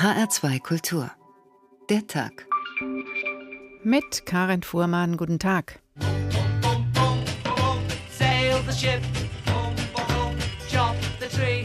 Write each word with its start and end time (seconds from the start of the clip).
HR2 0.00 0.60
Kultur. 0.62 1.10
Der 1.90 2.06
Tag. 2.06 2.46
Mit 3.82 4.26
Karin 4.26 4.62
Fuhrmann, 4.62 5.16
guten 5.16 5.40
Tag. 5.40 5.80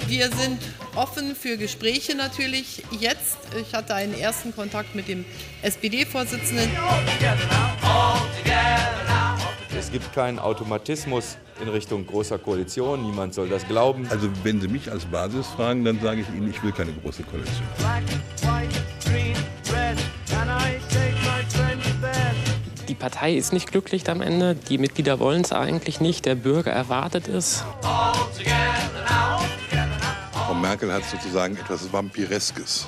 Wir 0.07 0.31
sind 0.31 0.59
offen 0.95 1.35
für 1.35 1.57
Gespräche 1.57 2.15
natürlich 2.15 2.81
jetzt. 2.99 3.37
Ich 3.61 3.75
hatte 3.75 3.93
einen 3.93 4.19
ersten 4.19 4.55
Kontakt 4.55 4.95
mit 4.95 5.07
dem 5.07 5.25
SPD-Vorsitzenden. 5.61 6.71
Es 9.83 9.91
gibt 9.91 10.13
keinen 10.13 10.39
Automatismus 10.39 11.35
in 11.61 11.67
Richtung 11.67 12.07
großer 12.07 12.39
Koalition. 12.39 13.03
Niemand 13.03 13.33
soll 13.33 13.49
das 13.49 13.67
glauben. 13.67 14.07
Also 14.09 14.29
wenn 14.41 14.61
Sie 14.61 14.69
mich 14.69 14.89
als 14.89 15.03
Basis 15.03 15.45
fragen, 15.47 15.83
dann 15.83 15.99
sage 15.99 16.21
ich 16.21 16.29
Ihnen, 16.29 16.49
ich 16.49 16.63
will 16.63 16.71
keine 16.71 16.93
große 16.93 17.21
Koalition. 17.23 17.67
Die 22.87 22.95
Partei 22.95 23.33
ist 23.33 23.51
nicht 23.51 23.69
glücklich 23.71 24.09
am 24.09 24.21
Ende. 24.21 24.55
Die 24.55 24.77
Mitglieder 24.77 25.19
wollen 25.19 25.41
es 25.41 25.51
eigentlich 25.51 25.99
nicht. 25.99 26.25
Der 26.25 26.35
Bürger 26.35 26.71
erwartet 26.71 27.27
es. 27.27 27.65
Frau 30.31 30.53
Merkel 30.53 30.93
hat 30.93 31.03
sozusagen 31.03 31.57
etwas 31.57 31.91
Vampireskes. 31.91 32.87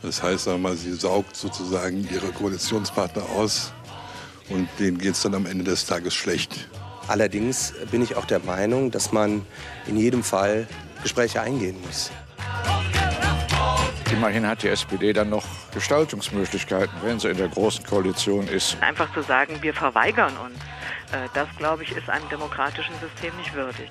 Das 0.00 0.22
heißt, 0.22 0.44
sagen 0.44 0.62
wir 0.62 0.68
mal, 0.70 0.76
sie 0.76 0.92
saugt 0.92 1.34
sozusagen 1.34 2.08
ihre 2.08 2.28
Koalitionspartner 2.28 3.24
aus 3.36 3.72
und 4.50 4.68
denen 4.78 4.98
geht 4.98 5.14
es 5.14 5.22
dann 5.22 5.34
am 5.34 5.46
Ende 5.46 5.64
des 5.64 5.86
Tages 5.86 6.14
schlecht. 6.14 6.68
Allerdings 7.08 7.72
bin 7.90 8.02
ich 8.02 8.16
auch 8.16 8.26
der 8.26 8.40
Meinung, 8.40 8.90
dass 8.90 9.12
man 9.12 9.46
in 9.86 9.96
jedem 9.96 10.22
Fall 10.22 10.66
Gespräche 11.02 11.40
eingehen 11.40 11.76
muss. 11.86 12.10
Immerhin 14.12 14.46
hat 14.46 14.62
die 14.62 14.68
SPD 14.68 15.12
dann 15.12 15.30
noch 15.30 15.44
Gestaltungsmöglichkeiten, 15.72 16.94
wenn 17.02 17.20
sie 17.20 17.28
in 17.28 17.36
der 17.36 17.48
großen 17.48 17.84
Koalition 17.84 18.48
ist. 18.48 18.76
Einfach 18.80 19.12
zu 19.14 19.22
sagen, 19.22 19.58
wir 19.60 19.74
verweigern 19.74 20.32
uns, 20.38 20.58
äh, 21.12 21.28
das 21.34 21.48
glaube 21.56 21.82
ich, 21.84 21.92
ist 21.92 22.08
einem 22.08 22.28
demokratischen 22.28 22.94
System 23.00 23.36
nicht 23.36 23.54
würdig. 23.54 23.90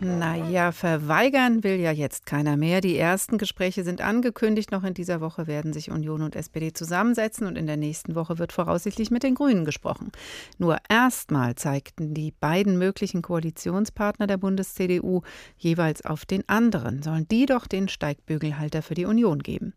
Naja, 0.00 0.72
verweigern 0.72 1.62
will 1.62 1.76
ja 1.76 1.92
jetzt 1.92 2.26
keiner 2.26 2.56
mehr. 2.56 2.80
Die 2.80 2.98
ersten 2.98 3.38
Gespräche 3.38 3.84
sind 3.84 4.00
angekündigt. 4.00 4.72
Noch 4.72 4.82
in 4.82 4.92
dieser 4.92 5.20
Woche 5.20 5.46
werden 5.46 5.72
sich 5.72 5.90
Union 5.90 6.22
und 6.22 6.36
SPD 6.36 6.72
zusammensetzen 6.72 7.46
und 7.46 7.56
in 7.56 7.66
der 7.66 7.76
nächsten 7.76 8.14
Woche 8.14 8.38
wird 8.38 8.52
voraussichtlich 8.52 9.10
mit 9.10 9.22
den 9.22 9.34
Grünen 9.34 9.64
gesprochen. 9.64 10.10
Nur 10.58 10.78
erstmal 10.88 11.54
zeigten 11.54 12.12
die 12.12 12.32
beiden 12.32 12.76
möglichen 12.76 13.22
Koalitionspartner 13.22 14.26
der 14.26 14.36
Bundes-CDU 14.36 15.22
jeweils 15.56 16.04
auf 16.04 16.26
den 16.26 16.46
anderen. 16.48 17.02
Sollen 17.02 17.28
die 17.28 17.46
doch 17.46 17.66
den 17.66 17.88
Steigbügelhalter 17.88 18.82
für 18.82 18.94
die 18.94 19.06
Union 19.06 19.38
geben? 19.38 19.74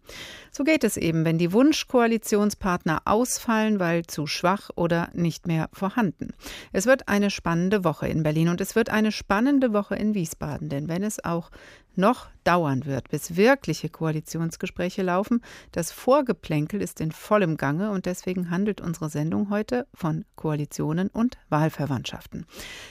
So 0.52 0.64
geht 0.64 0.84
es 0.84 0.98
eben, 0.98 1.26
wenn 1.26 1.38
die 1.38 1.54
Wunschkoalitionspartner 1.54 3.04
ausfallen, 3.06 3.80
weil 3.80 4.06
zu 4.06 4.26
schwach 4.26 4.72
oder 4.76 5.09
nicht 5.14 5.48
mehr 5.48 5.70
vorhanden. 5.72 6.34
Es 6.74 6.86
wird 6.86 7.08
eine 7.08 7.30
spannende 7.30 7.84
Woche 7.84 8.08
in 8.08 8.24
Berlin 8.24 8.50
und 8.50 8.59
es 8.59 8.76
wird 8.76 8.90
eine 8.90 9.12
spannende 9.12 9.74
Woche 9.74 9.96
in 9.96 10.06
Wiesbaden. 10.13 10.69
Denn 10.69 10.88
wenn 10.88 11.03
es 11.03 11.23
auch 11.23 11.50
noch 11.97 12.27
dauern 12.44 12.86
wird, 12.86 13.09
bis 13.09 13.36
wirkliche 13.36 13.89
Koalitionsgespräche 13.89 15.02
laufen, 15.02 15.41
das 15.72 15.91
Vorgeplänkel 15.91 16.81
ist 16.81 17.02
in 17.02 17.11
vollem 17.11 17.58
Gange 17.58 17.91
und 17.91 18.05
deswegen 18.05 18.50
handelt 18.50 18.80
unsere 18.80 19.09
Sendung 19.09 19.50
heute 19.50 19.88
von 19.94 20.23
Koalitionen 20.35 21.09
und 21.09 21.38
Wahlverwandtschaften. 21.50 22.45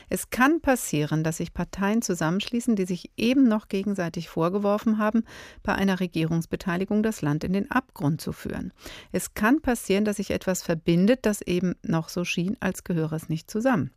Es 0.09 0.31
kann 0.31 0.61
passieren, 0.61 1.25
dass 1.25 1.39
sich 1.39 1.55
Parteien 1.55 2.03
zusammenschließen, 2.03 2.77
die 2.77 2.85
sich 2.85 3.13
eben 3.17 3.45
noch 3.49 3.69
gegenseitig 3.69 4.29
vorgeworfen 4.29 4.99
haben, 4.99 5.25
bei 5.63 5.75
einer 5.75 6.01
Regierungsbeteiligung 6.01 7.03
das 7.03 7.23
Land 7.23 7.45
in 7.45 7.53
den 7.53 7.71
Abgrund 7.71 8.21
zu 8.21 8.33
führen. 8.33 8.73
Es 9.13 9.35
kann 9.35 9.63
passieren, 9.63 10.05
dass 10.05 10.17
sich 10.17 10.33
etwas 10.33 10.63
verbindet, 10.63 11.21
das 11.23 11.43
eben 11.43 11.77
noch 11.83 12.09
so 12.09 12.25
schien, 12.25 12.57
als 12.61 12.85
gehöre 12.85 13.13
es 13.13 13.29
nicht 13.29 13.51
zusammen. 13.51 13.93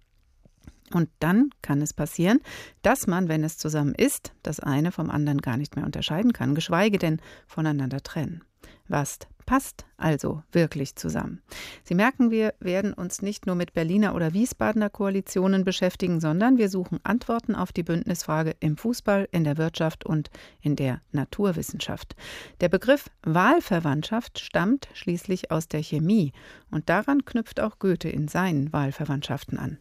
Und 0.93 1.09
dann 1.19 1.51
kann 1.61 1.81
es 1.81 1.93
passieren, 1.93 2.39
dass 2.81 3.07
man, 3.07 3.27
wenn 3.27 3.43
es 3.43 3.57
zusammen 3.57 3.95
ist, 3.95 4.33
das 4.43 4.59
eine 4.59 4.91
vom 4.91 5.09
anderen 5.09 5.41
gar 5.41 5.57
nicht 5.57 5.75
mehr 5.75 5.85
unterscheiden 5.85 6.33
kann, 6.33 6.55
geschweige 6.55 6.97
denn 6.97 7.21
voneinander 7.47 8.01
trennen. 8.01 8.43
Was 8.87 9.19
passt 9.45 9.85
also 9.97 10.43
wirklich 10.51 10.95
zusammen? 10.95 11.41
Sie 11.83 11.95
merken, 11.95 12.31
wir 12.31 12.53
werden 12.59 12.93
uns 12.93 13.21
nicht 13.21 13.45
nur 13.45 13.55
mit 13.55 13.73
Berliner 13.73 14.15
oder 14.15 14.33
Wiesbadener 14.33 14.89
Koalitionen 14.89 15.63
beschäftigen, 15.63 16.19
sondern 16.19 16.57
wir 16.57 16.69
suchen 16.69 16.99
Antworten 17.03 17.55
auf 17.55 17.71
die 17.71 17.83
Bündnisfrage 17.83 18.55
im 18.59 18.77
Fußball, 18.77 19.27
in 19.31 19.43
der 19.43 19.57
Wirtschaft 19.57 20.05
und 20.05 20.29
in 20.61 20.75
der 20.75 21.01
Naturwissenschaft. 21.11 22.15
Der 22.61 22.69
Begriff 22.69 23.09
Wahlverwandtschaft 23.23 24.39
stammt 24.39 24.87
schließlich 24.93 25.51
aus 25.51 25.67
der 25.67 25.81
Chemie 25.81 26.31
und 26.71 26.89
daran 26.89 27.25
knüpft 27.25 27.59
auch 27.59 27.79
Goethe 27.79 28.09
in 28.09 28.27
seinen 28.27 28.73
Wahlverwandtschaften 28.73 29.57
an. 29.57 29.77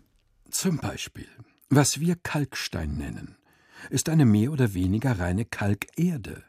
Zum 0.51 0.79
Beispiel, 0.79 1.29
was 1.69 2.01
wir 2.01 2.17
Kalkstein 2.17 2.97
nennen, 2.97 3.37
ist 3.91 4.09
eine 4.09 4.25
mehr 4.25 4.51
oder 4.51 4.73
weniger 4.73 5.19
reine 5.19 5.45
Kalkerde, 5.45 6.43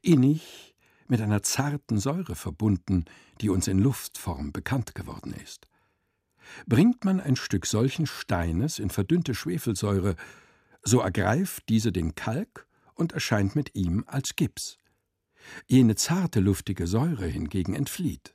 innig 0.00 0.74
mit 1.08 1.20
einer 1.20 1.42
zarten 1.42 1.98
Säure 1.98 2.36
verbunden, 2.36 3.04
die 3.42 3.50
uns 3.50 3.68
in 3.68 3.78
Luftform 3.78 4.52
bekannt 4.52 4.94
geworden 4.94 5.34
ist. 5.44 5.68
Bringt 6.66 7.04
man 7.04 7.20
ein 7.20 7.36
Stück 7.36 7.66
solchen 7.66 8.06
Steines 8.06 8.78
in 8.78 8.88
verdünnte 8.88 9.34
Schwefelsäure, 9.34 10.16
so 10.82 11.00
ergreift 11.00 11.68
diese 11.68 11.92
den 11.92 12.14
Kalk 12.14 12.66
und 12.94 13.12
erscheint 13.12 13.54
mit 13.54 13.74
ihm 13.74 14.04
als 14.06 14.36
Gips. 14.36 14.78
Jene 15.66 15.96
zarte, 15.96 16.40
luftige 16.40 16.86
Säure 16.86 17.26
hingegen 17.26 17.74
entflieht. 17.74 18.34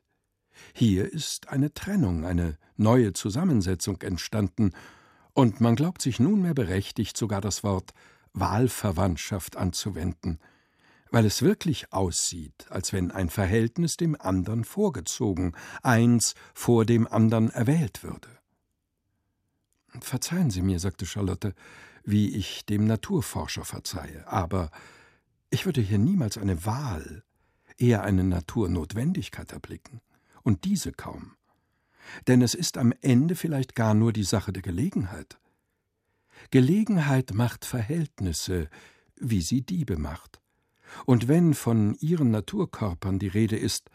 Hier 0.73 1.11
ist 1.11 1.49
eine 1.49 1.73
Trennung, 1.73 2.25
eine 2.25 2.57
neue 2.75 3.13
Zusammensetzung 3.13 4.01
entstanden, 4.01 4.73
und 5.39 5.61
man 5.61 5.77
glaubt 5.77 6.01
sich 6.01 6.19
nunmehr 6.19 6.53
berechtigt, 6.53 7.15
sogar 7.15 7.39
das 7.39 7.63
Wort 7.63 7.93
Wahlverwandtschaft 8.33 9.55
anzuwenden, 9.55 10.37
weil 11.11 11.23
es 11.23 11.41
wirklich 11.41 11.93
aussieht, 11.93 12.69
als 12.69 12.91
wenn 12.91 13.09
ein 13.11 13.29
Verhältnis 13.29 13.95
dem 13.95 14.19
anderen 14.19 14.65
vorgezogen, 14.65 15.55
eins 15.81 16.35
vor 16.53 16.83
dem 16.83 17.07
anderen 17.07 17.49
erwählt 17.51 18.03
würde. 18.03 18.27
Verzeihen 20.01 20.49
Sie 20.49 20.61
mir, 20.61 20.77
sagte 20.81 21.05
Charlotte, 21.05 21.55
wie 22.03 22.35
ich 22.35 22.65
dem 22.65 22.83
Naturforscher 22.83 23.63
verzeihe, 23.63 24.27
aber 24.27 24.69
ich 25.51 25.65
würde 25.65 25.79
hier 25.79 25.99
niemals 25.99 26.37
eine 26.37 26.65
Wahl, 26.65 27.23
eher 27.77 28.03
eine 28.03 28.25
Naturnotwendigkeit 28.25 29.53
erblicken, 29.53 30.01
und 30.43 30.65
diese 30.65 30.91
kaum 30.91 31.31
denn 32.27 32.41
es 32.41 32.53
ist 32.53 32.77
am 32.77 32.93
Ende 33.01 33.35
vielleicht 33.35 33.75
gar 33.75 33.93
nur 33.93 34.13
die 34.13 34.23
Sache 34.23 34.53
der 34.53 34.61
Gelegenheit. 34.61 35.39
Gelegenheit 36.51 37.33
macht 37.33 37.65
Verhältnisse, 37.65 38.69
wie 39.15 39.41
sie 39.41 39.61
Diebe 39.61 39.97
macht. 39.97 40.39
Und 41.05 41.27
wenn 41.27 41.53
von 41.53 41.95
ihren 41.95 42.31
Naturkörpern 42.31 43.19
die 43.19 43.27
Rede 43.27 43.57
ist, 43.57 43.89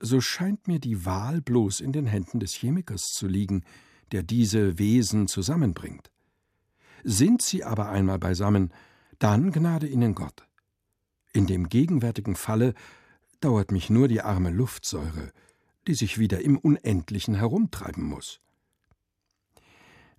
so 0.00 0.20
scheint 0.20 0.66
mir 0.66 0.80
die 0.80 1.04
Wahl 1.04 1.40
bloß 1.40 1.80
in 1.80 1.92
den 1.92 2.06
Händen 2.06 2.40
des 2.40 2.54
Chemikers 2.54 3.12
zu 3.12 3.28
liegen, 3.28 3.64
der 4.10 4.22
diese 4.22 4.78
Wesen 4.78 5.28
zusammenbringt. 5.28 6.10
Sind 7.04 7.42
sie 7.42 7.64
aber 7.64 7.88
einmal 7.88 8.18
beisammen, 8.18 8.72
dann 9.18 9.52
gnade 9.52 9.86
ihnen 9.86 10.14
Gott. 10.14 10.46
In 11.32 11.46
dem 11.46 11.68
gegenwärtigen 11.68 12.34
Falle 12.34 12.74
dauert 13.40 13.70
mich 13.70 13.90
nur 13.90 14.08
die 14.08 14.20
arme 14.20 14.50
Luftsäure, 14.50 15.32
die 15.86 15.94
sich 15.94 16.18
wieder 16.18 16.40
im 16.40 16.58
Unendlichen 16.58 17.34
herumtreiben 17.34 18.04
muss. 18.04 18.40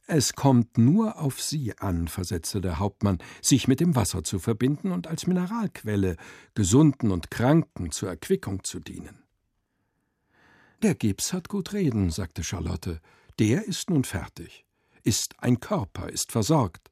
Es 0.06 0.34
kommt 0.34 0.78
nur 0.78 1.18
auf 1.20 1.42
Sie 1.42 1.78
an, 1.78 2.10
versetzte 2.10 2.60
der 2.60 2.78
Hauptmann, 2.78 3.20
sich 3.42 3.70
mit 3.70 3.80
dem 3.80 3.96
Wasser 3.96 4.24
zu 4.24 4.38
verbinden 4.38 4.92
und 4.92 5.08
als 5.08 5.28
Mineralquelle 5.28 6.18
Gesunden 6.56 7.10
und 7.12 7.32
Kranken 7.32 7.92
zur 7.92 8.10
Erquickung 8.10 8.66
zu 8.66 8.80
dienen. 8.80 9.24
Der 10.82 10.96
Gips 10.96 11.32
hat 11.32 11.48
gut 11.48 11.72
reden, 11.72 12.10
sagte 12.10 12.44
Charlotte. 12.44 13.00
Der 13.40 13.66
ist 13.66 13.90
nun 13.90 14.04
fertig, 14.04 14.66
ist 15.04 15.36
ein 15.40 15.62
Körper, 15.62 16.10
ist 16.10 16.34
versorgt, 16.34 16.92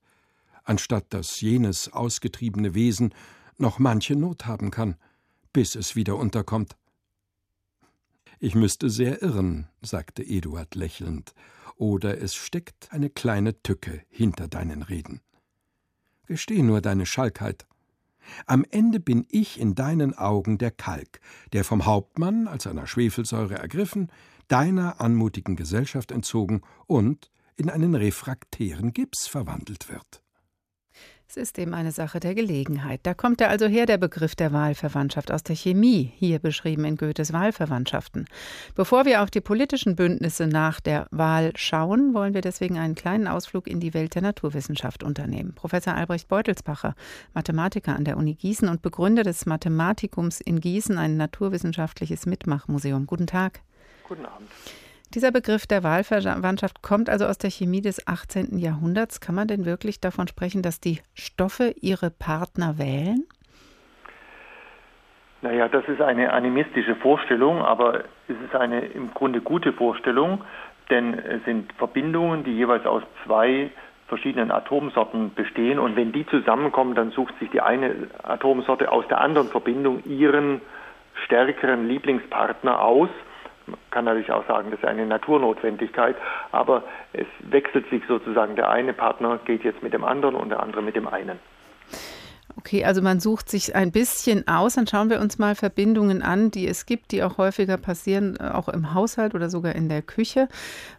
anstatt 0.64 1.14
dass 1.14 1.42
jenes 1.42 1.92
ausgetriebene 1.92 2.74
Wesen 2.74 3.14
noch 3.58 3.78
manche 3.78 4.16
Not 4.16 4.46
haben 4.46 4.72
kann, 4.72 4.96
bis 5.52 5.76
es 5.76 5.98
wieder 5.98 6.16
unterkommt. 6.16 6.78
Ich 8.44 8.56
müsste 8.56 8.90
sehr 8.90 9.22
irren, 9.22 9.68
sagte 9.84 10.24
Eduard 10.24 10.74
lächelnd, 10.74 11.36
oder 11.76 12.20
es 12.20 12.34
steckt 12.34 12.92
eine 12.92 13.12
kleine 13.12 13.62
Tücke 13.62 14.02
hinter 14.10 14.48
deinen 14.48 14.82
Reden. 14.82 15.22
Gesteh 16.26 16.64
nur 16.64 16.82
deine 16.82 17.06
Schalkheit. 17.06 17.68
Am 18.48 18.66
Ende 18.72 19.00
bin 19.00 19.28
ich 19.30 19.60
in 19.60 19.76
deinen 19.76 20.18
Augen 20.18 20.58
der 20.58 20.72
Kalk, 20.72 21.20
der 21.54 21.64
vom 21.64 21.86
Hauptmann 21.86 22.48
als 22.48 22.66
einer 22.66 22.88
Schwefelsäure 22.88 23.60
ergriffen, 23.60 24.12
deiner 24.48 25.00
anmutigen 25.00 25.56
Gesellschaft 25.56 26.12
entzogen 26.12 26.62
und 26.88 27.30
in 27.58 27.70
einen 27.70 27.94
refraktären 27.94 28.92
Gips 28.92 29.28
verwandelt 29.28 29.88
wird. 29.88 30.24
Es 31.32 31.38
ist 31.38 31.58
eben 31.60 31.74
eine 31.74 31.94
Sache 31.94 32.20
der 32.20 32.36
Gelegenheit. 32.36 33.00
Da 33.04 33.14
kommt 33.14 33.40
er 33.40 33.48
also 33.48 33.66
her, 33.66 33.86
der 33.86 33.98
Begriff 33.98 34.36
der 34.36 34.52
Wahlverwandtschaft 34.52 35.32
aus 35.32 35.44
der 35.44 35.56
Chemie, 35.56 36.12
hier 36.18 36.40
beschrieben 36.40 36.84
in 36.84 36.98
Goethes 36.98 37.32
Wahlverwandtschaften. 37.32 38.26
Bevor 38.76 39.06
wir 39.06 39.24
auf 39.24 39.32
die 39.32 39.40
politischen 39.40 39.96
Bündnisse 39.96 40.46
nach 40.46 40.82
der 40.82 41.08
Wahl 41.10 41.54
schauen, 41.56 42.14
wollen 42.14 42.34
wir 42.34 42.42
deswegen 42.42 42.78
einen 42.78 42.96
kleinen 42.96 43.30
Ausflug 43.30 43.68
in 43.68 43.80
die 43.80 43.94
Welt 43.94 44.14
der 44.14 44.24
Naturwissenschaft 44.24 45.04
unternehmen. 45.04 45.56
Professor 45.56 45.94
Albrecht 45.94 46.28
Beutelsbacher, 46.28 46.96
Mathematiker 47.34 47.96
an 47.96 48.04
der 48.04 48.18
Uni 48.18 48.34
Gießen 48.34 48.68
und 48.68 48.82
Begründer 48.82 49.24
des 49.24 49.46
Mathematikums 49.46 50.42
in 50.42 50.60
Gießen, 50.60 50.98
ein 50.98 51.16
naturwissenschaftliches 51.16 52.26
Mitmachmuseum. 52.26 53.06
Guten 53.06 53.28
Tag. 53.28 53.62
Guten 54.06 54.26
Abend. 54.26 54.50
Dieser 55.14 55.34
Begriff 55.34 55.68
der 55.68 55.84
Wahlverwandtschaft 55.84 56.82
kommt 56.82 57.10
also 57.10 57.26
aus 57.26 57.38
der 57.38 57.50
Chemie 57.50 57.82
des 57.82 58.08
18. 58.08 58.58
Jahrhunderts. 58.58 59.20
Kann 59.20 59.36
man 59.36 59.46
denn 59.46 59.66
wirklich 59.66 60.00
davon 60.00 60.30
sprechen, 60.30 60.62
dass 60.62 60.80
die 60.80 61.02
Stoffe 61.16 61.74
ihre 61.82 62.10
Partner 62.12 62.78
wählen? 62.78 63.26
Naja, 65.42 65.68
das 65.68 65.86
ist 65.90 66.00
eine 66.00 66.32
animistische 66.32 66.96
Vorstellung, 66.96 67.62
aber 67.62 68.06
es 68.30 68.38
ist 68.46 68.56
eine 68.56 68.86
im 68.86 69.14
Grunde 69.14 69.42
gute 69.42 69.74
Vorstellung, 69.74 70.46
denn 70.90 71.20
es 71.20 71.44
sind 71.44 71.74
Verbindungen, 71.74 72.46
die 72.46 72.54
jeweils 72.54 72.86
aus 72.86 73.04
zwei 73.26 73.70
verschiedenen 74.08 74.50
Atomsorten 74.50 75.34
bestehen 75.34 75.78
und 75.78 75.98
wenn 75.98 76.14
die 76.14 76.26
zusammenkommen, 76.28 76.96
dann 76.96 77.12
sucht 77.12 77.38
sich 77.40 77.50
die 77.50 77.60
eine 77.60 78.08
Atomsorte 78.24 78.90
aus 78.90 79.06
der 79.10 79.20
anderen 79.20 79.50
Verbindung 79.50 80.04
ihren 80.06 80.62
stärkeren 81.26 81.90
Lieblingspartner 81.90 82.82
aus 82.82 83.10
man 83.66 83.78
kann 83.92 84.06
natürlich 84.06 84.32
auch 84.32 84.48
sagen, 84.48 84.72
das 84.72 84.80
ist 84.80 84.86
eine 84.86 85.06
Naturnotwendigkeit, 85.06 86.16
aber 86.52 86.84
es 87.14 87.28
wechselt 87.50 87.90
sich 87.90 88.04
sozusagen. 88.08 88.56
Der 88.56 88.70
eine 88.70 88.94
Partner 88.94 89.40
geht 89.46 89.64
jetzt 89.64 89.84
mit 89.84 89.94
dem 89.94 90.04
anderen 90.04 90.36
und 90.36 90.50
der 90.50 90.62
andere 90.62 90.82
mit 90.82 90.96
dem 90.96 91.08
einen. 91.08 91.40
Okay, 92.58 92.86
also 92.86 93.02
man 93.02 93.20
sucht 93.20 93.50
sich 93.50 93.76
ein 93.76 93.92
bisschen 93.92 94.48
aus. 94.48 94.76
Dann 94.76 94.88
schauen 94.88 95.10
wir 95.10 95.20
uns 95.20 95.38
mal 95.40 95.56
Verbindungen 95.56 96.22
an, 96.22 96.52
die 96.52 96.68
es 96.68 96.86
gibt, 96.86 97.12
die 97.12 97.24
auch 97.24 97.38
häufiger 97.38 97.78
passieren, 97.78 98.38
äh, 98.40 98.50
auch 98.50 98.70
im 98.70 98.94
Haushalt 98.94 99.34
oder 99.36 99.50
sogar 99.50 99.76
in 99.76 99.90
der 99.90 100.02
Küche, 100.02 100.48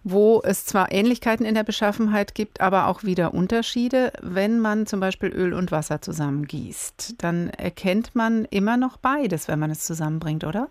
wo 0.03 0.41
es 0.45 0.65
zwar 0.65 0.91
Ähnlichkeiten 0.93 1.47
in 1.47 1.55
der 1.55 1.65
Beschaffenheit 1.65 2.35
gibt, 2.35 2.61
aber 2.61 2.89
auch 2.89 3.05
wieder 3.05 3.35
Unterschiede. 3.35 4.13
Wenn 4.23 4.61
man 4.61 4.87
zum 4.87 5.01
Beispiel 5.01 5.29
Öl 5.29 5.55
und 5.55 5.73
Wasser 5.73 6.01
zusammengießt, 6.01 7.23
dann 7.23 7.51
erkennt 7.51 8.15
man 8.15 8.45
immer 8.47 8.77
noch 8.77 8.97
beides, 8.97 9.49
wenn 9.49 9.59
man 9.59 9.71
es 9.71 9.85
zusammenbringt, 9.85 10.45
oder? 10.45 10.69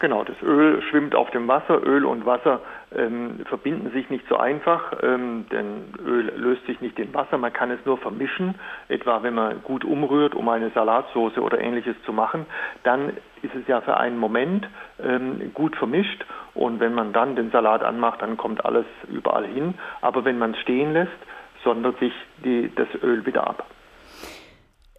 Genau, 0.00 0.24
das 0.24 0.40
Öl 0.42 0.80
schwimmt 0.80 1.14
auf 1.14 1.30
dem 1.30 1.46
Wasser. 1.46 1.86
Öl 1.86 2.06
und 2.06 2.24
Wasser 2.24 2.60
ähm, 2.96 3.40
verbinden 3.44 3.90
sich 3.90 4.08
nicht 4.08 4.26
so 4.28 4.38
einfach, 4.38 4.94
ähm, 5.02 5.44
denn 5.52 5.92
Öl 6.02 6.32
löst 6.36 6.64
sich 6.64 6.80
nicht 6.80 6.98
in 6.98 7.12
Wasser. 7.12 7.36
Man 7.36 7.52
kann 7.52 7.70
es 7.70 7.84
nur 7.84 7.98
vermischen, 7.98 8.54
etwa 8.88 9.22
wenn 9.22 9.34
man 9.34 9.62
gut 9.62 9.84
umrührt, 9.84 10.34
um 10.34 10.48
eine 10.48 10.70
Salatsauce 10.70 11.36
oder 11.36 11.60
ähnliches 11.60 11.96
zu 12.06 12.14
machen. 12.14 12.46
Dann 12.82 13.10
ist 13.42 13.54
es 13.54 13.68
ja 13.68 13.82
für 13.82 13.98
einen 13.98 14.16
Moment 14.16 14.66
ähm, 15.02 15.52
gut 15.52 15.76
vermischt 15.76 16.24
und 16.54 16.80
wenn 16.80 16.94
man 16.94 17.12
dann 17.12 17.36
den 17.36 17.50
Salat 17.50 17.82
anmacht, 17.82 18.22
dann 18.22 18.38
kommt 18.38 18.64
alles 18.64 18.86
überall 19.06 19.46
hin. 19.46 19.74
Aber 20.00 20.24
wenn 20.24 20.38
man 20.38 20.52
es 20.52 20.60
stehen 20.60 20.94
lässt, 20.94 21.12
sondert 21.62 21.98
sich 21.98 22.14
die, 22.42 22.72
das 22.74 22.88
Öl 23.02 23.26
wieder 23.26 23.46
ab. 23.46 23.66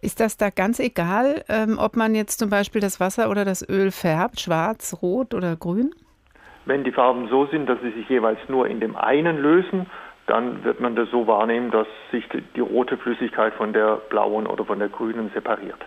Ist 0.02 0.18
das 0.18 0.36
da 0.36 0.50
ganz 0.50 0.80
egal, 0.80 1.44
ähm, 1.48 1.78
ob 1.78 1.96
man 1.96 2.16
jetzt 2.16 2.40
zum 2.40 2.50
Beispiel 2.50 2.80
das 2.80 2.98
Wasser 2.98 3.30
oder 3.30 3.44
das 3.44 3.66
Öl 3.68 3.92
färbt, 3.92 4.40
schwarz, 4.40 4.98
rot 5.00 5.32
oder 5.32 5.54
grün? 5.54 5.94
Wenn 6.66 6.82
die 6.82 6.90
Farben 6.90 7.28
so 7.28 7.46
sind, 7.46 7.68
dass 7.68 7.80
sie 7.82 7.92
sich 7.92 8.08
jeweils 8.08 8.40
nur 8.48 8.66
in 8.66 8.80
dem 8.80 8.96
einen 8.96 9.38
lösen, 9.38 9.86
dann 10.26 10.64
wird 10.64 10.80
man 10.80 10.96
das 10.96 11.08
so 11.10 11.28
wahrnehmen, 11.28 11.70
dass 11.70 11.86
sich 12.10 12.24
die 12.56 12.60
rote 12.60 12.96
Flüssigkeit 12.96 13.54
von 13.54 13.72
der 13.72 13.96
blauen 14.10 14.48
oder 14.48 14.64
von 14.64 14.80
der 14.80 14.88
grünen 14.88 15.30
separiert. 15.34 15.78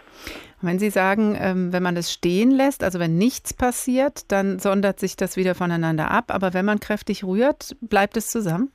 wenn 0.61 0.79
Sie 0.79 0.89
sagen, 0.89 1.37
ähm, 1.37 1.73
wenn 1.73 1.83
man 1.83 1.97
es 1.97 2.13
stehen 2.13 2.51
lässt, 2.51 2.85
also 2.85 2.99
wenn 3.01 3.17
nichts 3.17 3.53
passiert, 3.53 4.31
dann 4.31 4.59
sondert 4.59 4.99
sich 4.99 5.17
das 5.17 5.35
wieder 5.35 5.55
voneinander 5.55 6.09
ab. 6.09 6.25
Aber 6.29 6.53
wenn 6.53 6.65
man 6.65 6.79
kräftig 6.79 7.25
rührt, 7.25 7.75
bleibt 7.81 8.15
es 8.15 8.27
zusammen? 8.27 8.71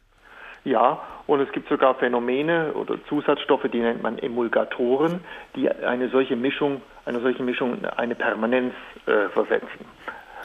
Ja, 0.64 1.00
und 1.26 1.40
es 1.40 1.50
gibt 1.52 1.68
sogar 1.68 1.94
Phänomene 1.94 2.72
oder 2.74 3.02
Zusatzstoffe, 3.08 3.66
die 3.72 3.80
nennt 3.80 4.02
man 4.02 4.18
Emulgatoren, 4.18 5.20
die 5.56 5.70
eine 5.70 6.08
solche 6.08 6.36
Mischung, 6.36 6.82
eine 7.06 7.20
solche 7.20 7.42
Mischung 7.42 7.84
eine 7.96 8.14
Permanenz 8.14 8.74
äh, 9.06 9.28
versetzen. 9.30 9.86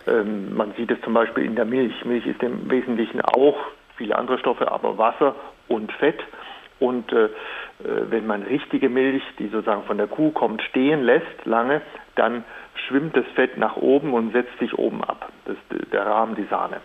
Ähm, 0.07 0.55
man 0.55 0.73
sieht 0.73 0.91
es 0.91 1.01
zum 1.01 1.13
Beispiel 1.13 1.43
in 1.43 1.55
der 1.55 1.65
Milch. 1.65 2.05
Milch 2.05 2.25
ist 2.25 2.41
im 2.43 2.69
Wesentlichen 2.69 3.21
auch 3.21 3.57
viele 3.97 4.17
andere 4.17 4.37
Stoffe, 4.37 4.71
aber 4.71 4.97
Wasser 4.97 5.35
und 5.67 5.91
Fett. 5.93 6.21
Und 6.79 7.11
äh, 7.11 7.25
äh 7.25 7.29
wenn 8.09 8.27
man 8.27 8.43
richtige 8.43 8.87
Milch, 8.87 9.23
die 9.39 9.47
sozusagen 9.47 9.83
von 9.83 9.97
der 9.97 10.07
Kuh 10.07 10.31
kommt, 10.31 10.61
stehen 10.61 11.03
lässt 11.03 11.45
lange, 11.45 11.81
dann 12.15 12.45
schwimmt 12.87 13.17
das 13.17 13.25
Fett 13.35 13.57
nach 13.57 13.75
oben 13.75 14.13
und 14.13 14.31
setzt 14.31 14.57
sich 14.59 14.77
oben 14.77 15.03
ab. 15.03 15.29
Das 15.45 15.55
ist 15.55 15.91
der 15.91 16.05
Rahmen, 16.05 16.35
die 16.35 16.45
Sahne. 16.45 16.77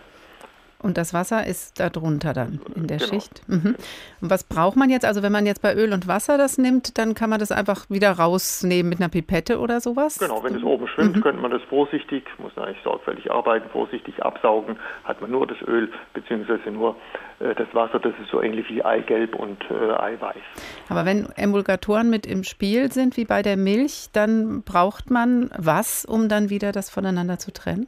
Und 0.81 0.97
das 0.97 1.13
Wasser 1.13 1.45
ist 1.45 1.79
darunter 1.79 2.33
dann 2.33 2.59
in 2.75 2.87
der 2.87 2.97
genau. 2.97 3.09
Schicht. 3.09 3.47
Mhm. 3.47 3.75
Und 4.21 4.29
was 4.29 4.43
braucht 4.43 4.75
man 4.75 4.89
jetzt? 4.89 5.05
Also 5.05 5.21
wenn 5.21 5.31
man 5.31 5.45
jetzt 5.45 5.61
bei 5.61 5.75
Öl 5.75 5.93
und 5.93 6.07
Wasser 6.07 6.37
das 6.37 6.57
nimmt, 6.57 6.97
dann 6.97 7.13
kann 7.13 7.29
man 7.29 7.39
das 7.39 7.51
einfach 7.51 7.89
wieder 7.89 8.11
rausnehmen 8.11 8.89
mit 8.89 8.99
einer 8.99 9.09
Pipette 9.09 9.59
oder 9.59 9.79
sowas? 9.79 10.17
Genau, 10.17 10.43
wenn 10.43 10.55
es 10.55 10.63
oben 10.63 10.87
schwimmt, 10.87 11.17
mhm. 11.17 11.21
könnte 11.21 11.41
man 11.41 11.51
das 11.51 11.61
vorsichtig, 11.63 12.25
muss 12.39 12.55
man 12.55 12.65
eigentlich 12.65 12.83
sorgfältig 12.83 13.31
arbeiten, 13.31 13.69
vorsichtig 13.69 14.23
absaugen, 14.23 14.77
hat 15.03 15.21
man 15.21 15.31
nur 15.31 15.47
das 15.47 15.61
Öl 15.67 15.89
beziehungsweise 16.13 16.71
nur 16.71 16.95
äh, 17.39 17.55
das 17.55 17.67
Wasser, 17.73 17.99
das 17.99 18.13
ist 18.21 18.31
so 18.31 18.41
ähnlich 18.41 18.69
wie 18.69 18.83
Eigelb 18.83 19.35
und 19.35 19.59
äh, 19.69 19.93
Eiweiß. 19.93 20.41
Aber 20.89 21.05
wenn 21.05 21.27
Emulgatoren 21.35 22.09
mit 22.09 22.25
im 22.25 22.43
Spiel 22.43 22.91
sind, 22.91 23.17
wie 23.17 23.25
bei 23.25 23.41
der 23.41 23.57
Milch, 23.57 24.09
dann 24.13 24.63
braucht 24.63 25.11
man 25.11 25.49
was, 25.57 26.05
um 26.05 26.29
dann 26.29 26.49
wieder 26.49 26.71
das 26.71 26.89
voneinander 26.89 27.37
zu 27.37 27.51
trennen? 27.51 27.87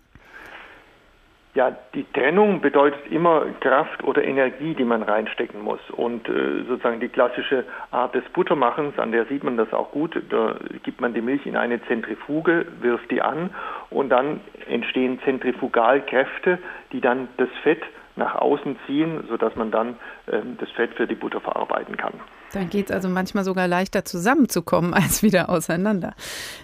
Ja, 1.56 1.72
die 1.94 2.06
Trennung 2.14 2.62
bedeutet 2.62 3.12
immer 3.12 3.46
Kraft 3.60 4.04
oder 4.04 4.24
Energie, 4.24 4.74
die 4.74 4.84
man 4.84 5.04
reinstecken 5.04 5.62
muss. 5.62 5.80
Und 5.92 6.28
äh, 6.28 6.64
sozusagen 6.68 7.00
die 7.00 7.10
klassische 7.10 7.66
Art 7.92 8.16
des 8.16 8.24
Buttermachens, 8.34 8.98
an 8.98 9.12
der 9.12 9.26
sieht 9.26 9.44
man 9.44 9.56
das 9.56 9.72
auch 9.72 9.92
gut, 9.92 10.20
da 10.32 10.56
gibt 10.82 11.00
man 11.00 11.14
die 11.14 11.22
Milch 11.22 11.46
in 11.46 11.56
eine 11.56 11.80
Zentrifuge, 11.86 12.66
wirft 12.82 13.12
die 13.12 13.22
an 13.22 13.52
und 13.92 14.10
dann 14.10 14.42
entstehen 14.68 15.20
Zentrifugalkräfte, 15.26 16.58
die 16.92 17.02
dann 17.02 17.28
das 17.38 17.50
Fett 17.62 17.84
nach 18.16 18.34
außen 18.34 18.76
ziehen, 18.88 19.24
sodass 19.30 19.56
man 19.56 19.70
dann 19.70 19.96
ähm, 20.32 20.58
das 20.60 20.72
Fett 20.72 20.96
für 20.96 21.06
die 21.06 21.16
Butter 21.16 21.40
verarbeiten 21.40 21.98
kann. 21.98 22.14
Dann 22.54 22.70
geht 22.70 22.90
es 22.90 22.92
also 22.96 23.10
manchmal 23.10 23.44
sogar 23.44 23.68
leichter 23.68 24.06
zusammenzukommen 24.06 24.94
als 24.94 25.24
wieder 25.24 25.50
auseinander. 25.50 26.16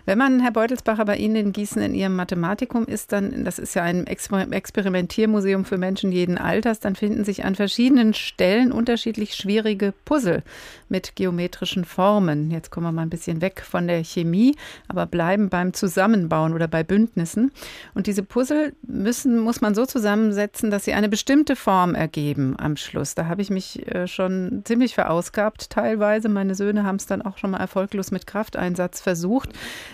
Wenn 0.05 0.17
man, 0.17 0.39
Herr 0.39 0.51
Beutelsbacher, 0.51 1.05
bei 1.05 1.17
Ihnen 1.17 1.35
in 1.35 1.51
Gießen 1.51 1.81
in 1.81 1.93
Ihrem 1.93 2.15
Mathematikum 2.15 2.85
ist, 2.85 3.11
dann, 3.11 3.43
das 3.43 3.59
ist 3.59 3.73
ja 3.73 3.83
ein 3.83 4.07
Experimentiermuseum 4.07 5.65
für 5.65 5.77
Menschen 5.77 6.11
jeden 6.11 6.37
Alters, 6.37 6.79
dann 6.79 6.95
finden 6.95 7.25
sich 7.25 7.43
an 7.43 7.55
verschiedenen 7.55 8.13
Stellen 8.13 8.71
unterschiedlich 8.71 9.33
schwierige 9.33 9.93
Puzzle 10.05 10.43
mit 10.87 11.15
geometrischen 11.15 11.85
Formen. 11.85 12.51
Jetzt 12.51 12.71
kommen 12.71 12.85
wir 12.85 12.91
mal 12.91 13.01
ein 13.01 13.09
bisschen 13.09 13.41
weg 13.41 13.63
von 13.67 13.87
der 13.87 14.03
Chemie, 14.03 14.55
aber 14.87 15.05
bleiben 15.05 15.49
beim 15.49 15.73
Zusammenbauen 15.73 16.53
oder 16.53 16.67
bei 16.67 16.83
Bündnissen. 16.83 17.51
Und 17.93 18.07
diese 18.07 18.23
Puzzle 18.23 18.73
müssen, 18.83 19.39
muss 19.39 19.61
man 19.61 19.73
so 19.75 19.85
zusammensetzen, 19.85 20.69
dass 20.69 20.85
sie 20.85 20.93
eine 20.93 21.09
bestimmte 21.09 21.55
Form 21.55 21.95
ergeben 21.95 22.55
am 22.57 22.77
Schluss. 22.77 23.15
Da 23.15 23.25
habe 23.25 23.41
ich 23.41 23.49
mich 23.49 23.87
äh, 23.87 24.07
schon 24.07 24.61
ziemlich 24.65 24.93
verausgabt 24.93 25.69
teilweise. 25.79 26.29
Meine 26.29 26.55
Söhne 26.55 26.83
haben 26.83 26.97
es 26.97 27.07
dann 27.07 27.21
auch 27.21 27.37
schon 27.37 27.51
mal 27.51 27.59
erfolglos 27.59 28.11
mit 28.11 28.27
Krafteinsatz 28.27 29.01
versucht. 29.01 29.49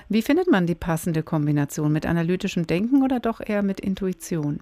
Wie 0.09 0.21
findet 0.21 0.49
man 0.49 0.65
die 0.65 0.75
passende 0.75 1.23
Kombination? 1.23 1.91
Mit 1.91 2.05
analytischem 2.05 2.67
Denken 2.67 3.03
oder 3.03 3.19
doch 3.19 3.39
eher 3.45 3.63
mit 3.63 3.79
Intuition? 3.79 4.59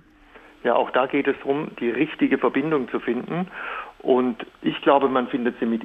Ja, 0.63 0.75
auch 0.75 0.91
da 0.91 1.07
geht 1.07 1.27
es 1.27 1.35
darum, 1.39 1.71
die 1.79 1.89
richtige 1.89 2.37
Verbindung 2.37 2.89
zu 2.89 2.99
finden. 2.99 3.47
Und 3.99 4.45
ich 4.61 4.81
glaube, 4.81 5.07
man 5.07 5.27
findet 5.29 5.57
sie 5.59 5.65
mit 5.65 5.81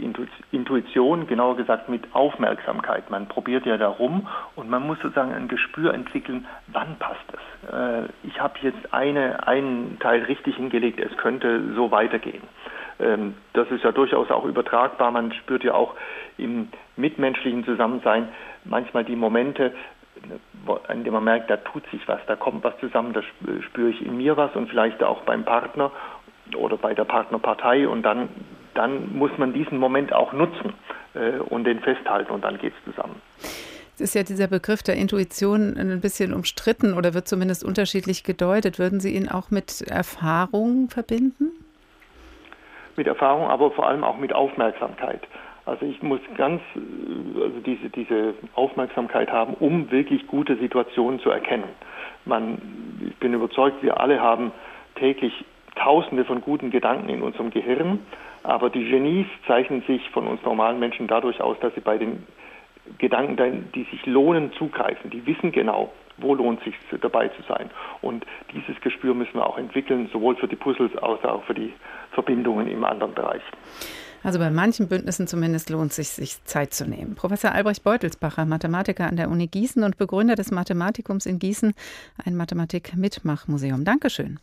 Intuition, 0.50 1.28
genauer 1.28 1.56
gesagt 1.56 1.88
mit 1.88 2.02
Aufmerksamkeit. 2.14 3.08
Man 3.10 3.28
probiert 3.28 3.64
ja 3.64 3.76
darum 3.76 4.26
und 4.56 4.68
man 4.68 4.84
muss 4.84 4.98
sozusagen 5.00 5.32
ein 5.32 5.46
Gespür 5.46 5.94
entwickeln, 5.94 6.44
wann 6.66 6.96
passt 6.98 7.26
es. 7.32 7.72
Äh, 7.72 8.08
ich 8.24 8.40
habe 8.40 8.54
jetzt 8.62 8.92
eine, 8.92 9.46
einen 9.46 9.98
Teil 10.00 10.24
richtig 10.24 10.56
hingelegt, 10.56 10.98
es 10.98 11.16
könnte 11.16 11.74
so 11.76 11.92
weitergehen. 11.92 12.42
Ähm, 13.00 13.34
das 13.52 13.70
ist 13.70 13.84
ja 13.84 13.92
durchaus 13.92 14.30
auch 14.30 14.44
übertragbar. 14.44 15.10
Man 15.10 15.32
spürt 15.32 15.64
ja 15.64 15.74
auch 15.74 15.94
im 16.36 16.68
mitmenschlichen 16.96 17.64
Zusammensein 17.64 18.28
manchmal 18.64 19.04
die 19.04 19.16
Momente, 19.16 19.72
an 20.88 21.04
denen 21.04 21.14
man 21.14 21.24
merkt, 21.24 21.50
da 21.50 21.56
tut 21.58 21.84
sich 21.90 22.06
was, 22.08 22.20
da 22.26 22.36
kommt 22.36 22.64
was 22.64 22.76
zusammen, 22.80 23.12
da 23.12 23.22
spüre 23.62 23.90
ich 23.90 24.04
in 24.04 24.16
mir 24.16 24.36
was 24.36 24.54
und 24.56 24.68
vielleicht 24.68 25.02
auch 25.02 25.22
beim 25.22 25.44
Partner 25.44 25.92
oder 26.56 26.76
bei 26.76 26.94
der 26.94 27.04
Partnerpartei 27.04 27.86
und 27.86 28.02
dann, 28.02 28.28
dann 28.74 29.16
muss 29.16 29.30
man 29.38 29.52
diesen 29.52 29.78
Moment 29.78 30.12
auch 30.12 30.32
nutzen 30.32 30.74
äh, 31.14 31.38
und 31.38 31.64
den 31.64 31.80
festhalten 31.80 32.32
und 32.32 32.42
dann 32.42 32.58
geht 32.58 32.72
es 32.78 32.92
zusammen. 32.92 33.20
Jetzt 33.90 34.00
ist 34.00 34.14
ja 34.14 34.22
dieser 34.22 34.46
Begriff 34.46 34.82
der 34.82 34.94
Intuition 34.94 35.76
ein 35.76 36.00
bisschen 36.00 36.32
umstritten 36.32 36.94
oder 36.94 37.14
wird 37.14 37.26
zumindest 37.26 37.64
unterschiedlich 37.64 38.22
gedeutet. 38.22 38.78
Würden 38.78 39.00
Sie 39.00 39.14
ihn 39.14 39.28
auch 39.28 39.50
mit 39.50 39.82
Erfahrung 39.82 40.88
verbinden? 40.88 41.50
Mit 42.98 43.06
Erfahrung, 43.06 43.46
aber 43.46 43.70
vor 43.70 43.86
allem 43.86 44.04
auch 44.04 44.18
mit 44.18 44.34
Aufmerksamkeit. 44.34 45.22
Also 45.64 45.86
ich 45.86 46.02
muss 46.02 46.20
ganz 46.36 46.60
also 46.74 47.60
diese, 47.64 47.90
diese 47.90 48.34
Aufmerksamkeit 48.54 49.30
haben, 49.30 49.54
um 49.54 49.90
wirklich 49.90 50.26
gute 50.26 50.56
Situationen 50.56 51.20
zu 51.20 51.30
erkennen. 51.30 51.68
Man, 52.24 52.58
ich 53.06 53.16
bin 53.16 53.32
überzeugt, 53.34 53.82
wir 53.82 54.00
alle 54.00 54.20
haben 54.20 54.52
täglich 54.96 55.32
Tausende 55.76 56.24
von 56.24 56.40
guten 56.40 56.70
Gedanken 56.70 57.08
in 57.08 57.22
unserem 57.22 57.50
Gehirn, 57.50 58.00
aber 58.42 58.68
die 58.68 58.84
Genies 58.84 59.26
zeichnen 59.46 59.82
sich 59.82 60.10
von 60.10 60.26
uns 60.26 60.42
normalen 60.42 60.80
Menschen 60.80 61.06
dadurch 61.06 61.40
aus, 61.40 61.56
dass 61.60 61.72
sie 61.74 61.80
bei 61.80 61.98
den 61.98 62.26
Gedanken, 62.98 63.70
die 63.74 63.84
sich 63.84 64.04
lohnen, 64.06 64.52
zugreifen. 64.54 65.10
Die 65.10 65.24
wissen 65.26 65.52
genau, 65.52 65.92
wo 66.20 66.34
lohnt 66.34 66.62
sich 66.64 66.74
dabei 67.00 67.28
zu 67.28 67.42
sein. 67.48 67.70
Und 68.02 68.24
dieses 68.52 68.80
Gespür 68.80 69.14
müssen 69.14 69.34
wir 69.34 69.46
auch 69.46 69.58
entwickeln, 69.58 70.08
sowohl 70.12 70.36
für 70.36 70.48
die 70.48 70.56
Puzzles 70.56 70.96
als 70.96 71.24
auch 71.24 71.44
für 71.44 71.54
die 71.54 71.72
Verbindungen 72.12 72.68
im 72.68 72.84
anderen 72.84 73.14
Bereich. 73.14 73.42
Also 74.22 74.38
bei 74.38 74.50
manchen 74.50 74.88
Bündnissen 74.88 75.26
zumindest 75.26 75.70
lohnt 75.70 75.90
es 75.90 75.96
sich, 75.96 76.08
sich 76.08 76.44
Zeit 76.44 76.74
zu 76.74 76.88
nehmen. 76.88 77.14
Professor 77.14 77.52
Albrecht 77.52 77.84
Beutelsbacher, 77.84 78.46
Mathematiker 78.46 79.06
an 79.06 79.16
der 79.16 79.30
Uni 79.30 79.46
Gießen 79.46 79.84
und 79.84 79.96
Begründer 79.96 80.34
des 80.34 80.50
Mathematikums 80.50 81.26
in 81.26 81.38
Gießen, 81.38 81.72
ein 82.24 82.36
Mathematik-Mitmachmuseum. 82.36 83.84
Dankeschön. 83.84 84.40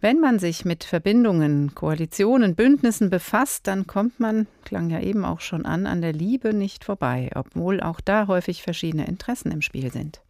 Wenn 0.00 0.18
man 0.18 0.40
sich 0.40 0.64
mit 0.64 0.82
Verbindungen, 0.82 1.76
Koalitionen, 1.76 2.56
Bündnissen 2.56 3.08
befasst, 3.08 3.68
dann 3.68 3.86
kommt 3.86 4.18
man, 4.18 4.48
klang 4.64 4.90
ja 4.90 5.00
eben 5.00 5.24
auch 5.24 5.40
schon 5.40 5.64
an, 5.64 5.86
an 5.86 6.00
der 6.00 6.12
Liebe 6.12 6.54
nicht 6.54 6.84
vorbei, 6.84 7.30
obwohl 7.36 7.80
auch 7.80 8.00
da 8.00 8.26
häufig 8.26 8.62
verschiedene 8.62 9.06
Interessen 9.06 9.52
im 9.52 9.62
Spiel 9.62 9.92
sind. 9.92 10.20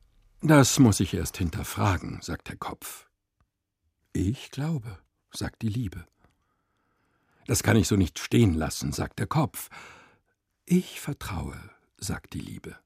Das 0.45 0.81
muss 0.81 0.99
ich 0.99 1.15
erst 1.15 1.37
hinterfragen, 1.37 2.21
sagt 2.21 2.49
der 2.49 2.57
Kopf. 2.57 3.07
Ich 4.13 4.51
glaube, 4.51 4.99
sagt 5.31 5.63
die 5.63 5.69
Liebe. 5.69 6.05
Das 7.47 7.63
kann 7.63 7.77
ich 7.77 7.87
so 7.87 7.95
nicht 7.95 8.19
stehen 8.19 8.55
lassen, 8.55 8.93
sagt 8.93 9.21
der 9.21 9.29
Kopf. 9.29 9.71
Ich 10.65 11.01
vertraue, 11.01 11.57
sagt 11.97 12.35
die 12.35 12.41
Liebe. 12.41 12.77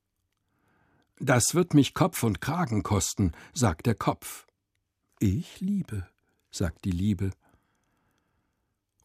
Das 1.19 1.55
wird 1.55 1.73
mich 1.73 1.95
Kopf 1.95 2.23
und 2.25 2.43
Kragen 2.43 2.83
kosten, 2.83 3.33
sagt 3.55 3.87
der 3.87 3.95
Kopf. 3.95 4.47
Ich 5.19 5.59
liebe, 5.61 6.07
sagt 6.51 6.85
die 6.85 6.91
Liebe. 6.91 7.31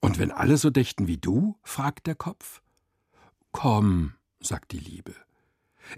Und 0.02 0.20
wenn 0.20 0.32
alle 0.32 0.58
so 0.58 0.70
dächten 0.70 1.08
wie 1.08 1.18
du? 1.18 1.58
fragt 1.64 2.06
der 2.06 2.16
Kopf. 2.16 2.62
Komm, 3.54 4.16
sagt 4.42 4.74
die 4.74 4.80
Liebe. 4.80 5.16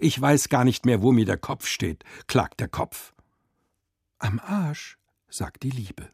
Ich 0.00 0.20
weiß 0.20 0.48
gar 0.48 0.64
nicht 0.64 0.86
mehr, 0.86 1.02
wo 1.02 1.12
mir 1.12 1.24
der 1.24 1.38
Kopf 1.38 1.66
steht, 1.66 2.04
klagt 2.26 2.60
der 2.60 2.68
Kopf. 2.68 3.14
Am 4.18 4.40
Arsch, 4.40 4.98
sagt 5.28 5.62
die 5.62 5.70
Liebe. 5.70 6.08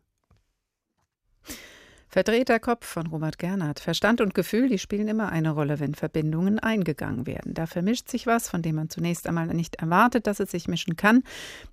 Verdrehter 2.13 2.59
Kopf 2.59 2.87
von 2.87 3.07
Robert 3.07 3.39
Gernhardt. 3.39 3.79
Verstand 3.79 4.21
und 4.21 4.35
Gefühl, 4.35 4.69
die 4.69 4.81
spielen 4.81 5.07
immer 5.07 5.31
eine 5.31 5.53
Rolle, 5.53 5.79
wenn 5.79 5.95
Verbindungen 5.95 6.59
eingegangen 6.59 7.25
werden. 7.25 7.55
Da 7.55 7.67
vermischt 7.67 8.09
sich 8.09 8.27
was, 8.27 8.49
von 8.49 8.63
dem 8.63 8.75
man 8.75 8.91
zunächst 8.91 9.29
einmal 9.29 9.47
nicht 9.47 9.77
erwartet, 9.77 10.27
dass 10.27 10.41
es 10.41 10.51
sich 10.51 10.67
mischen 10.67 10.97
kann. 10.97 11.23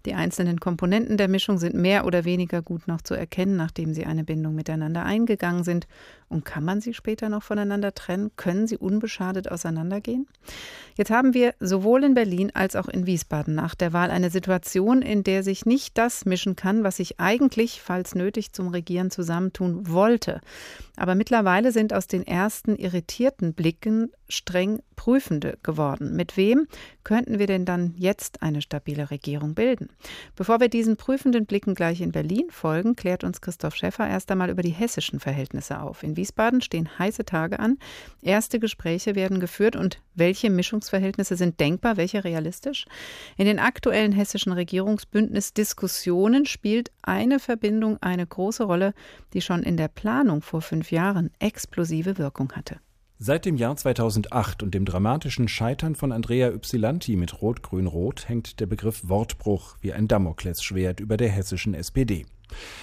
Die 0.06 0.14
einzelnen 0.14 0.60
Komponenten 0.60 1.18
der 1.18 1.28
Mischung 1.28 1.58
sind 1.58 1.74
mehr 1.74 2.06
oder 2.06 2.24
weniger 2.24 2.62
gut 2.62 2.88
noch 2.88 3.02
zu 3.02 3.16
erkennen, 3.16 3.56
nachdem 3.56 3.96
sie 3.96 4.06
eine 4.06 4.24
Bindung 4.24 4.54
miteinander 4.54 5.04
eingegangen 5.04 5.64
sind. 5.64 5.88
Und 6.30 6.44
kann 6.44 6.66
man 6.66 6.82
sie 6.82 6.94
später 6.94 7.30
noch 7.30 7.44
voneinander 7.44 7.94
trennen? 7.94 8.32
Können 8.36 8.68
sie 8.68 8.78
unbeschadet 8.78 9.50
auseinandergehen? 9.50 10.28
Jetzt 10.96 11.10
haben 11.10 11.34
wir 11.34 11.54
sowohl 11.60 12.04
in 12.04 12.16
Berlin 12.16 12.52
als 12.54 12.76
auch 12.76 12.90
in 12.90 13.06
Wiesbaden 13.06 13.56
nach 13.56 13.76
der 13.76 13.94
Wahl 13.94 14.12
eine 14.12 14.30
Situation, 14.30 15.02
in 15.02 15.24
der 15.24 15.44
sich 15.44 15.66
nicht 15.66 15.98
das 15.98 16.26
mischen 16.26 16.58
kann, 16.58 16.84
was 16.84 16.98
sich 16.98 17.20
eigentlich, 17.20 17.82
falls 17.82 18.14
nötig, 18.14 18.52
zum 18.52 18.68
Regieren 18.70 19.10
zusammentun 19.10 19.90
wollte. 19.90 20.42
Aber 20.98 21.16
mittlerweile 21.16 21.72
sind 21.72 21.94
aus 21.94 22.08
den 22.08 22.28
ersten 22.28 22.76
irritierten 22.76 23.54
Blicken 23.54 24.12
streng 24.30 24.82
Prüfende 24.96 25.58
geworden. 25.64 26.16
Mit 26.16 26.38
wem 26.38 26.68
könnten 27.04 27.40
wir 27.40 27.48
denn 27.48 27.66
dann 27.66 27.94
jetzt 27.98 28.42
eine 28.42 28.62
stabile 28.62 29.12
Regierung 29.12 29.54
bilden? 29.54 29.90
Bevor 30.36 30.60
wir 30.60 30.70
diesen 30.70 30.98
prüfenden 30.98 31.46
Blicken 31.46 31.76
gleich 31.76 32.02
in 32.02 32.12
Berlin 32.12 32.48
folgen, 32.50 32.96
klärt 32.96 33.24
uns 33.24 33.42
Christoph 33.42 33.76
Schäffer 33.76 34.08
erst 34.08 34.32
einmal 34.32 34.50
über 34.50 34.64
die 34.64 34.72
hessischen 34.72 35.20
Verhältnisse 35.20 35.80
auf. 35.80 36.04
In 36.04 36.18
Wiesbaden 36.18 36.62
stehen 36.62 36.90
heiße 37.00 37.26
Tage 37.26 37.60
an. 37.60 37.78
Erste 38.22 38.60
Gespräche 38.60 39.16
werden 39.16 39.40
geführt 39.40 39.76
und 39.76 40.02
welche 40.16 40.50
Mischungsverhältnisse 40.50 41.36
sind 41.36 41.60
denkbar, 41.60 41.96
welche 41.96 42.24
realistisch? 42.24 42.86
In 43.38 43.46
den 43.46 43.60
aktuellen 43.60 44.12
hessischen 44.12 44.52
Regierungsbündnisdiskussionen 44.52 46.46
spielt 46.46 46.92
eine 47.04 47.40
Verbindung 47.40 47.98
eine 48.02 48.26
große 48.26 48.64
Rolle, 48.64 48.94
die 49.34 49.42
schon 49.42 49.64
in 49.64 49.78
der 49.78 49.88
Planung 49.88 50.42
vor 50.42 50.62
fünf 50.62 50.92
Jahren 50.92 51.32
explosive 51.40 52.18
Wirkung 52.18 52.52
hatte. 52.54 52.80
Seit 53.20 53.46
dem 53.46 53.56
Jahr 53.56 53.76
2008 53.76 54.62
und 54.62 54.76
dem 54.76 54.86
dramatischen 54.86 55.48
Scheitern 55.48 55.96
von 55.96 56.12
Andrea 56.12 56.52
Ypsilanti 56.52 57.16
mit 57.16 57.42
Rot-Grün-Rot 57.42 58.30
hängt 58.30 58.60
der 58.60 58.68
Begriff 58.68 59.10
Wortbruch 59.10 59.76
wie 59.82 59.92
ein 59.92 60.08
Damoklesschwert 60.08 61.00
über 61.00 61.18
der 61.18 61.30
hessischen 61.30 61.74
SPD. 61.74 62.28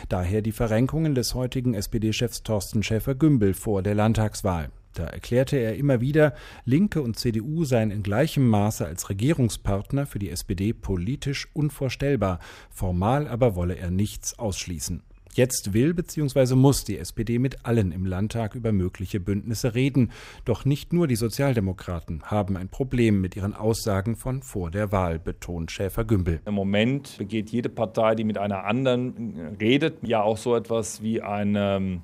Daher 0.08 0.42
die 0.42 0.50
Verrenkungen 0.50 1.14
des 1.14 1.34
heutigen 1.34 1.74
SPD-Chefs 1.74 2.42
Thorsten 2.42 2.82
Schäfer-Gümbel 2.82 3.54
vor 3.54 3.84
der 3.84 3.94
Landtagswahl. 3.94 4.70
Da 4.94 5.04
erklärte 5.04 5.56
er 5.56 5.76
immer 5.76 6.00
wieder, 6.00 6.34
Linke 6.64 7.00
und 7.00 7.16
CDU 7.16 7.64
seien 7.64 7.92
in 7.92 8.02
gleichem 8.02 8.48
Maße 8.48 8.84
als 8.84 9.10
Regierungspartner 9.10 10.04
für 10.04 10.18
die 10.18 10.30
SPD 10.30 10.72
politisch 10.72 11.48
unvorstellbar, 11.52 12.40
formal 12.70 13.28
aber 13.28 13.54
wolle 13.54 13.76
er 13.76 13.92
nichts 13.92 14.36
ausschließen. 14.36 15.04
Jetzt 15.34 15.74
will 15.74 15.94
bzw. 15.94 16.54
muss 16.54 16.84
die 16.84 16.96
SPD 16.96 17.40
mit 17.40 17.66
allen 17.66 17.90
im 17.90 18.06
Landtag 18.06 18.54
über 18.54 18.70
mögliche 18.70 19.18
Bündnisse 19.18 19.74
reden. 19.74 20.12
Doch 20.44 20.64
nicht 20.64 20.92
nur 20.92 21.08
die 21.08 21.16
Sozialdemokraten 21.16 22.22
haben 22.22 22.56
ein 22.56 22.68
Problem 22.68 23.20
mit 23.20 23.34
ihren 23.34 23.52
Aussagen 23.52 24.14
von 24.14 24.42
vor 24.42 24.70
der 24.70 24.92
Wahl, 24.92 25.18
betont 25.18 25.72
Schäfer-Gümbel. 25.72 26.40
Im 26.46 26.54
Moment 26.54 27.18
begeht 27.18 27.50
jede 27.50 27.68
Partei, 27.68 28.14
die 28.14 28.22
mit 28.22 28.38
einer 28.38 28.62
anderen 28.64 29.56
redet, 29.60 30.06
ja 30.06 30.22
auch 30.22 30.36
so 30.36 30.54
etwas 30.54 31.02
wie 31.02 31.20
eine 31.20 32.00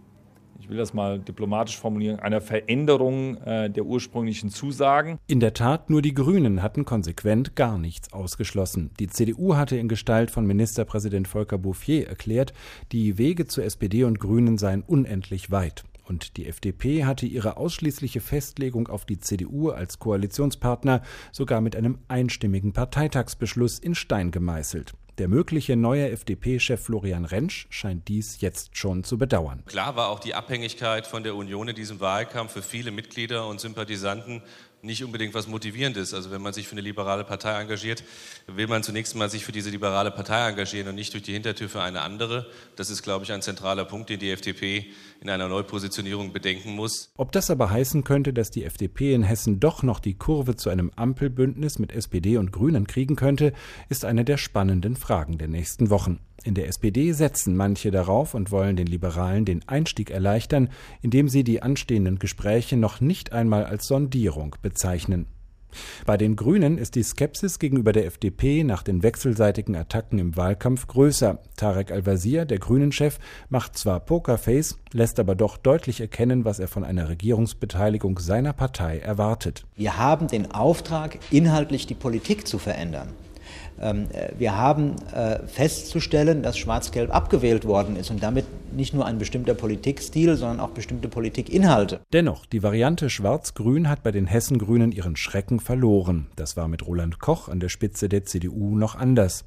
will 0.71 0.79
das 0.79 0.95
mal 0.95 1.19
diplomatisch 1.19 1.79
formulieren, 1.79 2.21
einer 2.21 2.41
Veränderung 2.41 3.37
äh, 3.39 3.69
der 3.69 3.85
ursprünglichen 3.85 4.51
Zusagen. 4.51 5.19
In 5.27 5.41
der 5.41 5.53
Tat, 5.53 5.91
nur 5.91 6.01
die 6.01 6.15
Grünen 6.15 6.63
hatten 6.63 6.85
konsequent 6.85 7.57
gar 7.57 7.77
nichts 7.77 8.13
ausgeschlossen. 8.13 8.91
Die 8.99 9.09
CDU 9.09 9.57
hatte 9.57 9.77
in 9.77 9.89
Gestalt 9.89 10.31
von 10.31 10.47
Ministerpräsident 10.47 11.29
Volker 11.29 11.59
Bouffier 11.59 12.09
erklärt, 12.09 12.53
die 12.93 13.19
Wege 13.19 13.47
zur 13.47 13.65
SPD 13.65 14.05
und 14.05 14.21
Grünen 14.21 14.59
seien 14.59 14.83
unendlich 14.83 15.51
weit. 15.51 15.85
Und 16.05 16.37
die 16.37 16.47
FDP 16.47 17.05
hatte 17.05 17.27
ihre 17.27 17.57
ausschließliche 17.57 18.21
Festlegung 18.21 18.89
auf 18.89 19.05
die 19.05 19.19
CDU 19.19 19.71
als 19.71 19.99
Koalitionspartner 19.99 21.03
sogar 21.31 21.61
mit 21.61 21.77
einem 21.77 21.99
einstimmigen 22.09 22.73
Parteitagsbeschluss 22.73 23.79
in 23.79 23.95
Stein 23.95 24.33
gemeißelt. 24.33 24.95
Der 25.21 25.29
mögliche 25.29 25.77
neue 25.77 26.09
FDP-Chef 26.13 26.83
Florian 26.83 27.27
Rentsch 27.27 27.67
scheint 27.69 28.09
dies 28.09 28.41
jetzt 28.41 28.79
schon 28.79 29.05
zu 29.05 29.19
bedauern. 29.19 29.63
Klar 29.67 29.95
war 29.95 30.09
auch 30.09 30.19
die 30.19 30.35
Abhängigkeit 30.35 31.07
von 31.07 31.23
der 31.25 31.35
Union 31.35 31.69
in 31.69 31.77
diesem 31.77 32.01
Wahlkampf 32.01 32.53
für 32.53 32.63
viele 32.63 32.91
Mitglieder 32.91 33.47
und 33.47 33.61
Sympathisanten 33.61 34.41
nicht 34.83 35.05
unbedingt 35.05 35.35
was 35.35 35.47
Motivierendes. 35.47 36.15
Also 36.15 36.31
wenn 36.31 36.43
man 36.43 36.53
sich 36.53 36.67
für 36.69 36.73
eine 36.73 36.81
liberale 36.81 37.25
Partei 37.25 37.61
engagiert, 37.61 38.03
will 38.47 38.67
man 38.67 38.83
zunächst 38.83 39.15
mal 39.17 39.29
sich 39.29 39.45
für 39.45 39.53
diese 39.53 39.71
liberale 39.71 40.11
Partei 40.11 40.49
engagieren 40.49 40.89
und 40.89 40.95
nicht 40.95 41.13
durch 41.13 41.23
die 41.23 41.33
Hintertür 41.33 41.69
für 41.69 41.83
eine 41.83 42.03
andere. 42.03 42.47
Das 42.77 42.91
ist, 42.91 43.03
glaube 43.03 43.25
ich, 43.25 43.33
ein 43.33 43.43
zentraler 43.43 43.85
Punkt, 43.85 44.11
den 44.11 44.19
die 44.19 44.31
FDP 44.31 44.87
in 45.21 45.29
einer 45.29 45.49
Neupositionierung 45.49 46.33
bedenken 46.33 46.75
muss. 46.75 47.13
Ob 47.17 47.33
das 47.33 47.51
aber 47.51 47.71
heißen 47.71 48.05
könnte, 48.05 48.33
dass 48.33 48.51
die 48.51 48.65
FDP 48.65 49.15
in 49.15 49.23
Hessen 49.23 49.61
doch 49.61 49.83
noch 49.83 50.01
die 50.01 50.15
Kurve 50.15 50.57
zu 50.57 50.71
einem 50.71 50.91
Ampelbündnis 50.97 51.79
mit 51.79 51.93
SPD 51.93 52.39
und 52.39 52.53
Grünen 52.53 52.87
kriegen 52.87 53.17
könnte, 53.17 53.53
ist 53.89 54.05
eine 54.05 54.25
der 54.25 54.39
spannenden 54.39 54.97
Fragen 54.97 55.39
der 55.39 55.49
nächsten 55.49 55.91
Wochen. 55.91 56.21
In 56.45 56.55
der 56.55 56.69
SPD 56.69 57.13
setzen 57.13 57.57
manche 57.57 57.91
darauf 57.91 58.35
und 58.35 58.51
wollen 58.51 58.77
den 58.77 58.87
Liberalen 58.87 59.45
den 59.45 59.67
Einstieg 59.69 60.11
erleichtern, 60.11 60.71
indem 61.03 61.29
sie 61.29 61.45
die 61.45 61.63
anstehenden 61.63 62.19
Gespräche 62.19 62.77
noch 62.77 63.01
nicht 63.01 63.33
einmal 63.33 63.65
als 63.65 63.87
Sondierung 63.87 64.57
bezeichnen. 64.63 65.27
Bei 66.07 66.17
den 66.17 66.37
Grünen 66.37 66.79
ist 66.79 66.95
die 66.95 67.03
Skepsis 67.03 67.59
gegenüber 67.59 67.93
der 67.93 68.07
FDP 68.07 68.65
nach 68.65 68.83
den 68.83 69.03
wechselseitigen 69.03 69.77
Attacken 69.77 70.19
im 70.19 70.37
Wahlkampf 70.37 70.87
größer. 70.87 71.39
Tarek 71.57 71.93
Al-Wazir, 71.93 72.45
der 72.45 72.59
Grünen-Chef, 72.59 73.19
macht 73.49 73.79
zwar 73.79 74.01
Pokerface, 74.01 74.79
lässt 74.93 75.21
aber 75.21 75.35
doch 75.35 75.57
deutlich 75.57 76.01
erkennen, 76.01 76.45
was 76.45 76.59
er 76.59 76.69
von 76.69 76.85
einer 76.85 77.09
Regierungsbeteiligung 77.09 78.19
seiner 78.19 78.53
Partei 78.53 78.99
erwartet. 78.99 79.65
Wir 79.77 79.97
haben 79.97 80.27
den 80.27 80.51
Auftrag, 80.51 81.19
inhaltlich 81.31 81.87
die 81.87 81.95
Politik 81.95 82.47
zu 82.47 82.59
verändern. 82.59 83.09
Ähm, 83.81 84.07
äh, 84.13 84.31
wir 84.39 84.57
haben 84.57 84.97
äh, 85.15 85.39
festzustellen, 85.47 86.43
dass 86.43 86.59
Schwarz-Gelb 86.59 87.15
abgewählt 87.15 87.65
worden 87.65 87.97
ist 87.97 88.11
und 88.11 88.23
damit 88.23 88.45
nicht 88.73 88.95
nur 88.95 89.07
ein 89.07 89.19
bestimmter 89.19 89.55
Politikstil, 89.55 90.37
sondern 90.37 90.61
auch 90.61 90.71
bestimmte 90.71 91.09
Politikinhalte. 91.09 92.01
Dennoch, 92.13 92.47
die 92.47 92.63
Variante 92.63 93.11
Schwarz-Grün 93.11 93.89
hat 93.89 94.03
bei 94.03 94.13
den 94.13 94.27
Hessen-Grünen 94.27 94.93
ihren 94.93 95.17
Schrecken 95.17 95.61
verloren. 95.61 96.27
Das 96.37 96.57
war 96.57 96.69
mit 96.69 96.87
Roland 96.87 97.19
Koch 97.19 97.49
an 97.49 97.61
der 97.61 97.69
Spitze 97.69 98.09
der 98.09 98.25
CDU 98.25 98.77
noch 98.77 98.95
anders. 98.95 99.45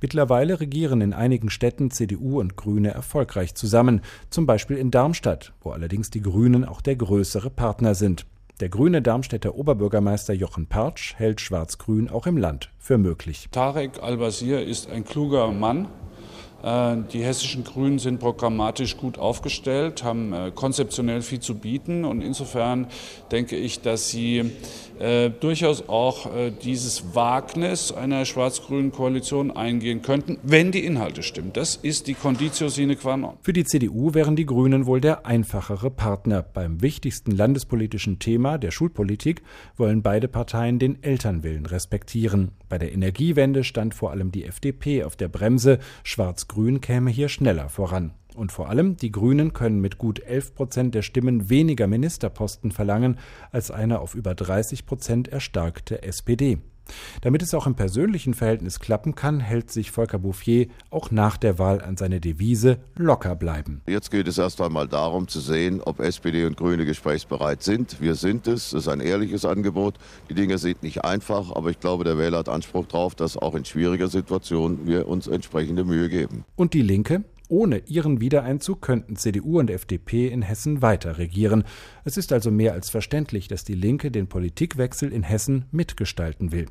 Mittlerweile 0.00 0.60
regieren 0.60 1.00
in 1.00 1.12
einigen 1.12 1.50
Städten 1.50 1.90
CDU 1.90 2.40
und 2.40 2.56
Grüne 2.56 2.90
erfolgreich 2.90 3.54
zusammen, 3.54 4.00
zum 4.30 4.46
Beispiel 4.46 4.76
in 4.76 4.90
Darmstadt, 4.90 5.52
wo 5.60 5.70
allerdings 5.70 6.10
die 6.10 6.20
Grünen 6.20 6.64
auch 6.64 6.80
der 6.80 6.96
größere 6.96 7.50
Partner 7.50 7.94
sind. 7.94 8.26
Der 8.60 8.68
grüne 8.68 9.02
Darmstädter 9.02 9.56
Oberbürgermeister 9.56 10.32
Jochen 10.32 10.66
Pertsch 10.66 11.14
hält 11.16 11.40
Schwarz-Grün 11.40 12.08
auch 12.08 12.28
im 12.28 12.36
Land 12.36 12.70
für 12.78 12.98
möglich. 12.98 13.48
Tarek 13.50 14.00
Al-Basir 14.00 14.64
ist 14.64 14.88
ein 14.88 15.04
kluger 15.04 15.50
Mann, 15.50 15.88
die 16.64 17.22
hessischen 17.22 17.62
Grünen 17.62 17.98
sind 17.98 18.20
programmatisch 18.20 18.96
gut 18.96 19.18
aufgestellt, 19.18 20.02
haben 20.02 20.32
äh, 20.32 20.50
konzeptionell 20.54 21.20
viel 21.20 21.40
zu 21.40 21.56
bieten 21.56 22.06
und 22.06 22.22
insofern 22.22 22.86
denke 23.30 23.56
ich, 23.56 23.82
dass 23.82 24.08
sie 24.08 24.50
äh, 24.98 25.28
durchaus 25.28 25.88
auch 25.88 26.34
äh, 26.34 26.50
dieses 26.50 27.14
Wagnis 27.14 27.92
einer 27.92 28.24
schwarz-grünen 28.24 28.92
Koalition 28.92 29.50
eingehen 29.50 30.00
könnten, 30.00 30.38
wenn 30.42 30.72
die 30.72 30.84
Inhalte 30.84 31.22
stimmen. 31.22 31.50
Das 31.52 31.76
ist 31.76 32.06
die 32.06 32.14
Conditio 32.14 32.68
sine 32.68 32.96
qua 32.96 33.16
non. 33.16 33.34
Für 33.42 33.52
die 33.52 33.64
CDU 33.64 34.14
wären 34.14 34.34
die 34.34 34.46
Grünen 34.46 34.86
wohl 34.86 35.00
der 35.00 35.26
einfachere 35.26 35.90
Partner. 35.90 36.42
Beim 36.42 36.80
wichtigsten 36.80 37.32
landespolitischen 37.32 38.20
Thema 38.20 38.56
der 38.56 38.70
Schulpolitik 38.70 39.42
wollen 39.76 40.02
beide 40.02 40.28
Parteien 40.28 40.78
den 40.78 41.02
Elternwillen 41.02 41.66
respektieren. 41.66 42.52
Bei 42.68 42.78
der 42.78 42.92
Energiewende 42.92 43.64
stand 43.64 43.94
vor 43.94 44.12
allem 44.12 44.32
die 44.32 44.44
FDP 44.44 45.04
auf 45.04 45.16
der 45.16 45.28
Bremse. 45.28 45.78
Schwarz-Grün 46.04 46.53
käme 46.80 47.10
hier 47.10 47.28
schneller 47.28 47.68
voran. 47.68 48.12
Und 48.34 48.50
vor 48.52 48.68
allem, 48.68 48.96
die 48.96 49.12
Grünen 49.12 49.52
können 49.52 49.80
mit 49.80 49.98
gut 49.98 50.20
11 50.20 50.54
Prozent 50.54 50.94
der 50.94 51.02
Stimmen 51.02 51.50
weniger 51.50 51.86
Ministerposten 51.86 52.72
verlangen 52.72 53.18
als 53.52 53.70
eine 53.70 54.00
auf 54.00 54.14
über 54.14 54.34
30 54.34 54.86
Prozent 54.86 55.28
erstarkte 55.28 56.02
SPD. 56.02 56.58
Damit 57.22 57.42
es 57.42 57.54
auch 57.54 57.66
im 57.66 57.74
persönlichen 57.74 58.34
Verhältnis 58.34 58.80
klappen 58.80 59.14
kann, 59.14 59.40
hält 59.40 59.70
sich 59.70 59.90
Volker 59.90 60.18
Bouffier 60.18 60.68
auch 60.90 61.10
nach 61.10 61.36
der 61.36 61.58
Wahl 61.58 61.80
an 61.82 61.96
seine 61.96 62.20
Devise 62.20 62.78
locker 62.96 63.34
bleiben. 63.36 63.82
Jetzt 63.86 64.10
geht 64.10 64.28
es 64.28 64.38
erst 64.38 64.60
einmal 64.60 64.88
darum 64.88 65.28
zu 65.28 65.40
sehen, 65.40 65.80
ob 65.80 66.00
SPD 66.00 66.44
und 66.44 66.56
Grüne 66.56 66.84
gesprächsbereit 66.84 67.62
sind. 67.62 68.00
Wir 68.00 68.14
sind 68.14 68.46
es. 68.46 68.72
Es 68.72 68.84
ist 68.84 68.88
ein 68.88 69.00
ehrliches 69.00 69.44
Angebot. 69.44 69.94
Die 70.28 70.34
Dinge 70.34 70.58
sind 70.58 70.82
nicht 70.82 71.04
einfach, 71.04 71.54
aber 71.54 71.70
ich 71.70 71.80
glaube, 71.80 72.04
der 72.04 72.18
Wähler 72.18 72.38
hat 72.38 72.48
Anspruch 72.48 72.86
darauf, 72.86 73.14
dass 73.14 73.36
auch 73.36 73.54
in 73.54 73.64
schwieriger 73.64 74.08
Situationen 74.08 74.86
wir 74.86 75.08
uns 75.08 75.26
entsprechende 75.26 75.84
Mühe 75.84 76.08
geben. 76.08 76.44
Und 76.56 76.74
die 76.74 76.82
Linke? 76.82 77.24
Ohne 77.48 77.82
ihren 77.86 78.20
Wiedereinzug 78.20 78.80
könnten 78.80 79.16
CDU 79.16 79.58
und 79.58 79.70
FDP 79.70 80.28
in 80.28 80.42
Hessen 80.42 80.80
weiter 80.80 81.18
regieren. 81.18 81.64
Es 82.04 82.16
ist 82.16 82.32
also 82.32 82.50
mehr 82.50 82.72
als 82.72 82.88
verständlich, 82.88 83.48
dass 83.48 83.64
die 83.64 83.74
Linke 83.74 84.10
den 84.10 84.28
Politikwechsel 84.28 85.12
in 85.12 85.22
Hessen 85.22 85.66
mitgestalten 85.70 86.52
will. 86.52 86.66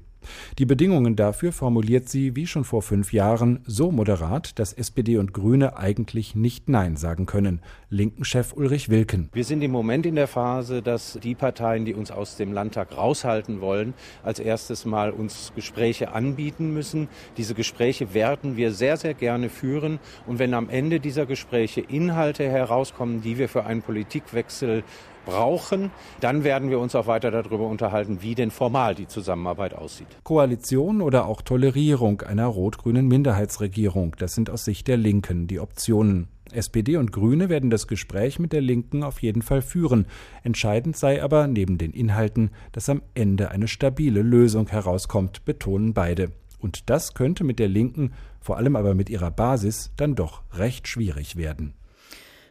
Die 0.60 0.66
Bedingungen 0.66 1.16
dafür 1.16 1.52
formuliert 1.52 2.10
sie, 2.10 2.36
wie 2.36 2.48
schon 2.48 2.64
vor 2.64 2.82
fünf 2.82 3.14
Jahren, 3.14 3.60
so 3.66 3.92
moderat, 3.92 4.60
dass 4.60 4.74
SPD 4.74 5.18
und 5.18 5.34
Grüne 5.34 5.78
eigentlich 5.78 6.36
nicht 6.36 6.70
Nein 6.70 6.96
sagen 6.96 7.26
können. 7.26 7.62
Linken-Chef 7.90 8.54
Ulrich 8.54 8.90
Wilken. 8.90 9.30
Wir 9.34 9.44
sind 9.44 9.62
im 9.62 9.72
Moment 9.72 10.06
in 10.06 10.16
der 10.16 10.28
Phase, 10.28 10.82
dass 10.82 11.20
die 11.22 11.36
Parteien, 11.36 11.86
die 11.86 11.94
uns 11.94 12.12
aus 12.12 12.38
dem 12.38 12.52
Landtag 12.52 12.98
raushalten 12.98 13.62
wollen, 13.62 13.94
als 14.24 14.40
erstes 14.40 14.86
mal 14.86 15.12
uns 15.12 15.52
Gespräche 15.56 16.12
anbieten 16.12 16.74
müssen. 16.74 17.08
Diese 17.38 17.54
Gespräche 17.54 18.14
werden 18.14 18.58
wir 18.58 18.72
sehr, 18.72 18.98
sehr 18.98 19.14
gerne 19.14 19.50
führen. 19.50 20.00
Und 20.26 20.40
wenn 20.40 20.54
am 20.54 20.70
Ende 20.70 21.00
dieser 21.00 21.26
Gespräche 21.26 21.82
Inhalte 21.82 22.50
herauskommen, 22.50 23.22
die 23.22 23.38
wir 23.38 23.50
für 23.50 23.66
einen 23.66 23.82
Politikwechsel 23.82 24.84
brauchen, 25.26 25.92
dann 26.20 26.44
werden 26.44 26.70
wir 26.70 26.80
uns 26.80 26.96
auch 26.96 27.08
weiter 27.08 27.32
darüber 27.32 27.68
unterhalten, 27.68 28.22
wie 28.22 28.36
denn 28.36 28.52
formal 28.52 28.96
die 28.96 29.08
Zusammenarbeit 29.08 29.74
aussieht. 29.74 30.08
Koalition 30.24 31.02
oder 31.02 31.26
auch 31.26 31.42
Tolerierung 31.42 32.22
einer 32.22 32.48
rot-grünen 32.48 33.08
Minderheitsregierung, 33.08 34.16
das 34.18 34.34
sind 34.34 34.50
aus 34.50 34.66
Sicht 34.66 34.88
der 34.88 34.98
Linken 34.98 35.48
die 35.48 35.60
Optionen. 35.60 36.28
SPD 36.52 36.98
und 36.98 37.12
Grüne 37.12 37.50
werden 37.50 37.70
das 37.70 37.88
Gespräch 37.88 38.38
mit 38.40 38.54
der 38.54 38.62
Linken 38.62 39.04
auf 39.04 39.22
jeden 39.22 39.42
Fall 39.42 39.62
führen. 39.62 40.06
Entscheidend 40.44 40.96
sei 40.98 41.24
aber 41.24 41.48
neben 41.48 41.78
den 41.78 41.92
Inhalten, 41.92 42.52
dass 42.72 42.90
am 42.90 43.02
Ende 43.16 43.50
eine 43.52 43.68
stabile 43.68 44.22
Lösung 44.22 44.68
herauskommt, 44.68 45.46
betonen 45.46 45.94
beide. 45.94 46.32
Und 46.60 46.90
das 46.90 47.14
könnte 47.14 47.44
mit 47.44 47.60
der 47.60 47.68
Linken, 47.68 48.14
vor 48.40 48.58
allem 48.58 48.76
aber 48.76 48.94
mit 48.94 49.10
ihrer 49.10 49.32
Basis, 49.32 49.92
dann 49.98 50.16
doch 50.16 50.44
recht 50.54 50.88
schwierig 50.88 51.36
werden. 51.36 51.74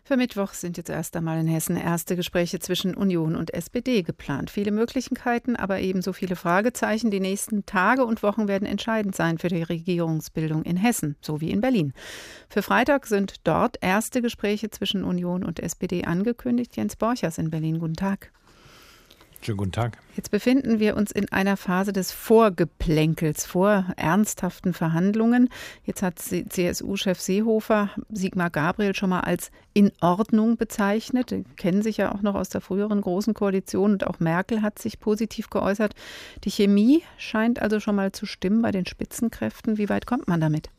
Für 0.05 0.17
Mittwoch 0.17 0.53
sind 0.53 0.77
jetzt 0.77 0.91
erst 0.91 1.17
einmal 1.17 1.39
in 1.39 1.47
Hessen 1.47 1.77
erste 1.77 2.17
Gespräche 2.17 2.59
zwischen 2.59 2.97
Union 2.97 3.37
und 3.37 3.55
SPD 3.55 4.03
geplant. 4.03 4.51
Viele 4.51 4.73
Möglichkeiten, 4.73 5.55
aber 5.55 5.79
ebenso 5.79 6.13
viele 6.13 6.35
Fragezeichen. 6.35 7.13
Die 7.13 7.21
nächsten 7.21 7.67
Tage 7.67 8.05
und 8.05 8.25
Wochen 8.25 8.49
werden 8.49 8.67
entscheidend 8.67 9.15
sein 9.15 9.39
für 9.39 9.47
die 9.47 9.63
Regierungsbildung 9.63 10.65
in 10.65 10.77
Hessen, 10.77 11.15
so 11.21 11.41
wie 11.41 11.53
in 11.53 11.61
Berlin. 11.61 11.93
Für 12.49 12.63
Freitag 12.63 13.07
sind 13.07 13.47
dort 13.47 13.77
erste 13.81 14.23
Gespräche 14.23 14.71
zwischen 14.71 15.05
Union 15.05 15.45
und 15.45 15.61
SPD 15.61 16.05
angekündigt. 16.05 16.77
Jens 16.77 16.97
Borchers 16.97 17.39
in 17.39 17.51
Berlin, 17.51 17.79
guten 17.79 17.95
Tag. 17.95 18.33
Schönen 19.45 19.57
guten 19.57 19.73
Tag. 19.73 19.99
Jetzt 20.15 20.31
befinden 20.31 20.79
wir 20.79 20.97
uns 20.97 21.11
in 21.11 21.33
einer 21.33 21.57
Phase 21.57 21.93
des 21.93 22.13
Vorgeplänkels, 22.13 23.45
vor 23.45 23.87
ernsthaften 23.97 24.73
Verhandlungen. 24.73 25.49
Jetzt 25.85 26.01
hat 26.01 26.21
CSU-Chef 26.21 27.19
Seehofer 27.19 27.91
Sigmar 28.09 28.51
Gabriel 28.51 28.95
schon 28.95 29.11
mal 29.11 29.23
als 29.23 29.51
in 29.75 29.91
Ordnung 30.01 30.57
bezeichnet. 30.57 31.33
Die 31.33 31.43
kennen 31.57 31.83
sich 31.83 31.97
ja 31.97 32.15
auch 32.15 32.23
noch 32.23 32.37
aus 32.37 32.51
der 32.51 32.61
früheren 32.61 33.01
großen 33.01 33.35
Koalition 33.35 33.95
und 33.95 34.07
auch 34.07 34.21
Merkel 34.21 34.63
hat 34.63 34.79
sich 34.79 35.01
positiv 35.01 35.51
geäußert. 35.51 35.95
Die 36.45 36.51
Chemie 36.51 37.03
scheint 37.19 37.61
also 37.61 37.81
schon 37.81 37.97
mal 37.97 38.13
zu 38.13 38.27
stimmen 38.27 38.63
bei 38.63 38.71
den 38.71 38.87
Spitzenkräften. 38.87 39.77
Wie 39.77 39.89
weit 39.89 40.07
kommt 40.07 40.29
man 40.29 40.41
damit? 40.41 40.71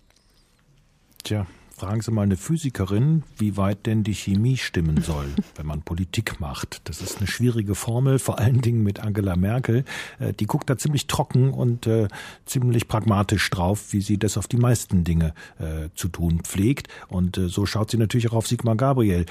Tja, 1.26 1.46
Fragen 1.84 2.00
Sie 2.00 2.12
mal 2.12 2.22
eine 2.22 2.38
Physikerin, 2.38 3.24
wie 3.38 3.58
weit 3.58 3.88
denn 3.88 4.06
die 4.06 4.14
Chemie 4.14 4.56
stimmen 4.56 5.02
soll, 5.02 5.26
wenn 5.56 5.66
man 5.66 5.82
Politik 5.82 6.40
macht. 6.40 6.80
Das 6.86 7.02
ist 7.02 7.18
eine 7.18 7.28
schwierige 7.28 7.76
Formel, 7.76 8.20
vor 8.20 8.40
allen 8.40 8.62
Dingen 8.62 8.84
mit 8.84 9.02
Angela 9.02 9.36
Merkel. 9.36 9.84
Äh, 10.18 10.32
die 10.32 10.46
guckt 10.46 10.70
da 10.70 10.78
ziemlich 10.78 11.08
trocken 11.08 11.52
und 11.52 11.86
äh, 11.86 12.08
ziemlich 12.46 12.88
pragmatisch 12.88 13.50
drauf, 13.50 13.92
wie 13.92 14.00
sie 14.00 14.18
das 14.18 14.38
auf 14.38 14.48
die 14.48 14.56
meisten 14.56 15.04
Dinge 15.04 15.34
äh, 15.60 15.90
zu 15.94 16.08
tun 16.08 16.40
pflegt. 16.44 16.88
Und 17.10 17.38
äh, 17.38 17.50
so 17.50 17.66
schaut 17.66 17.92
sie 17.92 17.98
natürlich 17.98 18.30
auch 18.30 18.38
auf 18.38 18.48
Sigmar 18.48 18.78
Gabriel. 18.78 19.26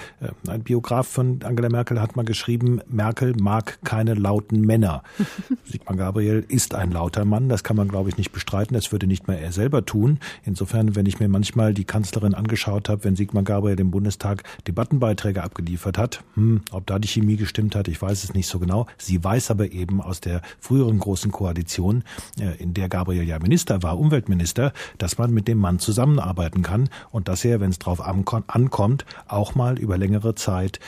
Ein 0.46 0.62
Biograf 0.62 1.08
von 1.08 1.40
Angela 1.44 1.70
Merkel 1.70 2.02
hat 2.02 2.16
mal 2.16 2.26
geschrieben, 2.26 2.82
Merkel 2.86 3.34
mag 3.34 3.78
keine 3.82 4.12
lauten 4.12 4.60
Männer. 4.60 5.02
Sigmar 5.64 5.96
Gabriel 5.96 6.44
ist 6.48 6.74
ein 6.74 6.90
lauter 6.90 7.24
Mann, 7.24 7.48
das 7.48 7.64
kann 7.64 7.76
man, 7.76 7.88
glaube 7.88 8.10
ich, 8.10 8.18
nicht 8.18 8.30
bestreiten. 8.30 8.74
Das 8.74 8.92
würde 8.92 9.06
nicht 9.06 9.26
mehr 9.26 9.40
er 9.40 9.52
selber 9.52 9.86
tun. 9.86 10.18
Insofern, 10.44 10.94
wenn 10.96 11.06
ich 11.06 11.18
mir 11.18 11.28
manchmal 11.28 11.72
die 11.72 11.84
Kanzlerin 11.84 12.34
angeschaut 12.42 12.88
habe, 12.88 13.04
wenn 13.04 13.16
Sigmar 13.16 13.44
Gabriel 13.44 13.78
im 13.78 13.90
Bundestag 13.90 14.42
Debattenbeiträge 14.66 15.42
abgeliefert 15.42 15.96
hat. 15.96 16.24
Hm, 16.34 16.62
ob 16.72 16.86
da 16.86 16.98
die 16.98 17.08
Chemie 17.08 17.36
gestimmt 17.36 17.74
hat, 17.76 17.88
ich 17.88 18.00
weiß 18.02 18.24
es 18.24 18.34
nicht 18.34 18.48
so 18.48 18.58
genau. 18.58 18.86
Sie 18.98 19.22
weiß 19.22 19.50
aber 19.50 19.70
eben 19.70 20.00
aus 20.00 20.20
der 20.20 20.42
früheren 20.58 20.98
großen 20.98 21.30
Koalition, 21.30 22.02
äh, 22.40 22.60
in 22.62 22.74
der 22.74 22.88
Gabriel 22.88 23.22
ja 23.22 23.38
Minister 23.38 23.82
war, 23.82 23.98
Umweltminister, 23.98 24.72
dass 24.98 25.18
man 25.18 25.32
mit 25.32 25.46
dem 25.48 25.58
Mann 25.58 25.78
zusammenarbeiten 25.78 26.62
kann 26.62 26.88
und 27.10 27.28
dass 27.28 27.44
er, 27.44 27.60
wenn 27.60 27.70
es 27.70 27.78
drauf 27.78 28.00
ankommt, 28.00 29.04
auch 29.28 29.54
mal 29.54 29.78
über 29.78 29.96
längere 29.96 30.34
Zeit 30.34 30.80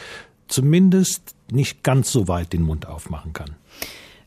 zumindest 0.48 1.34
nicht 1.50 1.82
ganz 1.82 2.10
so 2.10 2.28
weit 2.28 2.52
den 2.52 2.62
Mund 2.62 2.86
aufmachen 2.86 3.32
kann. 3.32 3.50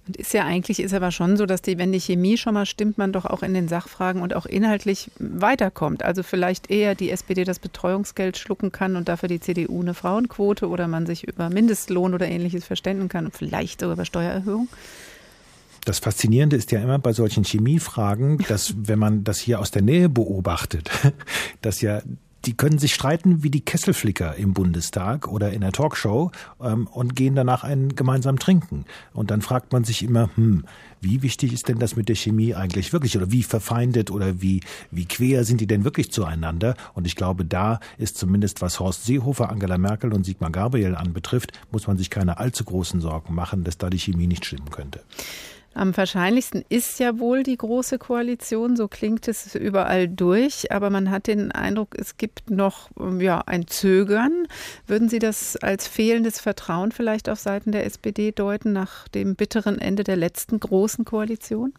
Und 0.07 0.17
ist 0.17 0.33
ja 0.33 0.45
eigentlich, 0.45 0.79
ist 0.79 0.93
aber 0.93 1.11
schon 1.11 1.37
so, 1.37 1.45
dass 1.45 1.61
die, 1.61 1.77
wenn 1.77 1.91
die 1.91 1.99
Chemie 1.99 2.37
schon 2.37 2.53
mal 2.53 2.65
stimmt, 2.65 2.97
man 2.97 3.11
doch 3.11 3.25
auch 3.25 3.43
in 3.43 3.53
den 3.53 3.67
Sachfragen 3.67 4.21
und 4.21 4.35
auch 4.35 4.45
inhaltlich 4.45 5.11
weiterkommt. 5.19 6.03
Also 6.03 6.23
vielleicht 6.23 6.71
eher 6.71 6.95
die 6.95 7.11
SPD 7.11 7.43
das 7.43 7.59
Betreuungsgeld 7.59 8.37
schlucken 8.37 8.71
kann 8.71 8.95
und 8.95 9.09
dafür 9.09 9.29
die 9.29 9.39
CDU 9.39 9.81
eine 9.81 9.93
Frauenquote 9.93 10.69
oder 10.69 10.87
man 10.87 11.05
sich 11.05 11.27
über 11.27 11.49
Mindestlohn 11.49 12.13
oder 12.13 12.27
ähnliches 12.27 12.65
verständigen 12.65 13.09
kann 13.09 13.25
und 13.25 13.35
vielleicht 13.35 13.81
sogar 13.81 13.95
über 13.95 14.05
Steuererhöhung. 14.05 14.69
Das 15.83 15.99
Faszinierende 15.99 16.55
ist 16.55 16.71
ja 16.71 16.81
immer 16.81 16.99
bei 16.99 17.13
solchen 17.13 17.45
Chemiefragen, 17.45 18.39
dass 18.49 18.73
wenn 18.77 18.99
man 18.99 19.23
das 19.23 19.39
hier 19.39 19.59
aus 19.59 19.71
der 19.71 19.81
Nähe 19.81 20.09
beobachtet, 20.09 20.89
dass 21.61 21.81
ja 21.81 22.01
die 22.47 22.55
können 22.55 22.79
sich 22.79 22.93
streiten 22.93 23.43
wie 23.43 23.49
die 23.49 23.59
Kesselflicker 23.59 24.35
im 24.35 24.53
Bundestag 24.53 25.27
oder 25.27 25.51
in 25.51 25.61
der 25.61 25.73
Talkshow 25.73 26.31
ähm, 26.61 26.87
und 26.87 27.13
gehen 27.13 27.35
danach 27.35 27.65
einen 27.65 27.95
gemeinsam 27.95 28.39
trinken. 28.39 28.85
Und 29.13 29.31
dann 29.31 29.41
fragt 29.41 29.73
man 29.73 29.83
sich 29.83 30.01
immer, 30.01 30.29
hm, 30.35 30.63
wie 31.01 31.21
wichtig 31.21 31.51
ist 31.51 31.67
denn 31.67 31.77
das 31.77 31.97
mit 31.97 32.07
der 32.07 32.15
Chemie 32.15 32.55
eigentlich 32.55 32.93
wirklich 32.93 33.17
oder 33.17 33.31
wie 33.31 33.43
verfeindet 33.43 34.11
oder 34.11 34.41
wie, 34.41 34.61
wie 34.91 35.05
quer 35.05 35.43
sind 35.43 35.59
die 35.59 35.67
denn 35.67 35.83
wirklich 35.83 36.11
zueinander? 36.11 36.75
Und 36.93 37.05
ich 37.05 37.17
glaube, 37.17 37.43
da 37.43 37.81
ist 37.97 38.17
zumindest 38.17 38.61
was 38.61 38.79
Horst 38.79 39.05
Seehofer, 39.05 39.49
Angela 39.49 39.77
Merkel 39.77 40.13
und 40.13 40.25
Sigmar 40.25 40.49
Gabriel 40.49 40.95
anbetrifft, 40.95 41.51
muss 41.71 41.85
man 41.85 41.97
sich 41.97 42.09
keine 42.09 42.37
allzu 42.37 42.63
großen 42.63 43.01
Sorgen 43.01 43.35
machen, 43.35 43.65
dass 43.65 43.77
da 43.77 43.89
die 43.89 43.99
Chemie 43.99 44.27
nicht 44.27 44.45
stimmen 44.45 44.71
könnte. 44.71 45.03
Am 45.77 45.95
wahrscheinlichsten 45.95 46.65
ist 46.69 46.99
ja 46.99 47.19
wohl 47.19 47.43
die 47.43 47.55
Große 47.55 47.99
Koalition, 47.99 48.75
so 48.75 48.87
klingt 48.87 49.27
es 49.27 49.53
überall 49.53 50.07
durch, 50.07 50.71
aber 50.71 50.89
man 50.89 51.11
hat 51.11 51.27
den 51.27 51.51
Eindruck, 51.51 51.89
es 51.95 52.17
gibt 52.17 52.49
noch 52.49 52.89
ja, 53.19 53.41
ein 53.45 53.67
Zögern. 53.67 54.47
Würden 54.87 55.07
Sie 55.07 55.19
das 55.19 55.55
als 55.55 55.87
fehlendes 55.87 56.39
Vertrauen 56.39 56.91
vielleicht 56.91 57.29
auf 57.29 57.39
Seiten 57.39 57.71
der 57.71 57.85
SPD 57.85 58.31
deuten 58.31 58.73
nach 58.73 59.07
dem 59.09 59.35
bitteren 59.35 59.77
Ende 59.77 60.03
der 60.03 60.15
letzten 60.15 60.59
Großen 60.59 61.05
Koalition? 61.05 61.73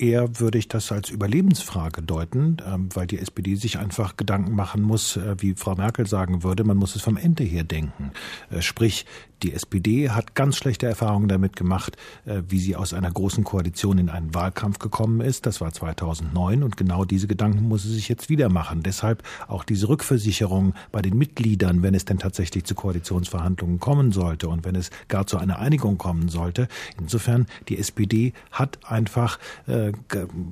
eher 0.00 0.40
würde 0.40 0.58
ich 0.58 0.68
das 0.68 0.90
als 0.92 1.10
Überlebensfrage 1.10 2.02
deuten, 2.02 2.56
ähm, 2.66 2.88
weil 2.94 3.06
die 3.06 3.18
SPD 3.18 3.54
sich 3.54 3.78
einfach 3.78 4.16
Gedanken 4.16 4.54
machen 4.54 4.82
muss, 4.82 5.16
äh, 5.16 5.36
wie 5.38 5.54
Frau 5.54 5.74
Merkel 5.74 6.06
sagen 6.06 6.42
würde, 6.42 6.64
man 6.64 6.76
muss 6.76 6.96
es 6.96 7.02
vom 7.02 7.16
Ende 7.16 7.44
her 7.44 7.64
denken. 7.64 8.12
Äh, 8.50 8.62
sprich, 8.62 9.04
die 9.42 9.54
SPD 9.54 10.10
hat 10.10 10.34
ganz 10.34 10.56
schlechte 10.56 10.86
Erfahrungen 10.86 11.28
damit 11.28 11.56
gemacht, 11.56 11.96
äh, 12.26 12.42
wie 12.48 12.58
sie 12.58 12.76
aus 12.76 12.92
einer 12.92 13.10
großen 13.10 13.44
Koalition 13.44 13.98
in 13.98 14.08
einen 14.08 14.34
Wahlkampf 14.34 14.78
gekommen 14.78 15.20
ist. 15.20 15.46
Das 15.46 15.60
war 15.60 15.72
2009 15.72 16.62
und 16.62 16.76
genau 16.76 17.04
diese 17.04 17.26
Gedanken 17.26 17.68
muss 17.68 17.82
sie 17.82 17.92
sich 17.92 18.08
jetzt 18.08 18.28
wieder 18.28 18.48
machen. 18.48 18.82
Deshalb 18.82 19.22
auch 19.48 19.64
diese 19.64 19.88
Rückversicherung 19.88 20.74
bei 20.92 21.02
den 21.02 21.16
Mitgliedern, 21.16 21.82
wenn 21.82 21.94
es 21.94 22.04
denn 22.04 22.18
tatsächlich 22.18 22.64
zu 22.64 22.74
Koalitionsverhandlungen 22.74 23.80
kommen 23.80 24.12
sollte 24.12 24.48
und 24.48 24.64
wenn 24.64 24.74
es 24.74 24.90
gar 25.08 25.26
zu 25.26 25.38
einer 25.38 25.58
Einigung 25.58 25.98
kommen 25.98 26.28
sollte. 26.28 26.68
Insofern, 27.00 27.46
die 27.68 27.78
SPD 27.78 28.32
hat 28.50 28.78
einfach, 28.84 29.38
äh, 29.66 29.92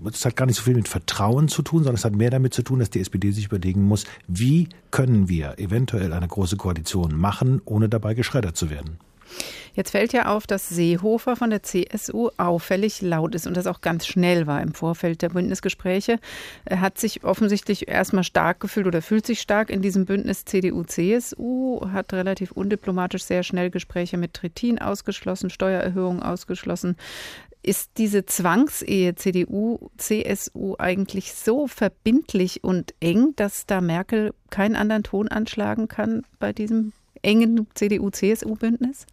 das 0.04 0.24
hat 0.24 0.36
gar 0.36 0.46
nicht 0.46 0.56
so 0.56 0.62
viel 0.62 0.74
mit 0.74 0.88
Vertrauen 0.88 1.48
zu 1.48 1.62
tun, 1.62 1.80
sondern 1.80 1.96
es 1.96 2.04
hat 2.04 2.14
mehr 2.14 2.30
damit 2.30 2.54
zu 2.54 2.62
tun, 2.62 2.78
dass 2.78 2.90
die 2.90 3.00
SPD 3.00 3.30
sich 3.32 3.46
überlegen 3.46 3.82
muss, 3.82 4.04
wie 4.26 4.68
können 4.90 5.28
wir 5.28 5.58
eventuell 5.58 6.12
eine 6.12 6.28
große 6.28 6.56
Koalition 6.56 7.14
machen, 7.14 7.60
ohne 7.64 7.88
dabei 7.88 8.14
geschreddert 8.14 8.56
zu 8.56 8.70
werden 8.70 8.77
werden. 8.78 8.98
Jetzt 9.74 9.90
fällt 9.90 10.12
ja 10.12 10.26
auf, 10.26 10.46
dass 10.46 10.68
Seehofer 10.68 11.36
von 11.36 11.50
der 11.50 11.62
CSU 11.62 12.30
auffällig 12.36 13.00
laut 13.00 13.34
ist 13.34 13.46
und 13.46 13.56
das 13.56 13.66
auch 13.66 13.80
ganz 13.80 14.06
schnell 14.06 14.46
war 14.46 14.60
im 14.60 14.74
Vorfeld 14.74 15.22
der 15.22 15.28
Bündnisgespräche. 15.28 16.18
Er 16.64 16.80
hat 16.80 16.98
sich 16.98 17.24
offensichtlich 17.24 17.88
erstmal 17.88 18.24
stark 18.24 18.60
gefühlt 18.60 18.86
oder 18.86 19.02
fühlt 19.02 19.26
sich 19.26 19.40
stark 19.40 19.70
in 19.70 19.82
diesem 19.82 20.04
Bündnis 20.04 20.44
CDU-CSU, 20.44 21.92
hat 21.92 22.12
relativ 22.12 22.52
undiplomatisch 22.52 23.22
sehr 23.24 23.42
schnell 23.42 23.70
Gespräche 23.70 24.16
mit 24.16 24.34
Trittin 24.34 24.80
ausgeschlossen, 24.80 25.50
Steuererhöhungen 25.50 26.22
ausgeschlossen. 26.22 26.96
Ist 27.62 27.90
diese 27.98 28.24
Zwangsehe 28.24 29.14
CDU-CSU 29.14 30.76
eigentlich 30.78 31.34
so 31.34 31.66
verbindlich 31.66 32.64
und 32.64 32.94
eng, 33.00 33.34
dass 33.36 33.66
da 33.66 33.80
Merkel 33.80 34.32
keinen 34.50 34.76
anderen 34.76 35.02
Ton 35.02 35.28
anschlagen 35.28 35.86
kann 35.86 36.22
bei 36.38 36.52
diesem 36.52 36.92
engen 37.28 37.66
CDU-CSU-Bündnis? 37.74 39.06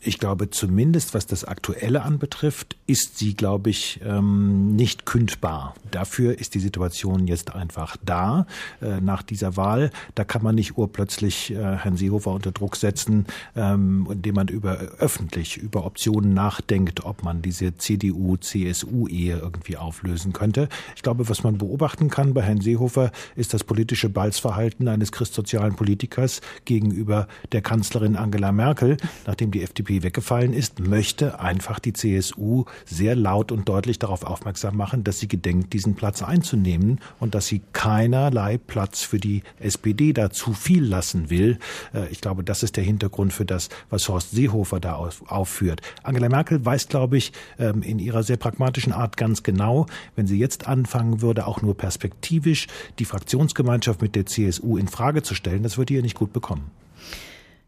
Ich 0.00 0.18
glaube, 0.18 0.50
zumindest 0.50 1.14
was 1.14 1.26
das 1.26 1.44
Aktuelle 1.44 2.02
anbetrifft, 2.02 2.75
ist 2.86 3.18
sie, 3.18 3.34
glaube 3.34 3.70
ich, 3.70 4.00
ähm, 4.04 4.76
nicht 4.76 5.06
kündbar. 5.06 5.74
Dafür 5.90 6.38
ist 6.38 6.54
die 6.54 6.60
Situation 6.60 7.26
jetzt 7.26 7.54
einfach 7.54 7.96
da. 8.04 8.46
Äh, 8.80 9.00
nach 9.00 9.22
dieser 9.22 9.56
Wahl, 9.56 9.90
da 10.14 10.24
kann 10.24 10.42
man 10.42 10.54
nicht 10.54 10.78
urplötzlich 10.78 11.50
äh, 11.50 11.56
Herrn 11.56 11.96
Seehofer 11.96 12.30
unter 12.30 12.52
Druck 12.52 12.76
setzen, 12.76 13.26
ähm, 13.56 14.06
indem 14.10 14.36
man 14.36 14.48
über 14.48 14.78
öffentlich 14.98 15.56
über 15.56 15.84
Optionen 15.84 16.32
nachdenkt, 16.32 17.04
ob 17.04 17.24
man 17.24 17.42
diese 17.42 17.76
CDU-CSU-Ehe 17.76 19.38
irgendwie 19.38 19.76
auflösen 19.76 20.32
könnte. 20.32 20.68
Ich 20.94 21.02
glaube, 21.02 21.28
was 21.28 21.42
man 21.42 21.58
beobachten 21.58 22.08
kann 22.08 22.34
bei 22.34 22.42
Herrn 22.42 22.60
Seehofer, 22.60 23.10
ist 23.34 23.52
das 23.52 23.64
politische 23.64 24.08
Balzverhalten 24.08 24.86
eines 24.86 25.10
christsozialen 25.10 25.74
Politikers 25.74 26.40
gegenüber 26.64 27.26
der 27.52 27.62
Kanzlerin 27.62 28.14
Angela 28.16 28.52
Merkel, 28.52 28.96
nachdem 29.26 29.50
die 29.50 29.62
FDP 29.62 30.04
weggefallen 30.04 30.52
ist, 30.52 30.78
möchte 30.80 31.40
einfach 31.40 31.80
die 31.80 31.92
CSU 31.92 32.64
sehr 32.84 33.16
laut 33.16 33.52
und 33.52 33.68
deutlich 33.68 33.98
darauf 33.98 34.24
aufmerksam 34.24 34.76
machen, 34.76 35.04
dass 35.04 35.18
sie 35.18 35.28
gedenkt, 35.28 35.72
diesen 35.72 35.94
Platz 35.94 36.22
einzunehmen 36.22 37.00
und 37.18 37.34
dass 37.34 37.46
sie 37.46 37.62
keinerlei 37.72 38.58
Platz 38.58 39.02
für 39.02 39.18
die 39.18 39.42
SPD 39.58 40.12
da 40.12 40.30
zu 40.30 40.52
viel 40.52 40.84
lassen 40.84 41.30
will. 41.30 41.58
Äh, 41.94 42.08
ich 42.10 42.20
glaube, 42.20 42.44
das 42.44 42.62
ist 42.62 42.76
der 42.76 42.84
Hintergrund 42.84 43.32
für 43.32 43.44
das, 43.44 43.68
was 43.90 44.08
Horst 44.08 44.30
Seehofer 44.32 44.80
da 44.80 44.94
aufführt. 44.94 45.80
Angela 46.02 46.28
Merkel 46.28 46.64
weiß, 46.64 46.88
glaube 46.88 47.16
ich, 47.16 47.32
ähm, 47.58 47.82
in 47.82 47.98
ihrer 47.98 48.22
sehr 48.22 48.36
pragmatischen 48.36 48.92
Art 48.92 49.16
ganz 49.16 49.42
genau, 49.42 49.86
wenn 50.14 50.26
sie 50.26 50.38
jetzt 50.38 50.66
anfangen 50.66 51.20
würde, 51.20 51.46
auch 51.46 51.62
nur 51.62 51.76
perspektivisch 51.76 52.66
die 52.98 53.04
Fraktionsgemeinschaft 53.04 54.02
mit 54.02 54.14
der 54.14 54.26
CSU 54.26 54.76
in 54.76 54.88
Frage 54.88 55.22
zu 55.22 55.34
stellen, 55.34 55.62
das 55.62 55.78
würde 55.78 55.94
ihr 55.94 56.02
nicht 56.02 56.16
gut 56.16 56.32
bekommen. 56.32 56.70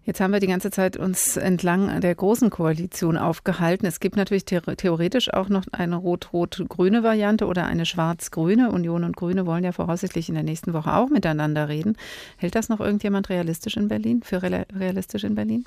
Jetzt 0.09 0.21
haben 0.21 0.33
wir 0.33 0.41
die 0.41 0.47
ganze 0.47 0.71
Zeit 0.71 0.97
uns 0.97 1.37
entlang 1.37 2.01
der 2.01 2.15
großen 2.15 2.49
Koalition 2.49 3.19
aufgehalten. 3.19 3.85
Es 3.85 4.01
gibt 4.01 4.17
natürlich 4.17 4.47
theoretisch 4.47 5.31
auch 5.35 5.51
noch 5.51 5.65
eine 5.71 5.97
rot-rot-grüne 5.97 7.03
Variante 7.03 7.45
oder 7.45 7.67
eine 7.67 7.85
schwarz-grüne. 7.85 8.73
Union 8.73 9.05
und 9.05 9.17
Grüne 9.17 9.45
wollen 9.45 9.65
ja 9.65 9.73
voraussichtlich 9.73 10.31
in 10.31 10.35
der 10.35 10.45
nächsten 10.45 10.73
Woche 10.73 10.95
auch 10.95 11.11
miteinander 11.11 11.69
reden. 11.69 11.95
Hält 12.39 12.55
das 12.55 12.71
noch 12.71 12.81
irgendjemand 12.81 13.29
realistisch 13.29 13.77
in 13.77 13.89
Berlin? 13.89 14.23
Für 14.23 14.41
realistisch 14.41 15.25
in 15.25 15.35
Berlin? 15.35 15.67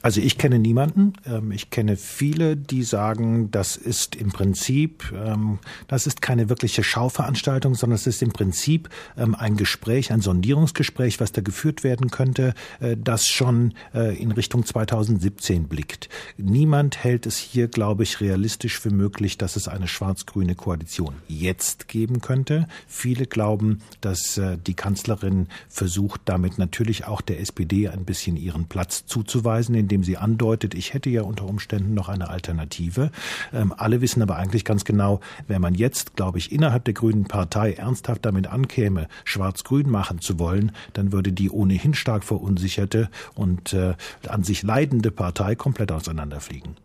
Also 0.00 0.20
ich 0.20 0.38
kenne 0.38 0.58
niemanden. 0.58 1.14
Ähm, 1.26 1.50
ich 1.50 1.70
kenne 1.70 1.96
viele, 1.96 2.56
die 2.56 2.84
sagen, 2.84 3.50
das 3.50 3.76
ist 3.76 4.14
im 4.14 4.30
Prinzip, 4.30 5.12
ähm, 5.12 5.58
das 5.88 6.06
ist 6.06 6.22
keine 6.22 6.48
wirkliche 6.48 6.84
Schauveranstaltung, 6.84 7.74
sondern 7.74 7.96
es 7.96 8.06
ist 8.06 8.22
im 8.22 8.32
Prinzip 8.32 8.88
ähm, 9.16 9.34
ein 9.34 9.56
Gespräch, 9.56 10.12
ein 10.12 10.20
Sondierungsgespräch, 10.20 11.20
was 11.20 11.32
da 11.32 11.40
geführt 11.40 11.82
werden 11.82 12.10
könnte, 12.10 12.54
äh, 12.78 12.96
das 12.96 13.26
schon 13.26 13.74
äh, 13.92 14.16
in 14.16 14.30
Richtung 14.30 14.64
2017 14.64 15.66
blickt. 15.66 16.08
Niemand 16.36 17.02
hält 17.02 17.26
es 17.26 17.36
hier, 17.36 17.66
glaube 17.66 18.04
ich, 18.04 18.20
realistisch 18.20 18.78
für 18.78 18.90
möglich, 18.90 19.36
dass 19.36 19.56
es 19.56 19.66
eine 19.66 19.88
schwarz-grüne 19.88 20.54
Koalition 20.54 21.14
jetzt 21.26 21.88
geben 21.88 22.20
könnte. 22.20 22.68
Viele 22.86 23.26
glauben, 23.26 23.80
dass 24.00 24.38
äh, 24.38 24.58
die 24.64 24.74
Kanzlerin 24.74 25.48
versucht, 25.68 26.20
damit 26.26 26.56
natürlich 26.58 27.06
auch 27.06 27.20
der 27.20 27.40
SPD 27.40 27.88
ein 27.88 28.04
bisschen 28.04 28.36
ihren 28.36 28.66
Platz 28.66 29.04
zuzuweisen, 29.06 29.74
indem 29.88 30.04
sie 30.04 30.18
andeutet, 30.18 30.74
ich 30.74 30.92
hätte 30.92 31.08
ja 31.08 31.22
unter 31.22 31.46
Umständen 31.46 31.94
noch 31.94 32.10
eine 32.10 32.28
Alternative. 32.28 33.10
Ähm, 33.54 33.72
alle 33.74 34.02
wissen 34.02 34.20
aber 34.20 34.36
eigentlich 34.36 34.66
ganz 34.66 34.84
genau, 34.84 35.20
wenn 35.46 35.62
man 35.62 35.74
jetzt, 35.74 36.14
glaube 36.14 36.36
ich, 36.36 36.52
innerhalb 36.52 36.84
der 36.84 36.92
Grünen 36.92 37.24
Partei 37.24 37.72
ernsthaft 37.72 38.26
damit 38.26 38.48
ankäme, 38.48 39.08
schwarz-grün 39.24 39.88
machen 39.88 40.20
zu 40.20 40.38
wollen, 40.38 40.72
dann 40.92 41.10
würde 41.10 41.32
die 41.32 41.48
ohnehin 41.48 41.94
stark 41.94 42.22
verunsicherte 42.24 43.08
und 43.34 43.72
äh, 43.72 43.94
an 44.28 44.44
sich 44.44 44.62
leidende 44.62 45.10
Partei 45.10 45.54
komplett 45.54 45.90
auseinanderfliegen. 45.90 46.76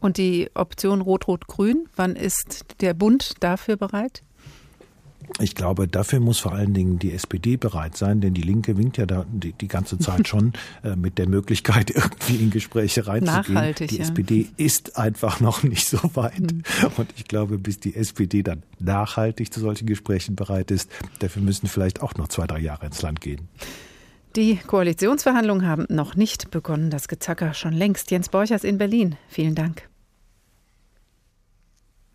Und 0.00 0.16
die 0.16 0.48
Option 0.54 1.02
Rot-Rot-Grün, 1.02 1.90
wann 1.94 2.16
ist 2.16 2.64
der 2.80 2.94
Bund 2.94 3.34
dafür 3.40 3.76
bereit? 3.76 4.22
Ich 5.40 5.54
glaube, 5.54 5.86
dafür 5.88 6.20
muss 6.20 6.38
vor 6.38 6.52
allen 6.52 6.72
Dingen 6.72 6.98
die 6.98 7.12
SPD 7.12 7.56
bereit 7.56 7.96
sein, 7.96 8.20
denn 8.20 8.32
die 8.34 8.42
Linke 8.42 8.76
winkt 8.78 8.96
ja 8.96 9.06
da 9.06 9.26
die, 9.30 9.52
die 9.52 9.68
ganze 9.68 9.98
Zeit 9.98 10.28
schon 10.28 10.52
äh, 10.82 10.96
mit 10.96 11.18
der 11.18 11.28
Möglichkeit, 11.28 11.90
irgendwie 11.94 12.36
in 12.36 12.50
Gespräche 12.50 13.06
reinzugehen. 13.06 13.54
Nachhaltig, 13.54 13.88
die 13.88 13.96
ja. 13.96 14.02
SPD 14.02 14.48
ist 14.56 14.96
einfach 14.96 15.40
noch 15.40 15.62
nicht 15.62 15.86
so 15.88 15.98
weit. 16.14 16.40
Mhm. 16.40 16.62
Und 16.96 17.08
ich 17.16 17.24
glaube, 17.24 17.58
bis 17.58 17.80
die 17.80 17.94
SPD 17.94 18.42
dann 18.42 18.62
nachhaltig 18.78 19.52
zu 19.52 19.60
solchen 19.60 19.86
Gesprächen 19.86 20.36
bereit 20.36 20.70
ist, 20.70 20.90
dafür 21.18 21.42
müssen 21.42 21.66
vielleicht 21.66 22.02
auch 22.02 22.14
noch 22.14 22.28
zwei, 22.28 22.46
drei 22.46 22.60
Jahre 22.60 22.86
ins 22.86 23.02
Land 23.02 23.20
gehen. 23.20 23.48
Die 24.36 24.56
Koalitionsverhandlungen 24.56 25.66
haben 25.66 25.86
noch 25.88 26.14
nicht 26.14 26.50
begonnen. 26.50 26.90
Das 26.90 27.08
Gezacker 27.08 27.54
schon 27.54 27.72
längst. 27.72 28.10
Jens 28.10 28.28
Borchers 28.28 28.64
in 28.64 28.76
Berlin. 28.76 29.16
Vielen 29.28 29.54
Dank. 29.54 29.88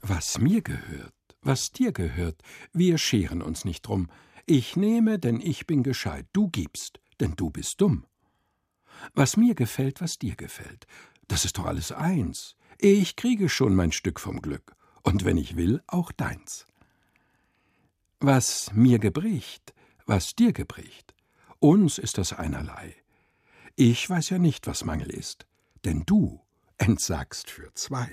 Was 0.03 0.39
mir 0.39 0.61
gehört 0.61 1.11
was 1.41 1.71
dir 1.71 1.91
gehört. 1.91 2.41
Wir 2.73 2.97
scheren 2.97 3.41
uns 3.41 3.65
nicht 3.65 3.81
drum. 3.83 4.09
Ich 4.45 4.75
nehme, 4.75 5.19
denn 5.19 5.39
ich 5.39 5.67
bin 5.67 5.83
gescheit. 5.83 6.25
Du 6.33 6.49
gibst, 6.49 6.99
denn 7.19 7.35
du 7.35 7.49
bist 7.49 7.81
dumm. 7.81 8.05
Was 9.13 9.37
mir 9.37 9.55
gefällt, 9.55 10.01
was 10.01 10.19
dir 10.19 10.35
gefällt. 10.35 10.85
Das 11.27 11.45
ist 11.45 11.57
doch 11.57 11.65
alles 11.65 11.91
eins. 11.91 12.55
Ich 12.77 13.15
kriege 13.15 13.49
schon 13.49 13.75
mein 13.75 13.91
Stück 13.91 14.19
vom 14.19 14.41
Glück. 14.41 14.75
Und 15.03 15.25
wenn 15.25 15.37
ich 15.37 15.55
will, 15.55 15.81
auch 15.87 16.11
deins. 16.11 16.65
Was 18.19 18.71
mir 18.73 18.99
gebricht, 18.99 19.73
was 20.05 20.35
dir 20.35 20.53
gebricht. 20.53 21.15
Uns 21.59 21.97
ist 21.97 22.17
das 22.17 22.33
einerlei. 22.33 22.95
Ich 23.75 24.07
weiß 24.09 24.29
ja 24.29 24.37
nicht, 24.37 24.67
was 24.67 24.83
Mangel 24.83 25.09
ist, 25.09 25.47
denn 25.85 26.03
du 26.05 26.41
entsagst 26.77 27.49
für 27.49 27.73
zwei. 27.73 28.09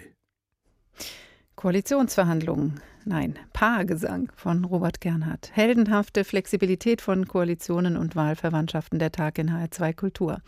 Koalitionsverhandlungen 1.56 2.80
nein, 3.04 3.38
Paargesang 3.52 4.30
von 4.36 4.64
Robert 4.64 5.00
Gernhardt. 5.00 5.50
Heldenhafte 5.52 6.24
Flexibilität 6.24 7.00
von 7.00 7.26
Koalitionen 7.26 7.96
und 7.96 8.16
Wahlverwandtschaften 8.16 8.98
der 8.98 9.12
Tag 9.12 9.38
in 9.38 9.50
HR2 9.50 9.94
Kultur. 9.94 10.38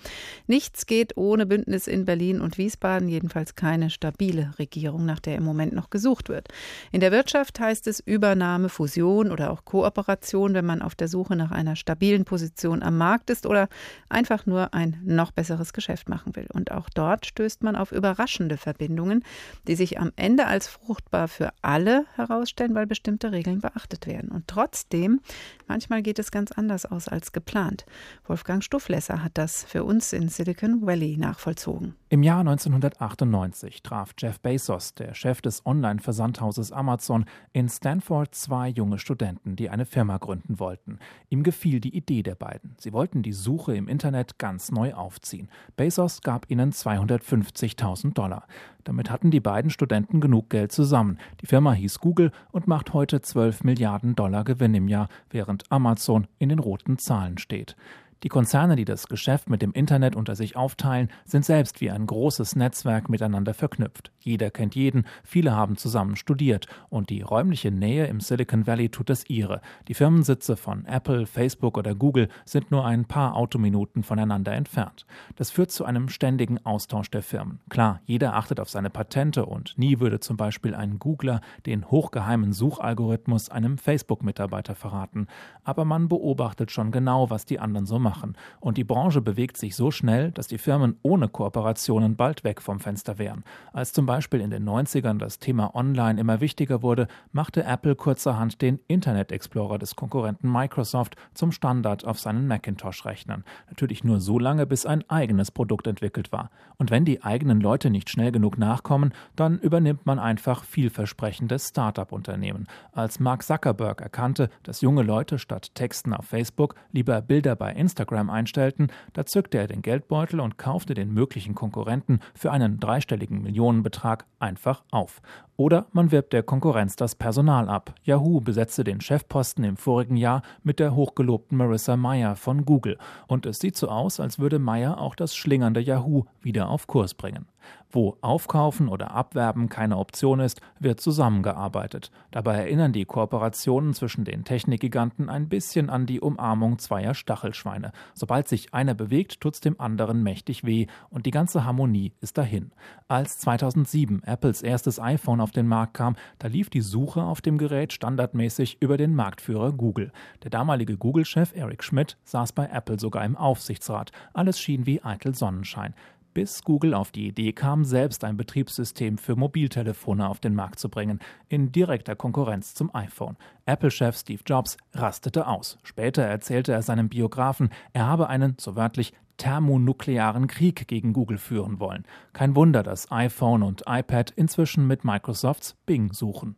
Nichts 0.47 0.87
geht 0.87 1.17
ohne 1.17 1.47
Bündnis 1.47 1.87
in 1.87 2.05
Berlin 2.05 2.41
und 2.41 2.59
Wiesbaden, 2.59 3.09
jedenfalls 3.09 3.55
keine 3.55 3.91
stabile 3.91 4.53
Regierung, 4.59 5.07
nach 5.07 5.21
der 5.21 5.37
im 5.37 5.45
Moment 5.45 5.73
noch 5.73 5.91
gesucht 5.91 6.29
wird. 6.29 6.49
In 6.93 7.01
der 7.01 7.13
Wirtschaft 7.13 7.59
heißt 7.59 7.87
es 7.87 8.01
Übernahme, 8.01 8.69
Fusion 8.69 9.31
oder 9.33 9.51
auch 9.51 9.65
Kooperation, 9.65 10.55
wenn 10.55 10.67
man 10.67 10.83
auf 10.83 10.95
der 10.95 11.09
Suche 11.09 11.37
nach 11.37 11.51
einer 11.51 11.77
stabilen 11.77 12.25
Position 12.25 12.83
am 12.83 12.97
Markt 12.97 13.31
ist 13.31 13.47
oder 13.47 13.69
einfach 14.09 14.47
nur 14.47 14.75
ein 14.75 15.01
noch 15.05 15.33
besseres 15.33 15.73
Geschäft 15.73 16.09
machen 16.09 16.37
will. 16.37 16.47
Und 16.53 16.71
auch 16.71 16.89
dort 16.91 17.27
stößt 17.27 17.63
man 17.63 17.77
auf 17.77 17.93
überraschende 17.93 18.57
Verbindungen, 18.57 19.25
die 19.67 19.75
sich 19.75 19.99
am 19.99 20.13
Ende 20.17 20.47
als 20.47 20.69
fruchtbar 20.69 21.29
für 21.29 21.51
alle 21.63 22.05
herausstellen, 22.41 22.75
weil 22.75 22.87
bestimmte 22.87 23.33
Regeln 23.33 23.61
beachtet 23.61 24.07
werden. 24.07 24.31
Und 24.31 24.49
trotzdem, 24.49 25.21
manchmal 25.67 26.03
geht 26.03 26.19
es 26.19 26.31
ganz 26.31 26.53
anders 26.53 26.87
aus 26.87 27.09
als 27.09 27.33
geplant. 27.33 27.85
Wolfgang 28.27 28.65
Stufflesser 28.65 29.23
hat 29.23 29.33
das 29.35 29.65
für 29.65 29.85
uns 29.85 30.13
in 30.13 30.29
Silicon 30.29 30.87
Valley 30.87 31.17
nachvollzogen. 31.17 31.95
Im 32.13 32.25
Jahr 32.25 32.41
1998 32.41 33.85
traf 33.85 34.15
Jeff 34.19 34.41
Bezos, 34.41 34.95
der 34.95 35.15
Chef 35.15 35.41
des 35.43 35.65
Online-Versandhauses 35.65 36.73
Amazon, 36.73 37.25
in 37.53 37.69
Stanford 37.69 38.35
zwei 38.35 38.69
junge 38.69 38.99
Studenten, 38.99 39.55
die 39.55 39.71
eine 39.71 39.87
Firma 39.87 40.19
gründen 40.19 40.59
wollten. 40.59 40.99
Ihm 41.29 41.45
gefiel 41.45 41.79
die 41.79 41.97
Idee 41.97 42.25
der 42.25 42.35
beiden. 42.35 42.75
Sie 42.81 42.93
wollten 42.93 43.23
die 43.23 43.33
Suche 43.33 43.77
im 43.77 43.87
Internet 43.87 44.39
ganz 44.39 44.73
neu 44.73 44.93
aufziehen. 44.93 45.51
Bezos 45.77 46.23
gab 46.23 46.51
ihnen 46.51 46.73
250.000 46.73 48.13
Dollar. 48.13 48.49
Damit 48.83 49.09
hatten 49.09 49.31
die 49.31 49.39
beiden 49.39 49.71
Studenten 49.71 50.21
genug 50.21 50.51
Geld 50.51 50.73
zusammen. 50.73 51.17
Die 51.43 51.47
Firma 51.47 51.75
hieß 51.75 52.01
Google 52.01 52.33
und 52.51 52.67
macht 52.67 52.93
heute 52.93 53.21
12 53.21 53.63
Milliarden 53.63 54.17
Dollar 54.17 54.43
Gewinn 54.43 54.75
im 54.75 54.89
Jahr, 54.89 55.09
während 55.31 55.71
Amazon 55.71 56.27
in 56.41 56.49
den 56.49 56.59
roten 56.59 56.99
Zahlen 56.99 57.39
steht. 57.39 57.77
Die 58.23 58.29
Konzerne, 58.29 58.77
die 58.77 58.85
das 58.85 59.07
Geschäft 59.07 59.49
mit 59.49 59.63
dem 59.63 59.73
Internet 59.73 60.15
unter 60.15 60.37
sich 60.37 60.55
aufteilen, 60.55 61.09
sind 61.25 61.43
selbst 61.43 61.81
wie 61.81 61.91
ein 61.91 62.07
großes 62.07 62.55
Netzwerk 62.55 63.09
miteinander 63.09 63.55
verknüpft. 63.55 64.13
Jeder 64.19 64.51
kennt 64.51 64.75
jeden, 64.75 65.07
viele 65.25 65.57
haben 65.57 65.79
zusammen 65.79 66.17
studiert 66.17 66.67
und 66.91 67.09
die 67.09 67.23
räumliche 67.23 67.71
Nähe 67.71 68.07
im 68.09 68.21
Silicon 68.21 68.67
Valley 68.67 68.91
tut 68.91 69.09
das 69.09 69.25
ihre. 69.31 69.63
Die 69.89 69.95
Firmensitze 69.95 70.57
von 70.57 70.85
Apple, 70.85 71.25
Facebook 71.25 71.79
oder 71.79 71.95
Google 71.95 72.29
sind 72.45 72.71
nur 72.71 72.85
ein 72.85 73.07
paar 73.07 73.37
Autominuten 73.37 74.03
voneinander 74.03 74.53
entfernt. 74.53 75.07
Das 75.37 75.51
führt 75.51 75.71
zu 75.71 75.87
einem 75.87 76.11
ständigen 76.11 76.63
Austausch 76.67 77.11
der 77.11 77.23
Firmen. 77.23 77.61
Klar, 77.71 78.03
jeder 78.05 78.35
achtet 78.35 78.61
auf 78.61 78.69
seine 78.69 78.91
Patente 78.91 79.47
und 79.47 79.79
nie 79.79 79.99
würde 79.99 80.21
zum 80.21 80.37
Beispiel 80.37 80.75
ein 80.75 80.99
Googler 80.99 81.41
den 81.65 81.91
hochgeheimen 81.91 82.53
Suchalgorithmus 82.53 83.49
einem 83.49 83.79
Facebook-Mitarbeiter 83.79 84.75
verraten. 84.75 85.27
Aber 85.65 85.87
man 85.87 86.09
beobachtet 86.09 86.71
schon 86.71 86.91
genau, 86.91 87.31
was 87.31 87.47
die 87.47 87.59
anderen 87.59 87.87
so 87.87 87.99
machen 87.99 88.10
machen. 88.11 88.35
Und 88.59 88.77
die 88.77 88.85
Branche 88.85 89.21
bewegt 89.21 89.57
sich 89.57 89.77
so 89.77 89.93
schnell, 89.93 90.33
dass 90.33 90.49
die 90.49 90.59
Firmen 90.59 90.97
ohne 91.03 91.29
Kooperationen 91.29 92.17
bald 92.17 92.43
weg 92.43 92.61
vom 92.61 92.81
Fenster 92.81 93.19
wären. 93.19 93.45
Als 93.73 93.93
zum 93.93 94.05
Beispiel 94.05 94.41
in 94.41 94.51
den 94.51 94.69
90ern 94.69 95.19
das 95.19 95.39
Thema 95.39 95.77
Online 95.77 96.21
immer 96.21 96.41
wichtiger 96.41 96.83
wurde, 96.83 97.07
machte 97.31 97.63
Apple 97.63 97.95
kurzerhand 97.95 98.61
den 98.63 98.81
Internet 98.89 99.31
Explorer 99.31 99.79
des 99.79 99.95
Konkurrenten 99.95 100.51
Microsoft 100.51 101.15
zum 101.35 101.53
Standard 101.53 102.05
auf 102.05 102.19
seinen 102.19 102.49
Macintosh-Rechnern. 102.49 103.45
Natürlich 103.69 104.03
nur 104.03 104.21
so 104.21 104.41
lange, 104.41 104.67
bis 104.67 104.87
ein 104.87 105.09
eigenes 105.09 105.53
Produkt 105.53 105.87
entwickelt 105.87 106.33
war. 106.33 106.51
Und 106.79 106.91
wenn 106.91 107.05
die 107.05 107.23
eigenen 107.23 107.61
Leute 107.61 107.91
nicht 107.91 108.11
schnell 108.11 108.33
genug 108.33 108.59
nachkommen, 108.59 109.13
dann 109.37 109.59
übernimmt 109.61 110.05
man 110.05 110.19
einfach 110.19 110.65
vielversprechende 110.65 111.59
Start-up-Unternehmen. 111.59 112.67
Als 112.93 113.21
Mark 113.21 113.45
Zuckerberg 113.45 114.01
erkannte, 114.01 114.51
dass 114.65 114.81
junge 114.81 115.03
Leute 115.03 115.39
statt 115.39 115.75
Texten 115.75 116.13
auf 116.13 116.25
Facebook 116.25 116.75
lieber 116.91 117.21
Bilder 117.21 117.55
bei 117.55 117.73
Instagram 117.73 118.00
Instagram 118.01 118.31
einstellten, 118.31 118.89
da 119.13 119.27
zückte 119.27 119.59
er 119.59 119.67
den 119.67 119.83
Geldbeutel 119.83 120.41
und 120.41 120.57
kaufte 120.57 120.95
den 120.95 121.13
möglichen 121.13 121.55
Konkurrenten 121.55 122.21
für 122.35 122.51
einen 122.51 122.81
dreistelligen 122.81 123.43
Millionenbetrag 123.43 124.25
einfach 124.39 124.83
auf. 124.91 125.21
Oder 125.61 125.85
man 125.93 126.11
wirbt 126.11 126.33
der 126.33 126.43
Konkurrenz 126.43 126.97
das 126.97 127.15
Personal 127.15 127.69
ab. 127.69 127.95
Yahoo 128.03 128.41
besetzte 128.41 128.83
den 128.83 129.03
Chefposten 129.03 129.63
im 129.63 129.77
vorigen 129.77 130.17
Jahr 130.17 130.41
mit 130.63 130.79
der 130.79 130.95
hochgelobten 130.95 131.59
Marissa 131.59 131.99
Mayer 131.99 132.35
von 132.35 132.65
Google. 132.65 132.97
Und 133.27 133.45
es 133.45 133.59
sieht 133.59 133.77
so 133.77 133.91
aus, 133.91 134.21
als 134.21 134.39
würde 134.39 134.59
Mayer 134.59 134.99
auch 134.99 135.15
das 135.15 135.37
schlingernde 135.37 135.83
Yahoo 135.83 136.25
wieder 136.41 136.71
auf 136.71 136.87
Kurs 136.87 137.13
bringen. 137.13 137.45
Wo 137.93 138.17
Aufkaufen 138.21 138.89
oder 138.89 139.11
Abwerben 139.11 139.69
keine 139.69 139.97
Option 139.97 140.39
ist, 140.39 140.61
wird 140.79 141.01
zusammengearbeitet. 141.01 142.13
Dabei 142.31 142.57
erinnern 142.57 142.93
die 142.93 143.05
Kooperationen 143.05 143.95
zwischen 143.95 144.25
den 144.25 144.45
Technikgiganten 144.45 145.29
ein 145.29 145.49
bisschen 145.49 145.91
an 145.91 146.07
die 146.07 146.21
Umarmung 146.21 146.79
zweier 146.79 147.15
Stachelschweine. 147.15 147.91
Sobald 148.15 148.47
sich 148.47 148.73
einer 148.75 148.95
bewegt, 148.95 149.41
tut's 149.41 149.61
dem 149.61 149.81
anderen 149.81 150.23
mächtig 150.23 150.65
weh 150.65 150.87
und 151.11 151.27
die 151.27 151.33
ganze 151.33 151.65
Harmonie 151.65 152.13
ist 152.21 152.39
dahin. 152.39 152.71
Als 153.09 153.39
2007 153.39 154.23
Apples 154.23 154.63
erstes 154.63 155.01
iPhone 155.01 155.41
auf 155.41 155.50
den 155.51 155.67
Markt 155.67 155.95
kam, 155.95 156.17
da 156.39 156.49
lief 156.49 156.71
die 156.71 156.81
Suche 156.81 157.23
auf 157.23 157.41
dem 157.41 157.59
Gerät 157.59 157.93
standardmäßig 157.93 158.79
über 158.81 158.97
den 158.97 159.15
Marktführer 159.15 159.73
Google. 159.73 160.13
Der 160.43 160.51
damalige 160.51 160.97
Google-Chef 160.97 161.55
Eric 161.55 161.85
Schmidt 161.85 162.17
saß 162.25 162.53
bei 162.53 162.67
Apple 162.67 162.99
sogar 162.99 163.25
im 163.25 163.37
Aufsichtsrat. 163.37 164.13
Alles 164.33 164.61
schien 164.61 164.87
wie 164.87 165.03
eitel 165.03 165.35
Sonnenschein 165.35 165.95
bis 166.35 166.63
Google 166.63 166.95
auf 166.95 167.11
die 167.11 167.27
Idee 167.27 167.53
kam, 167.53 167.85
selbst 167.85 168.25
ein 168.25 168.37
Betriebssystem 168.37 169.19
für 169.19 169.37
Mobiltelefone 169.37 170.29
auf 170.29 170.41
den 170.41 170.55
Markt 170.55 170.79
zu 170.79 170.89
bringen, 170.89 171.21
in 171.49 171.73
direkter 171.73 172.17
Konkurrenz 172.17 172.75
zum 172.75 172.95
iPhone. 172.95 173.37
Apple-Chef 173.67 174.17
Steve 174.17 174.43
Jobs 174.47 174.77
rastete 174.93 175.47
aus. 175.47 175.79
Später 175.83 176.23
erzählte 176.23 176.73
er 176.73 176.83
seinem 176.83 177.09
Biografen, 177.09 177.71
er 177.93 178.07
habe 178.07 178.29
einen, 178.29 178.57
so 178.59 178.77
wörtlich, 178.77 179.13
thermonuklearen 179.41 180.47
Krieg 180.47 180.87
gegen 180.87 181.13
Google 181.15 181.39
führen 181.39 181.81
wollen. 181.81 182.05
Kein 182.35 182.55
Wunder, 182.55 182.83
dass 182.83 183.11
iPhone 183.11 183.63
und 183.63 183.85
iPad 183.87 184.31
inzwischen 184.31 184.87
mit 184.87 185.03
Microsofts 185.05 185.77
Bing 185.87 186.13
suchen. 186.13 186.57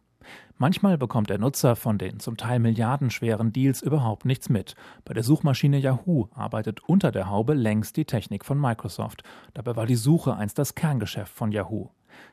Manchmal 0.58 0.98
bekommt 0.98 1.30
der 1.30 1.38
Nutzer 1.38 1.76
von 1.76 1.98
den 1.98 2.20
zum 2.20 2.36
Teil 2.36 2.58
milliardenschweren 2.58 3.52
Deals 3.52 3.82
überhaupt 3.82 4.24
nichts 4.24 4.48
mit. 4.48 4.74
Bei 5.04 5.14
der 5.14 5.22
Suchmaschine 5.22 5.78
Yahoo 5.78 6.28
arbeitet 6.34 6.80
unter 6.88 7.10
der 7.12 7.30
Haube 7.30 7.54
längst 7.54 7.96
die 7.96 8.04
Technik 8.04 8.44
von 8.44 8.60
Microsoft. 8.60 9.22
Dabei 9.54 9.76
war 9.76 9.86
die 9.86 9.96
Suche 9.96 10.36
einst 10.36 10.58
das 10.58 10.74
Kerngeschäft 10.74 11.32
von 11.32 11.52
Yahoo. 11.52 11.88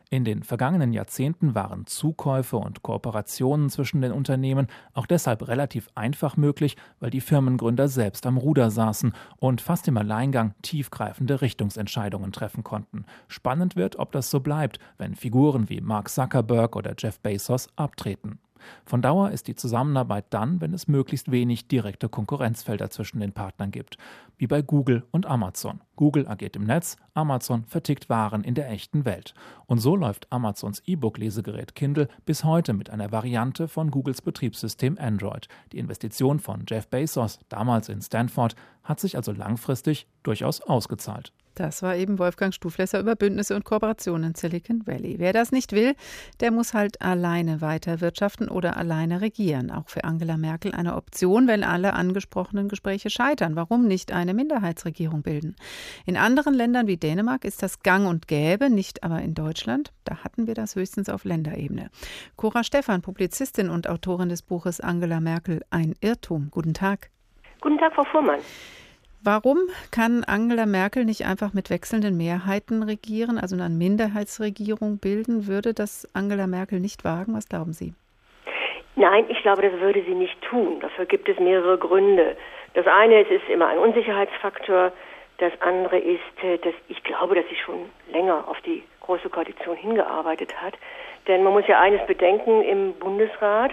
In 0.10 0.26
den 0.26 0.44
vergangenen 0.44 0.92
Jahrzehnten 0.92 1.54
waren 1.54 1.86
Zukäufe 1.86 2.58
und 2.58 2.82
Kooperationen 2.82 3.70
zwischen 3.70 4.02
den 4.02 4.12
Unternehmen 4.12 4.68
auch 4.94 5.06
deshalb 5.06 5.48
relativ 5.48 5.88
einfach 5.94 6.36
möglich, 6.36 6.78
weil 7.00 7.12
die 7.12 7.22
Firmengründer 7.22 7.88
selbst 7.88 8.26
am 8.26 8.38
Ruder 8.38 8.72
saßen 8.72 9.14
und 9.38 9.62
fast 9.62 9.88
im 9.88 9.98
Alleingang 9.98 10.56
tiefgreifende 10.64 11.42
Richtungsentscheidungen 11.42 12.32
treffen 12.32 12.64
konnten. 12.64 13.06
Spannend 13.28 13.76
wird, 13.76 14.00
ob 14.00 14.12
das 14.12 14.32
so 14.32 14.40
bleibt, 14.40 14.80
wenn 14.98 15.16
Figuren 15.16 15.70
wie 15.70 15.82
Mark 15.82 16.10
Zuckerberg 16.10 16.76
oder 16.76 16.96
Jeff 16.98 17.20
Bezos 17.20 17.68
abtreten. 17.76 18.40
Von 18.86 19.02
Dauer 19.02 19.32
ist 19.32 19.48
die 19.48 19.56
Zusammenarbeit 19.56 20.26
dann, 20.30 20.62
wenn 20.62 20.74
es 20.74 20.88
möglichst 20.88 21.32
wenig 21.32 21.68
direkte 21.68 22.10
Konkurrenzfelder 22.10 22.90
zwischen 22.90 23.20
den 23.20 23.32
Partnern 23.32 23.72
gibt, 23.72 23.98
wie 24.38 24.48
bei 24.48 24.62
Google 24.62 25.04
und 25.12 25.26
Amazon. 25.26 25.82
Google 25.96 26.28
agiert 26.28 26.56
im 26.56 26.64
Netz, 26.64 26.96
Amazon 27.14 27.66
vertickt 27.66 28.10
Waren 28.10 28.44
in 28.44 28.56
der 28.56 28.70
echten 28.70 29.06
Welt. 29.06 29.34
Und 29.66 29.80
so 29.80 29.96
läuft 29.96 30.32
Amazons 30.32 30.82
E-Book-Lesegerät 30.86 31.76
Kindle 31.76 32.08
bis 32.26 32.44
heute 32.44 32.74
mit 32.74 32.90
einer 32.90 33.12
Variante 33.12 33.68
von 33.68 33.92
Googles 33.92 34.22
Betriebssystem 34.22 34.98
Android. 35.00 35.48
Die 35.72 35.78
Investition 35.78 36.40
von 36.40 36.64
Jeff 36.68 36.88
Bezos, 36.88 37.40
damals 37.50 37.90
in 37.90 38.02
Stanford, 38.02 38.56
hat 38.84 39.00
sich 39.00 39.16
also 39.18 39.32
langfristig 39.32 40.08
durchaus 40.24 40.62
ausgezahlt. 40.62 41.34
Das 41.56 41.84
war 41.84 41.96
eben 41.96 42.20
Wolfgang 42.20 42.54
Stuflesser 42.54 43.00
über 43.00 43.16
Bündnisse 43.16 43.56
und 43.56 43.66
Kooperationen 43.66 44.30
in 44.30 44.36
Silicon 44.36 44.88
Valley. 44.88 45.16
Wer 45.20 45.34
das 45.34 45.52
nicht 45.52 45.74
will, 45.74 45.94
der 46.40 46.52
muss 46.52 46.74
halt 46.74 47.02
alleine 47.02 47.62
weiter 47.62 48.02
wirtschaften 48.02 48.48
oder 48.48 48.78
alleine 48.78 49.22
regieren. 49.22 49.72
Auch 49.72 49.90
für 49.90 50.04
Angela 50.04 50.38
Merkel 50.38 50.74
eine 50.74 50.96
Option, 50.96 51.48
wenn 51.48 51.64
alle 51.64 51.94
angesprochenen 51.94 52.70
Gespräche 52.70 53.10
scheitern. 53.10 53.56
Warum 53.56 53.88
nicht 53.88 54.12
eine 54.12 54.34
Minderheitsregierung 54.34 55.22
bilden? 55.22 55.56
In 56.06 56.18
anderen 56.18 56.54
Ländern 56.54 56.88
wie 56.88 56.98
Dänemark 56.98 57.44
ist 57.44 57.62
das 57.62 57.82
gang 57.82 58.08
und 58.08 58.28
gäbe, 58.28 58.70
nicht 58.70 59.04
aber 59.04 59.22
in 59.22 59.34
Deutschland. 59.34 59.92
Da 60.06 60.24
hatten 60.24 60.48
wir 60.48 60.54
das 60.56 60.76
höchstens 60.76 61.10
auf 61.10 61.26
Länderebene. 61.26 61.90
Cora 62.36 62.64
Stephan, 62.64 63.02
Publizistin 63.02 63.70
und 63.70 63.90
Autorin 63.90 64.30
des 64.30 64.42
Buches 64.42 64.80
Angela 64.80 65.20
Merkel, 65.20 65.62
ein 65.70 65.96
Irrtum. 66.00 66.50
Guten 66.52 66.74
Tag. 66.74 67.10
Guten 67.62 67.78
Tag, 67.78 67.94
Frau 67.94 68.06
Fuhrmann. 68.06 68.40
Warum 69.22 69.58
kann 69.92 70.24
Angela 70.24 70.66
Merkel 70.66 71.04
nicht 71.04 71.26
einfach 71.26 71.54
mit 71.54 71.70
wechselnden 71.70 72.16
Mehrheiten 72.16 72.84
regieren, 72.84 73.38
also 73.38 73.56
eine 73.56 73.68
Minderheitsregierung 73.68 75.00
bilden? 75.00 75.46
Würde 75.46 75.74
das 75.74 76.08
Angela 76.14 76.48
Merkel 76.48 76.80
nicht 76.80 77.04
wagen? 77.04 77.36
Was 77.36 77.50
glauben 77.50 77.74
Sie? 77.74 77.94
Nein, 78.96 79.26
ich 79.28 79.42
glaube, 79.42 79.62
das 79.62 79.74
würde 79.82 80.04
sie 80.04 80.14
nicht 80.14 80.42
tun. 80.42 80.80
Dafür 80.80 81.06
gibt 81.06 81.28
es 81.28 81.38
mehrere 81.40 81.78
Gründe. 81.78 82.38
Das 82.74 82.88
eine, 82.88 83.22
es 83.22 83.30
ist 83.30 83.50
immer 83.50 83.68
ein 83.68 83.78
Unsicherheitsfaktor. 83.78 84.92
Das 85.38 85.54
andere 85.62 85.98
ist, 85.98 86.44
äh, 86.44 86.58
dass 86.58 86.74
ich 86.88 87.04
glaube, 87.04 87.36
dass 87.36 87.46
sie 87.50 87.56
schon 87.56 87.90
länger 88.12 88.48
auf 88.48 88.60
die 88.62 88.84
Große 89.02 89.30
Koalition 89.30 89.76
hingearbeitet 89.76 90.54
hat. 90.62 90.74
Denn 91.28 91.44
man 91.44 91.54
muss 91.54 91.68
ja 91.68 91.80
eines 91.80 92.06
bedenken, 92.08 92.62
im 92.62 92.94
Bundesrat 92.94 93.72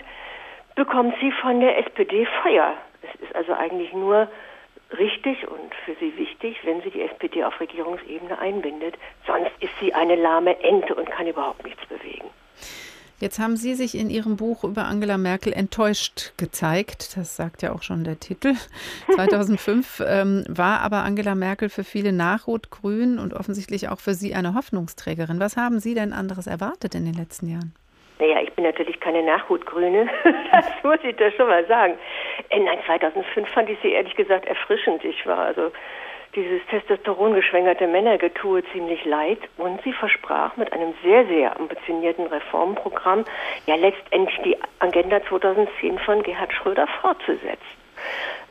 bekommt 0.76 1.14
sie 1.20 1.32
von 1.32 1.60
der 1.60 1.78
SPD 1.78 2.26
Feuer. 2.42 2.74
Es 3.02 3.20
ist 3.20 3.34
also 3.34 3.52
eigentlich 3.52 3.92
nur 3.92 4.28
richtig 4.98 5.46
und 5.48 5.74
für 5.84 5.94
sie 6.00 6.16
wichtig, 6.16 6.56
wenn 6.64 6.82
sie 6.82 6.90
die 6.90 7.02
SPD 7.02 7.44
auf 7.44 7.58
Regierungsebene 7.60 8.38
einbindet. 8.38 8.94
Sonst 9.26 9.52
ist 9.60 9.72
sie 9.80 9.94
eine 9.94 10.16
lahme 10.16 10.58
Ente 10.62 10.94
und 10.94 11.10
kann 11.10 11.26
überhaupt 11.26 11.64
nichts 11.64 11.84
bewegen. 11.86 12.30
Jetzt 13.18 13.38
haben 13.38 13.56
Sie 13.56 13.74
sich 13.74 13.96
in 13.96 14.10
Ihrem 14.10 14.36
Buch 14.36 14.62
über 14.62 14.84
Angela 14.84 15.16
Merkel 15.16 15.54
enttäuscht 15.54 16.34
gezeigt. 16.36 17.16
Das 17.16 17.34
sagt 17.34 17.62
ja 17.62 17.72
auch 17.72 17.82
schon 17.82 18.04
der 18.04 18.20
Titel. 18.20 18.54
2005 19.14 20.02
ähm, 20.06 20.44
war 20.48 20.80
aber 20.82 21.02
Angela 21.02 21.34
Merkel 21.34 21.70
für 21.70 21.82
viele 21.84 22.12
Nachrot-Grün 22.12 23.18
und 23.18 23.32
offensichtlich 23.32 23.88
auch 23.88 24.00
für 24.00 24.12
Sie 24.12 24.34
eine 24.34 24.52
Hoffnungsträgerin. 24.52 25.40
Was 25.40 25.56
haben 25.56 25.80
Sie 25.80 25.94
denn 25.94 26.12
anderes 26.12 26.46
erwartet 26.46 26.94
in 26.94 27.06
den 27.06 27.14
letzten 27.14 27.48
Jahren? 27.48 27.72
Naja, 28.18 28.40
ich 28.42 28.52
bin 28.54 28.64
natürlich 28.64 28.98
keine 29.00 29.22
Nachhutgrüne, 29.22 30.08
das 30.52 30.66
muss 30.82 30.98
ich 31.02 31.16
da 31.16 31.30
schon 31.32 31.48
mal 31.48 31.66
sagen. 31.66 31.98
Äh, 32.48 32.60
nein, 32.60 32.78
2005 32.86 33.48
fand 33.50 33.68
ich 33.68 33.78
sie 33.82 33.92
ehrlich 33.92 34.14
gesagt 34.14 34.46
erfrischend. 34.46 35.04
Ich 35.04 35.26
war 35.26 35.38
also 35.38 35.70
dieses 36.34 36.60
testosterongeschwängerte 36.66 37.86
Männergetue 37.86 38.62
ziemlich 38.72 39.04
leid 39.04 39.38
und 39.56 39.82
sie 39.82 39.92
versprach 39.92 40.56
mit 40.56 40.72
einem 40.72 40.94
sehr, 41.02 41.26
sehr 41.26 41.58
ambitionierten 41.58 42.26
Reformprogramm 42.26 43.24
ja 43.66 43.74
letztendlich 43.74 44.38
die 44.44 44.56
Agenda 44.78 45.22
2010 45.24 45.98
von 46.00 46.22
Gerhard 46.22 46.52
Schröder 46.52 46.86
fortzusetzen. 47.00 47.76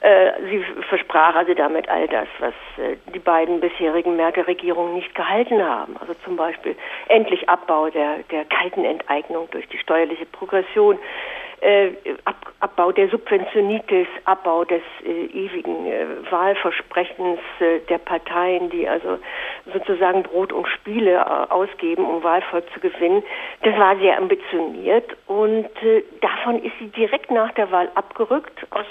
Äh, 0.06 0.34
sie 0.52 0.64
versprach 0.88 1.36
also 1.36 1.56
damit 1.56 1.90
all 1.90 2.08
das, 2.08 2.28
was 2.38 2.54
äh, 2.78 2.96
die 3.12 3.18
beiden 3.18 3.60
bisherigen 3.60 4.16
Merkel-Regierungen 4.16 4.94
nicht 4.94 5.16
gehalten 5.16 5.66
haben. 5.66 5.98
Also 6.00 6.14
zum 6.24 6.36
Beispiel 6.36 6.76
endlich 7.08 7.50
Abbau 7.50 7.90
der, 7.90 8.20
der 8.30 8.46
kalten 8.46 8.86
Enteignung 8.86 9.48
durch 9.50 9.68
die 9.70 9.80
steuerliche 9.80 10.28
Progression, 10.28 11.00
äh, 11.62 11.94
Ab, 12.26 12.36
Abbau 12.60 12.92
der 12.92 13.10
Subventionitis, 13.10 14.06
Abbau 14.26 14.64
des 14.64 14.84
äh, 15.04 15.26
ewigen 15.26 15.88
äh, 15.88 16.06
Wahlversprechens 16.30 17.40
äh, 17.60 17.80
der 17.90 17.98
Parteien, 17.98 18.70
die 18.70 18.88
also 18.88 19.18
sozusagen 19.74 20.22
Brot 20.22 20.54
und 20.54 20.68
Spiele 20.68 21.52
ausgeben, 21.52 22.06
um 22.06 22.24
Wahlvolk 22.24 22.66
zu 22.76 22.80
gewinnen. 22.80 23.24
Das 23.64 23.76
war 23.80 23.98
sehr 23.98 24.20
ambitioniert 24.20 25.18
und 25.26 25.68
davon 26.22 26.64
ist 26.64 26.74
sie 26.78 26.90
direkt 26.90 27.32
nach 27.32 27.52
der 27.54 27.72
Wahl 27.72 27.90
abgerückt 27.96 28.68
aus 28.70 28.86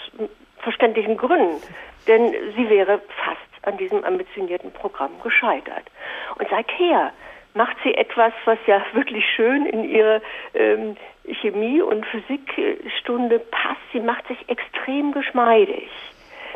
verständlichen 0.65 1.17
Gründen. 1.17 1.63
Denn 2.07 2.35
sie 2.57 2.69
wäre 2.69 3.01
fast 3.25 3.67
an 3.67 3.79
diesem 3.79 4.05
ambitionierten 4.05 4.73
Programm 4.73 5.13
gescheitert. 5.23 5.85
Und 6.39 6.49
seither 6.51 7.13
macht 7.55 7.77
sie 7.85 7.95
etwas, 7.95 8.33
was 8.45 8.59
ja 8.67 8.83
wirklich 8.93 9.25
schön 9.35 9.67
in 9.67 9.85
ihre 9.85 10.21
ähm, 10.55 10.97
Chemie- 11.41 11.81
und 11.81 12.05
Physikstunde 12.07 13.39
passt. 13.39 13.81
Sie 13.93 14.01
macht 14.01 14.27
sich 14.29 14.39
extrem 14.49 15.13
geschmeidig. 15.13 15.89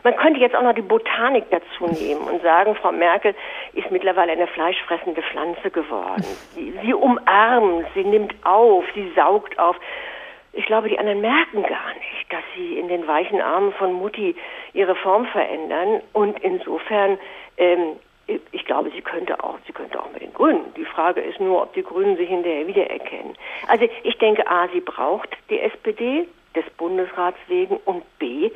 Man 0.04 0.14
könnte 0.16 0.38
jetzt 0.40 0.54
auch 0.54 0.62
noch 0.62 0.74
die 0.74 0.82
Botanik 0.82 1.44
dazu 1.50 1.86
nehmen 1.86 2.20
und 2.22 2.40
sagen, 2.42 2.76
Frau 2.76 2.92
Merkel 2.92 3.34
ist 3.72 3.90
mittlerweile 3.90 4.32
eine 4.32 4.46
fleischfressende 4.46 5.22
Pflanze 5.22 5.70
geworden. 5.70 6.24
Sie, 6.54 6.72
sie 6.82 6.94
umarmt, 6.94 7.86
sie 7.94 8.04
nimmt 8.04 8.34
auf, 8.44 8.84
sie 8.94 9.10
saugt 9.16 9.58
auf. 9.58 9.76
Ich 10.58 10.66
glaube, 10.66 10.88
die 10.88 10.98
anderen 10.98 11.20
merken 11.20 11.62
gar 11.62 11.94
nicht, 11.94 12.26
dass 12.30 12.42
sie 12.56 12.80
in 12.80 12.88
den 12.88 13.06
weichen 13.06 13.40
Armen 13.40 13.72
von 13.74 13.92
Mutti 13.92 14.34
ihre 14.72 14.96
Form 14.96 15.24
verändern. 15.26 16.02
Und 16.12 16.36
insofern, 16.40 17.16
ähm, 17.58 17.94
ich 18.26 18.64
glaube, 18.64 18.90
sie 18.90 19.00
könnte 19.00 19.44
auch, 19.44 19.56
sie 19.68 19.72
könnte 19.72 20.02
auch 20.02 20.10
mit 20.12 20.20
den 20.20 20.34
Grünen. 20.34 20.74
Die 20.76 20.84
Frage 20.84 21.20
ist 21.20 21.38
nur, 21.38 21.62
ob 21.62 21.74
die 21.74 21.84
Grünen 21.84 22.16
sich 22.16 22.28
hinterher 22.28 22.66
wiedererkennen. 22.66 23.36
Also 23.68 23.88
ich 24.02 24.18
denke, 24.18 24.50
a, 24.50 24.66
sie 24.72 24.80
braucht 24.80 25.28
die 25.48 25.60
SPD 25.60 26.26
des 26.56 26.64
Bundesrats 26.70 27.38
wegen 27.46 27.76
und 27.84 28.02
b, 28.18 28.50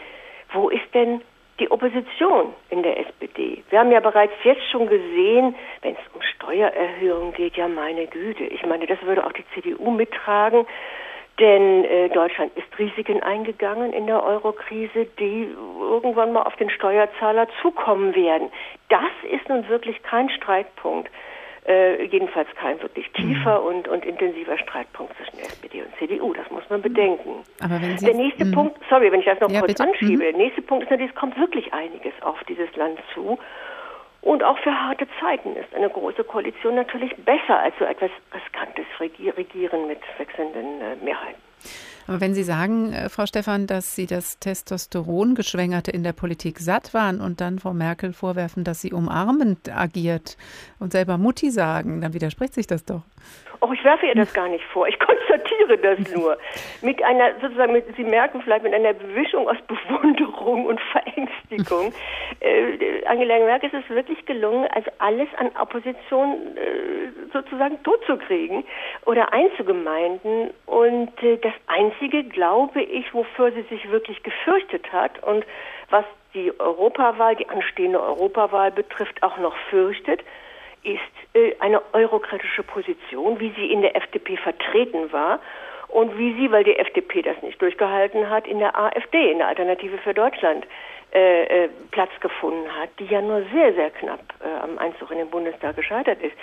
wo 0.55 0.71
ist 0.71 0.93
denn 0.95 1.21
die 1.61 1.71
Opposition 1.71 2.53
in 2.71 2.83
der 2.83 2.99
SPD. 2.99 3.63
Wir 3.71 3.79
haben 3.79 3.93
ja 3.93 4.01
bereits 4.01 4.35
jetzt 4.43 4.69
schon 4.73 4.89
gesehen, 4.89 5.55
wenn 5.83 5.93
es 5.93 6.01
um 6.13 6.21
Steuererhöhungen 6.21 7.33
geht, 7.35 7.57
ja 7.57 7.69
meine 7.69 8.09
Güte. 8.09 8.43
Ich 8.43 8.67
meine, 8.67 8.87
das 8.87 9.01
würde 9.03 9.25
auch 9.25 9.33
die 9.33 9.45
CDU 9.55 9.93
mittragen. 9.93 10.67
Denn 11.39 11.85
äh, 11.85 12.09
Deutschland 12.11 12.53
ist 12.57 12.79
Risiken 12.79 13.23
eingegangen 13.23 13.93
in 13.93 14.07
der 14.07 14.23
Eurokrise, 14.23 15.07
die 15.19 15.49
irgendwann 15.81 16.33
mal 16.33 16.43
auf 16.43 16.57
den 16.57 16.69
Steuerzahler 16.71 17.49
zukommen 17.63 18.15
werden. 18.15 18.51
Das 18.89 19.11
ist 19.31 19.49
nun 19.49 19.67
wirklich 19.69 20.03
kein 20.03 20.29
Streitpunkt. 20.31 21.11
Äh, 21.65 22.07
jedenfalls 22.07 22.49
kein 22.57 22.83
wirklich 22.83 23.09
tiefer 23.13 23.61
mhm. 23.61 23.67
und, 23.67 23.89
und 23.89 24.05
intensiver 24.05 24.59
Streitpunkt 24.59 25.17
zwischen 25.17 25.39
SPD 25.39 25.83
und 25.83 25.97
CDU. 25.97 26.33
Das 26.33 26.51
muss 26.51 26.65
man 26.69 26.83
bedenken. 26.83 27.45
Der 27.61 28.15
nächste 28.15 28.47
mh. 28.47 28.55
Punkt, 28.55 28.81
sorry, 28.91 29.13
wenn 29.13 29.21
ich 29.21 29.27
das 29.27 29.39
noch 29.39 29.49
ja, 29.49 29.61
kurz 29.61 29.75
bitte? 29.75 29.85
anschiebe, 29.85 30.25
Mhm. 30.25 30.31
der 30.31 30.37
nächste 30.39 30.63
Punkt 30.63 30.85
ist 30.85 30.91
natürlich, 30.91 31.13
es 31.13 31.17
kommt 31.17 31.39
wirklich 31.39 31.73
einiges 31.73 32.13
auf 32.23 32.43
dieses 32.49 32.75
Land 32.75 32.99
zu. 33.15 33.39
Und 34.23 34.45
auch 34.45 34.59
für 34.59 34.73
harte 34.73 35.07
Zeiten 35.21 35.57
ist 35.57 35.75
eine 35.75 35.91
große 35.91 36.23
Koalition 36.25 36.77
natürlich 36.77 37.15
besser 37.17 37.59
als 37.59 37.75
so 37.79 37.85
etwas 37.85 38.11
riskantes 38.33 38.87
Regier 39.01 39.37
Regieren 39.37 39.89
mit 39.89 39.99
wechselnden 40.17 40.81
äh, 40.81 40.97
Mehrheiten. 41.05 41.43
Aber 42.07 42.21
wenn 42.21 42.35
Sie 42.35 42.43
sagen, 42.43 42.93
äh, 42.93 43.09
Frau 43.09 43.27
Stephan, 43.27 43.67
dass 43.67 43.95
Sie 43.95 44.07
das 44.07 44.39
Testosteron-Geschwängerte 44.39 45.91
in 45.91 46.03
der 46.05 46.13
Politik 46.13 46.59
satt 46.59 46.95
waren 46.95 47.21
und 47.21 47.41
dann 47.41 47.59
Frau 47.59 47.73
Merkel 47.73 48.13
vorwerfen, 48.13 48.65
dass 48.65 48.81
sie 48.81 48.93
umarmend 48.93 49.75
agiert 49.75 50.37
und 50.79 50.93
selber 50.93 51.19
Mutti 51.19 51.51
sagen, 51.51 52.01
dann 52.01 52.15
widerspricht 52.15 52.55
sich 52.55 52.67
das 52.67 52.85
doch. 52.85 53.03
Oh, 53.61 53.73
ich 53.73 53.85
werfe 53.85 54.07
ihr 54.07 54.15
das 54.17 54.33
gar 54.35 54.49
nicht 54.49 54.65
vor. 54.65 54.89
Ich 54.89 54.99
konstatiere 54.99 55.79
das 55.79 55.99
nur. 56.13 56.37
Mit 56.81 57.01
einer, 57.03 57.33
sozusagen, 57.41 57.73
mit, 57.73 57.85
Sie 57.97 58.03
merken 58.03 58.43
vielleicht 58.43 58.65
mit 58.65 58.75
einer 58.75 58.93
Bewischung 58.93 59.49
aus 59.49 59.57
Bewunderung 59.69 60.67
und 60.67 60.81
Verängstigung. 60.81 61.93
Äh, 62.41 63.05
Angela 63.07 63.39
Merkel 63.39 63.71
ist 63.71 63.85
es 63.85 63.95
wirklich 63.95 64.27
gelungen, 64.27 64.67
also 64.73 64.91
alles 64.99 65.29
an 65.37 65.51
Opposition 65.61 66.57
äh, 66.57 67.31
sozusagen 67.33 67.81
totzukriegen 67.85 68.65
oder 69.07 69.33
einzugemeinden. 69.33 70.51
Und 70.67 71.23
äh, 71.23 71.37
das 71.37 71.53
Einzige, 71.69 72.25
glaube 72.25 72.83
ich, 72.83 73.15
wofür 73.15 73.53
sie 73.53 73.63
sich 73.63 73.89
wirklich 73.93 74.25
gefürchtet 74.25 74.93
hat 74.93 75.23
und 75.23 75.45
was 75.91 76.05
die 76.35 76.59
Europawahl, 76.59 77.37
die 77.37 77.49
anstehende 77.49 78.03
Europawahl 78.03 78.73
betrifft, 78.73 79.23
auch 79.23 79.37
noch 79.37 79.57
fürchtet, 79.71 80.25
ist 80.83 81.01
äh, 81.35 81.55
eine 81.61 81.81
eurokritische 81.93 82.63
Position, 82.63 83.41
wie 83.41 83.53
sie 83.57 83.73
in 83.73 83.83
der 83.83 83.97
FDP 83.97 84.37
vertreten 84.37 85.13
war 85.13 85.41
und 85.89 86.17
wie 86.19 86.35
sie, 86.35 86.51
weil 86.51 86.65
die 86.65 86.77
FDP 86.77 87.23
das 87.23 87.41
nicht 87.43 87.61
durchgehalten 87.61 88.31
hat, 88.31 88.47
in 88.47 88.59
der 88.59 88.79
AfD, 88.79 89.31
in 89.31 89.39
der 89.39 89.49
Alternative 89.49 89.99
für 89.99 90.15
Deutschland, 90.15 90.67
äh, 91.15 91.65
äh, 91.65 91.69
Platz 91.91 92.11
gefunden 92.21 92.67
hat, 92.75 92.89
die 92.99 93.05
ja 93.05 93.21
nur 93.21 93.43
sehr, 93.53 93.75
sehr 93.75 93.91
knapp 93.91 94.21
äh, 94.41 94.63
am 94.63 94.79
Einzug 94.79 95.11
in 95.11 95.19
den 95.19 95.29
Bundestag 95.29 95.77
gescheitert 95.77 96.23
ist. 96.23 96.35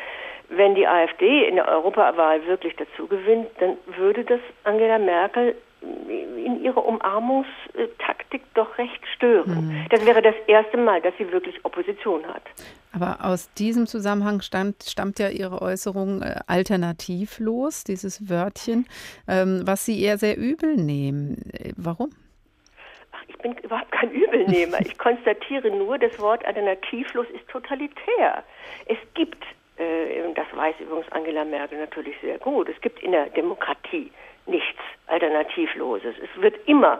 Wenn 0.50 0.76
die 0.76 0.88
AfD 0.88 1.48
in 1.48 1.56
der 1.56 1.68
Europawahl 1.68 2.46
wirklich 2.46 2.76
dazu 2.76 3.08
gewinnt, 3.08 3.48
dann 3.60 3.78
würde 3.98 4.24
das 4.24 4.40
Angela 4.64 5.00
Merkel 5.00 5.56
in 5.82 6.64
ihrer 6.64 6.86
Umarmungstaktik 6.86 8.42
doch 8.54 8.78
recht 8.78 9.02
stören. 9.16 9.68
Mhm. 9.68 9.86
Das 9.90 10.06
wäre 10.06 10.22
das 10.22 10.36
erste 10.48 10.78
Mal, 10.78 11.02
dass 11.02 11.14
sie 11.18 11.32
wirklich 11.32 11.64
Opposition 11.64 12.26
hat. 12.28 12.44
Aber 12.92 13.20
aus 13.24 13.54
diesem 13.54 13.86
Zusammenhang 13.86 14.42
stammt, 14.42 14.84
stammt 14.84 15.20
ja 15.20 15.30
Ihre 15.30 15.62
Äußerung 15.62 16.22
äh, 16.22 16.40
alternativlos, 16.48 17.84
dieses 17.84 18.30
Wörtchen, 18.30 18.88
ähm, 19.28 19.62
was 19.66 19.86
Sie 19.86 20.02
eher 20.02 20.18
sehr 20.18 20.38
übel 20.38 20.76
nehmen. 20.76 21.38
Äh, 21.54 21.74
warum? 21.78 22.10
Ich 23.28 23.38
bin 23.38 23.54
überhaupt 23.58 23.92
kein 23.92 24.12
Übelnehmer. 24.12 24.82
Ich 24.82 24.98
konstatiere 24.98 25.70
nur, 25.70 26.00
das 26.00 26.18
Wort 26.20 26.44
alternativlos 26.46 27.28
ist 27.30 27.48
totalitär. 27.48 28.44
Es 28.88 28.98
gibt, 29.14 29.44
äh, 29.78 30.34
das 30.34 30.48
weiß 30.56 30.76
übrigens 30.80 31.12
Angela 31.12 31.46
Merkel 31.46 31.80
natürlich 31.80 32.16
sehr 32.22 32.40
gut, 32.40 32.68
es 32.70 32.82
gibt 32.82 33.02
in 33.04 33.12
der 33.12 33.28
Demokratie 33.30 34.12
nichts 34.50 34.80
Alternativloses. 35.08 36.16
Es 36.18 36.42
wird 36.42 36.56
immer 36.68 37.00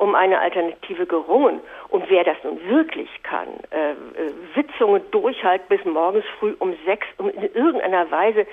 um 0.00 0.14
eine 0.14 0.40
Alternative 0.40 1.06
gerungen. 1.06 1.60
Und 1.88 2.08
wer 2.08 2.24
das 2.24 2.36
nun 2.42 2.58
wirklich 2.68 3.10
kann, 3.22 3.48
äh, 3.70 3.90
äh, 3.90 3.94
Sitzungen 4.54 5.02
durchhalten 5.10 5.66
bis 5.68 5.84
morgens 5.84 6.24
früh 6.38 6.54
um 6.58 6.74
sechs, 6.86 7.06
um 7.18 7.28
in 7.28 7.42
irgendeiner 7.54 8.10
Weise 8.10 8.46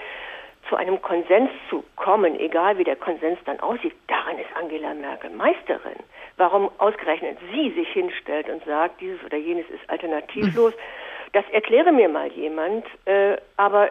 zu 0.67 0.75
einem 0.75 1.01
Konsens 1.01 1.49
zu 1.69 1.85
kommen, 1.95 2.37
egal 2.37 2.77
wie 2.77 2.83
der 2.83 2.97
Konsens 2.97 3.39
dann 3.45 3.61
aussieht, 3.61 3.93
darin 4.07 4.37
ist 4.37 4.49
Angela 4.55 4.93
Merkel 4.93 5.29
Meisterin. 5.29 5.95
Warum 6.35 6.69
ausgerechnet 6.79 7.37
sie 7.53 7.71
sich 7.71 7.87
hinstellt 7.89 8.49
und 8.49 8.65
sagt, 8.65 8.99
dieses 8.99 9.23
oder 9.23 9.37
jenes 9.37 9.69
ist 9.69 9.89
alternativlos, 9.89 10.73
das 11.33 11.45
erkläre 11.51 11.91
mir 11.91 12.09
mal 12.09 12.31
jemand. 12.31 12.85
Äh, 13.05 13.37
aber 13.57 13.89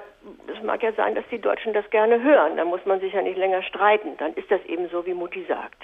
es 0.55 0.62
mag 0.62 0.83
ja 0.83 0.92
sein, 0.92 1.14
dass 1.14 1.25
die 1.31 1.40
Deutschen 1.40 1.72
das 1.72 1.88
gerne 1.90 2.22
hören. 2.22 2.57
Da 2.57 2.64
muss 2.64 2.85
man 2.85 3.01
sich 3.01 3.12
ja 3.12 3.22
nicht 3.22 3.38
länger 3.38 3.62
streiten. 3.62 4.16
Dann 4.18 4.35
ist 4.35 4.51
das 4.51 4.64
eben 4.66 4.88
so, 4.88 5.05
wie 5.07 5.14
Mutti 5.14 5.44
sagt. 5.49 5.83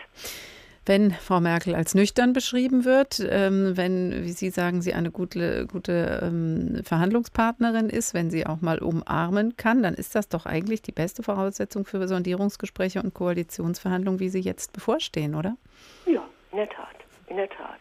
Wenn 0.85 1.12
Frau 1.12 1.38
Merkel 1.38 1.77
als 1.77 1.95
nüchtern 1.95 2.33
beschrieben 2.33 2.85
wird, 2.85 3.21
ähm, 3.31 3.77
wenn, 3.77 4.25
wie 4.25 4.33
Sie 4.33 4.51
sagen, 4.51 4.83
sie 4.83 4.95
eine 4.95 5.12
gute, 5.12 5.69
gute 5.69 6.21
ähm, 6.25 6.83
Verhandlungspartnerin 6.85 7.88
ist, 7.88 8.15
wenn 8.15 8.31
sie 8.31 8.47
auch 8.47 8.61
mal 8.61 8.81
umarmen 8.81 9.57
kann, 9.57 9.85
dann 9.85 9.95
ist 9.95 10.17
das 10.17 10.29
doch 10.29 10.45
eigentlich 10.45 10.83
die 10.83 10.91
beste 10.91 11.23
Voraussetzung 11.23 11.85
für 11.85 12.09
Sondierungsgespräche 12.09 13.01
und 13.01 13.15
Koalitionsverhandlungen, 13.15 14.19
wie 14.19 14.29
sie 14.29 14.41
jetzt 14.41 14.73
bevorstehen, 14.73 15.37
oder? 15.37 15.57
Ja, 16.07 16.25
in 16.50 16.59
der 16.59 16.69
Tat, 16.69 16.96
in 17.29 17.37
der 17.37 17.48
Tat. 17.48 17.79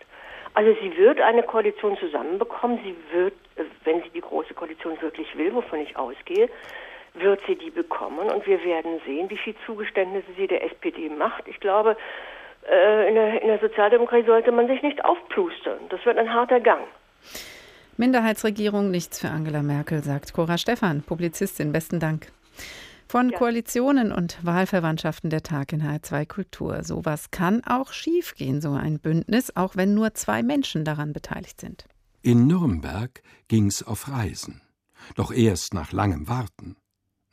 Also 0.54 0.76
sie 0.82 0.96
wird 0.98 1.22
eine 1.22 1.44
Koalition 1.44 1.98
zusammenbekommen. 1.98 2.80
Sie 2.84 2.96
wird, 3.16 3.34
äh, 3.56 3.64
wenn 3.84 4.02
sie 4.04 4.10
die 4.10 4.22
große 4.22 4.54
Koalition 4.54 5.02
wirklich 5.02 5.36
will, 5.38 5.54
wovon 5.54 5.80
ich 5.80 5.96
ausgehe, 5.96 6.50
wird 7.14 7.42
sie 7.48 7.56
die 7.56 7.70
bekommen. 7.70 8.30
Und 8.30 8.46
wir 8.46 8.64
werden 8.64 9.00
sehen, 9.06 9.30
wie 9.30 9.38
viel 9.38 9.56
Zugeständnisse 9.66 10.28
sie 10.38 10.48
der 10.48 10.64
SPD 10.64 11.10
macht. 11.10 11.48
Ich 11.48 11.60
glaube, 11.60 11.96
äh, 12.70 13.08
in 13.08 13.16
der, 13.16 13.42
in 13.42 13.48
der 13.48 13.60
Sozialdemokratie 13.60 14.26
sollte 14.26 14.52
man 14.52 14.68
sich 14.68 14.82
nicht 14.82 15.04
aufplustern. 15.04 15.80
Das 15.90 16.06
wird 16.06 16.18
ein 16.18 16.34
harter 16.34 16.60
Gang. 16.60 16.82
Minderheitsregierung 17.98 18.90
nichts 18.90 19.20
für 19.20 19.28
Angela 19.28 19.62
Merkel, 19.62 20.02
sagt 20.02 20.34
Cora 20.34 20.58
Stephan, 20.58 21.04
Publizistin. 21.04 21.72
Besten 21.72 22.00
Dank. 22.00 22.28
Von 23.12 23.32
ja. 23.32 23.38
Koalitionen 23.38 24.14
und 24.14 24.38
Wahlverwandtschaften 24.42 25.30
der 25.30 25.44
Tag 25.44 25.74
in 25.74 25.84
H2 25.84 26.26
Kultur. 26.26 26.86
Sowas 26.86 27.30
kann 27.30 27.62
auch 27.66 27.92
schiefgehen, 27.92 28.62
so 28.62 28.72
ein 28.72 29.02
Bündnis, 29.02 29.54
auch 29.54 29.76
wenn 29.76 29.94
nur 29.94 30.14
zwei 30.14 30.42
Menschen 30.44 30.86
daran 30.86 31.12
beteiligt 31.12 31.60
sind. 31.60 31.90
In 32.22 32.48
Nürnberg 32.48 33.22
ging's 33.50 33.84
auf 33.84 34.08
Reisen, 34.08 34.62
doch 35.16 35.34
erst 35.34 35.74
nach 35.74 35.92
langem 35.92 36.30
Warten. 36.30 36.78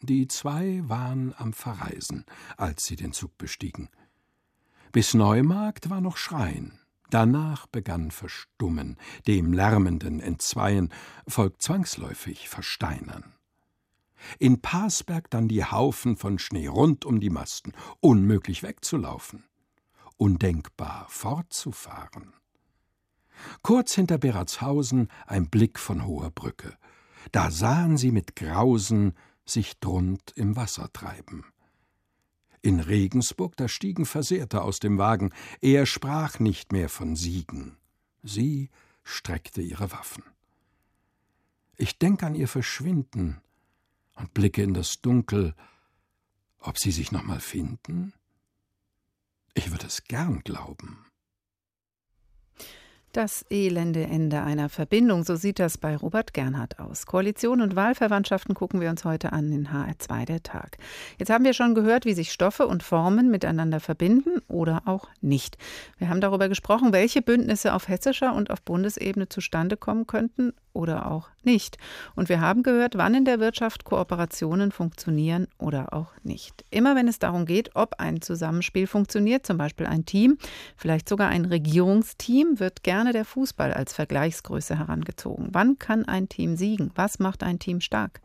Die 0.00 0.26
zwei 0.26 0.82
waren 0.82 1.32
am 1.38 1.52
Verreisen, 1.52 2.24
als 2.56 2.82
sie 2.82 2.96
den 2.96 3.12
Zug 3.12 3.38
bestiegen. 3.38 3.88
Bis 4.90 5.14
Neumarkt 5.14 5.90
war 5.90 6.00
noch 6.00 6.16
Schreien. 6.16 6.80
Danach 7.10 7.68
begann 7.68 8.10
Verstummen, 8.10 8.96
dem 9.28 9.52
lärmenden 9.52 10.18
Entzweien 10.18 10.92
folgt 11.28 11.62
zwangsläufig 11.62 12.48
Versteinern. 12.48 13.37
In 14.38 14.60
Parsberg 14.60 15.30
dann 15.30 15.48
die 15.48 15.64
Haufen 15.64 16.16
von 16.16 16.38
Schnee 16.38 16.66
rund 16.66 17.04
um 17.04 17.20
die 17.20 17.30
Masten, 17.30 17.72
unmöglich 18.00 18.62
wegzulaufen, 18.62 19.44
undenkbar 20.16 21.06
fortzufahren. 21.08 22.32
Kurz 23.62 23.94
hinter 23.94 24.18
Beratshausen 24.18 25.08
ein 25.26 25.48
Blick 25.48 25.78
von 25.78 26.06
hoher 26.06 26.30
Brücke. 26.30 26.76
Da 27.32 27.50
sahen 27.50 27.96
sie 27.96 28.10
mit 28.10 28.36
Grausen 28.36 29.14
sich 29.44 29.78
drund 29.78 30.32
im 30.34 30.56
Wasser 30.56 30.92
treiben. 30.92 31.44
In 32.60 32.80
Regensburg, 32.80 33.56
da 33.56 33.68
stiegen 33.68 34.04
Versehrte 34.04 34.62
aus 34.62 34.80
dem 34.80 34.98
Wagen, 34.98 35.30
er 35.60 35.86
sprach 35.86 36.40
nicht 36.40 36.72
mehr 36.72 36.88
von 36.88 37.14
Siegen, 37.14 37.76
sie 38.22 38.70
streckte 39.04 39.62
ihre 39.62 39.92
Waffen. 39.92 40.24
Ich 41.76 41.98
denk 41.98 42.24
an 42.24 42.34
ihr 42.34 42.48
Verschwinden 42.48 43.40
und 44.18 44.34
blicke 44.34 44.62
in 44.62 44.74
das 44.74 45.00
Dunkel, 45.00 45.54
ob 46.58 46.78
sie 46.78 46.90
sich 46.90 47.12
noch 47.12 47.22
mal 47.22 47.40
finden? 47.40 48.12
Ich 49.54 49.70
würde 49.70 49.86
es 49.86 50.04
gern 50.04 50.40
glauben. 50.40 51.04
Das 53.12 53.44
elende 53.50 54.04
Ende 54.04 54.42
einer 54.42 54.68
Verbindung, 54.68 55.24
so 55.24 55.34
sieht 55.34 55.58
das 55.58 55.78
bei 55.78 55.96
Robert 55.96 56.34
Gernhardt 56.34 56.78
aus. 56.78 57.06
Koalition 57.06 57.62
und 57.62 57.74
Wahlverwandtschaften 57.74 58.54
gucken 58.54 58.82
wir 58.82 58.90
uns 58.90 59.04
heute 59.04 59.32
an 59.32 59.50
in 59.50 59.68
HR2 59.68 60.26
der 60.26 60.42
Tag. 60.42 60.76
Jetzt 61.18 61.30
haben 61.30 61.44
wir 61.44 61.54
schon 61.54 61.74
gehört, 61.74 62.04
wie 62.04 62.12
sich 62.12 62.30
Stoffe 62.30 62.66
und 62.66 62.82
Formen 62.82 63.30
miteinander 63.30 63.80
verbinden 63.80 64.42
oder 64.46 64.82
auch 64.84 65.08
nicht. 65.22 65.56
Wir 65.96 66.10
haben 66.10 66.20
darüber 66.20 66.50
gesprochen, 66.50 66.92
welche 66.92 67.22
Bündnisse 67.22 67.72
auf 67.72 67.88
hessischer 67.88 68.34
und 68.34 68.50
auf 68.50 68.60
Bundesebene 68.60 69.28
zustande 69.28 69.78
kommen 69.78 70.06
könnten 70.06 70.52
oder 70.78 71.10
auch 71.10 71.28
nicht. 71.42 71.76
Und 72.14 72.28
wir 72.28 72.40
haben 72.40 72.62
gehört, 72.62 72.96
wann 72.96 73.14
in 73.14 73.24
der 73.24 73.40
Wirtschaft 73.40 73.84
Kooperationen 73.84 74.70
funktionieren 74.70 75.48
oder 75.58 75.92
auch 75.92 76.12
nicht. 76.22 76.64
Immer 76.70 76.94
wenn 76.94 77.08
es 77.08 77.18
darum 77.18 77.46
geht, 77.46 77.74
ob 77.74 77.94
ein 77.98 78.22
Zusammenspiel 78.22 78.86
funktioniert, 78.86 79.44
zum 79.44 79.58
Beispiel 79.58 79.86
ein 79.86 80.04
Team, 80.04 80.38
vielleicht 80.76 81.08
sogar 81.08 81.30
ein 81.30 81.46
Regierungsteam, 81.46 82.60
wird 82.60 82.84
gerne 82.84 83.12
der 83.12 83.24
Fußball 83.24 83.72
als 83.72 83.92
Vergleichsgröße 83.92 84.78
herangezogen. 84.78 85.48
Wann 85.50 85.78
kann 85.80 86.04
ein 86.04 86.28
Team 86.28 86.56
siegen? 86.56 86.92
Was 86.94 87.18
macht 87.18 87.42
ein 87.42 87.58
Team 87.58 87.80
stark? 87.80 88.20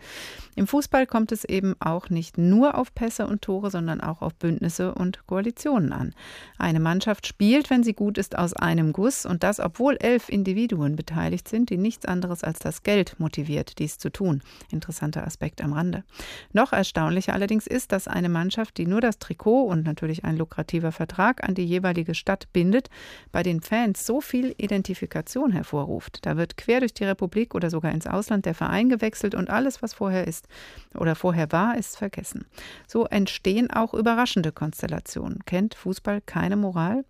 Im 0.55 0.67
Fußball 0.67 1.07
kommt 1.07 1.31
es 1.31 1.45
eben 1.45 1.75
auch 1.79 2.09
nicht 2.09 2.37
nur 2.37 2.77
auf 2.77 2.93
Pässe 2.93 3.25
und 3.25 3.41
Tore, 3.41 3.71
sondern 3.71 4.01
auch 4.01 4.21
auf 4.21 4.35
Bündnisse 4.35 4.93
und 4.93 5.25
Koalitionen 5.25 5.91
an. 5.91 6.13
Eine 6.59 6.79
Mannschaft 6.79 7.25
spielt, 7.25 7.71
wenn 7.71 7.83
sie 7.83 7.93
gut 7.93 8.19
ist, 8.19 8.37
aus 8.37 8.53
einem 8.53 8.93
Guss 8.93 9.25
und 9.25 9.41
das, 9.41 9.59
obwohl 9.59 9.97
elf 9.99 10.29
Individuen 10.29 10.95
beteiligt 10.95 11.47
sind, 11.47 11.71
die 11.71 11.77
nichts 11.77 12.05
anderes 12.05 12.42
als 12.43 12.59
das 12.59 12.83
Geld 12.83 13.19
motiviert, 13.19 13.79
dies 13.79 13.97
zu 13.97 14.09
tun. 14.09 14.41
Interessanter 14.71 15.25
Aspekt 15.25 15.61
am 15.61 15.73
Rande. 15.73 16.03
Noch 16.51 16.73
erstaunlicher 16.73 17.33
allerdings 17.33 17.67
ist, 17.67 17.91
dass 17.91 18.07
eine 18.07 18.29
Mannschaft, 18.29 18.77
die 18.77 18.85
nur 18.85 19.01
das 19.01 19.19
Trikot 19.19 19.63
und 19.63 19.85
natürlich 19.85 20.23
ein 20.23 20.37
lukrativer 20.37 20.91
Vertrag 20.91 21.43
an 21.43 21.55
die 21.55 21.65
jeweilige 21.65 22.15
Stadt 22.15 22.51
bindet, 22.53 22.89
bei 23.31 23.43
den 23.43 23.61
Fans 23.61 24.05
so 24.05 24.21
viel 24.21 24.53
Identifikation 24.57 25.51
hervorruft. 25.51 26.25
Da 26.25 26.37
wird 26.37 26.57
quer 26.57 26.79
durch 26.79 26.93
die 26.93 27.05
Republik 27.05 27.55
oder 27.55 27.69
sogar 27.69 27.91
ins 27.91 28.07
Ausland 28.07 28.45
der 28.45 28.55
Verein 28.55 28.89
gewechselt 28.89 29.35
und 29.35 29.49
alles, 29.49 29.81
was 29.81 29.93
vorher 29.93 30.27
ist 30.27 30.47
oder 30.95 31.15
vorher 31.15 31.51
war, 31.51 31.77
ist 31.77 31.97
vergessen. 31.97 32.45
So 32.87 33.05
entstehen 33.05 33.71
auch 33.71 33.93
überraschende 33.93 34.51
Konstellationen. 34.51 35.45
Kennt 35.45 35.75
Fußball 35.75 36.21
keine 36.21 36.55
Moral? 36.55 37.05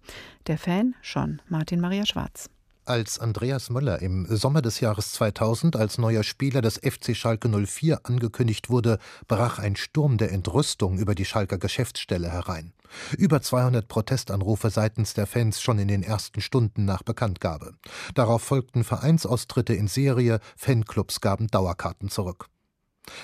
Der 0.48 0.58
Fan 0.58 0.96
schon. 1.02 1.42
Martin 1.48 1.80
Maria 1.80 2.06
Schwarz. 2.06 2.53
Als 2.86 3.18
Andreas 3.18 3.70
Möller 3.70 4.02
im 4.02 4.26
Sommer 4.30 4.62
des 4.62 4.82
Jahres 4.82 5.14
2000 5.14 5.78
als 5.78 5.98
neuer 5.98 6.22
Spieler 6.22 6.62
des 6.62 6.80
FC 6.80 7.16
Schalke 7.16 7.48
04 7.48 8.02
angekündigt 8.04 8.70
wurde, 8.70 9.00
brach 9.30 9.58
ein 9.58 9.78
Sturm 9.78 10.18
der 10.18 10.34
Entrüstung 10.34 10.98
über 10.98 11.16
die 11.16 11.24
Schalker 11.24 11.58
Geschäftsstelle 11.58 12.30
herein. 12.30 12.74
Über 13.18 13.42
200 13.42 13.88
Protestanrufe 13.88 14.70
seitens 14.70 15.14
der 15.14 15.28
Fans 15.28 15.62
schon 15.62 15.80
in 15.80 15.88
den 15.88 16.04
ersten 16.04 16.42
Stunden 16.42 16.84
nach 16.84 17.04
Bekanntgabe. 17.04 17.76
Darauf 18.16 18.42
folgten 18.42 18.84
Vereinsaustritte 18.84 19.74
in 19.74 19.88
Serie, 19.88 20.42
Fanclubs 20.58 21.22
gaben 21.22 21.48
Dauerkarten 21.48 22.10
zurück. 22.10 22.48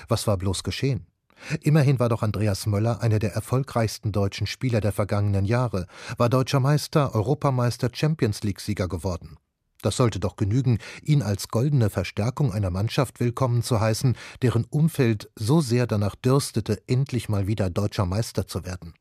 Was 0.08 0.26
war 0.26 0.38
bloß 0.38 0.62
geschehen? 0.62 1.06
Immerhin 1.60 1.98
war 1.98 2.08
doch 2.08 2.22
Andreas 2.22 2.64
Möller 2.64 3.02
einer 3.02 3.18
der 3.18 3.34
erfolgreichsten 3.34 4.10
deutschen 4.10 4.46
Spieler 4.46 4.80
der 4.80 4.92
vergangenen 4.92 5.44
Jahre, 5.44 5.86
war 6.16 6.30
deutscher 6.30 6.60
Meister, 6.60 7.14
Europameister, 7.14 7.90
Champions 7.92 8.42
League-Sieger 8.42 8.88
geworden. 8.88 9.36
Das 9.82 9.96
sollte 9.96 10.20
doch 10.20 10.36
genügen, 10.36 10.78
ihn 11.02 11.22
als 11.22 11.48
goldene 11.48 11.90
Verstärkung 11.90 12.52
einer 12.52 12.70
Mannschaft 12.70 13.20
willkommen 13.20 13.62
zu 13.62 13.80
heißen, 13.80 14.16
deren 14.42 14.64
Umfeld 14.64 15.30
so 15.36 15.60
sehr 15.60 15.86
danach 15.86 16.14
dürstete, 16.14 16.82
endlich 16.86 17.28
mal 17.28 17.46
wieder 17.46 17.70
deutscher 17.70 18.06
Meister 18.06 18.46
zu 18.46 18.64
werden. 18.64 18.94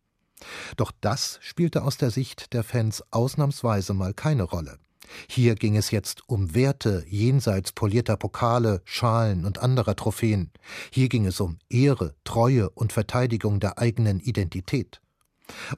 Doch 0.78 0.92
das 1.02 1.40
spielte 1.42 1.84
aus 1.84 1.98
der 1.98 2.12
Sicht 2.12 2.54
der 2.54 2.64
Fans 2.64 3.04
ausnahmsweise 3.12 3.94
mal 3.94 4.14
keine 4.14 4.44
Rolle. 4.44 4.80
Hier 5.28 5.56
ging 5.56 5.76
es 5.76 5.92
jetzt 5.92 6.24
um 6.28 6.54
Werte 6.54 7.04
jenseits 7.08 7.72
polierter 7.72 8.16
Pokale, 8.16 8.82
Schalen 8.86 9.46
und 9.46 9.58
anderer 9.60 9.96
Trophäen. 9.96 10.52
Hier 10.92 11.10
ging 11.10 11.26
es 11.26 11.40
um 11.40 11.58
Ehre, 11.70 12.16
Treue 12.24 12.70
und 12.70 12.94
Verteidigung 12.94 13.60
der 13.60 13.80
eigenen 13.80 14.20
Identität. 14.20 15.02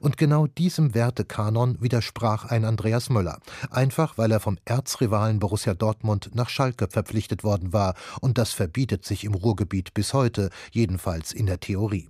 Und 0.00 0.16
genau 0.16 0.46
diesem 0.46 0.94
Wertekanon 0.94 1.80
widersprach 1.80 2.44
ein 2.46 2.64
Andreas 2.64 3.10
Möller, 3.10 3.40
einfach 3.70 4.18
weil 4.18 4.32
er 4.32 4.40
vom 4.40 4.58
Erzrivalen 4.64 5.38
Borussia 5.38 5.74
Dortmund 5.74 6.30
nach 6.34 6.48
Schalke 6.48 6.88
verpflichtet 6.88 7.44
worden 7.44 7.72
war, 7.72 7.94
und 8.20 8.38
das 8.38 8.52
verbietet 8.52 9.04
sich 9.04 9.24
im 9.24 9.34
Ruhrgebiet 9.34 9.94
bis 9.94 10.14
heute, 10.14 10.50
jedenfalls 10.70 11.32
in 11.32 11.46
der 11.46 11.60
Theorie. 11.60 12.08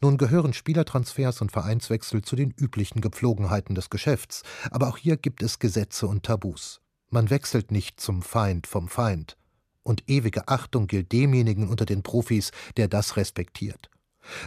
Nun 0.00 0.18
gehören 0.18 0.52
Spielertransfers 0.52 1.40
und 1.40 1.52
Vereinswechsel 1.52 2.22
zu 2.22 2.36
den 2.36 2.50
üblichen 2.50 3.00
Gepflogenheiten 3.00 3.74
des 3.74 3.90
Geschäfts, 3.90 4.42
aber 4.70 4.88
auch 4.88 4.96
hier 4.96 5.16
gibt 5.16 5.42
es 5.42 5.58
Gesetze 5.58 6.06
und 6.06 6.24
Tabus. 6.24 6.80
Man 7.10 7.30
wechselt 7.30 7.70
nicht 7.70 8.00
zum 8.00 8.22
Feind 8.22 8.66
vom 8.66 8.88
Feind. 8.88 9.36
Und 9.82 10.08
ewige 10.08 10.48
Achtung 10.48 10.86
gilt 10.86 11.12
demjenigen 11.12 11.68
unter 11.68 11.84
den 11.84 12.02
Profis, 12.02 12.50
der 12.76 12.88
das 12.88 13.16
respektiert. 13.16 13.90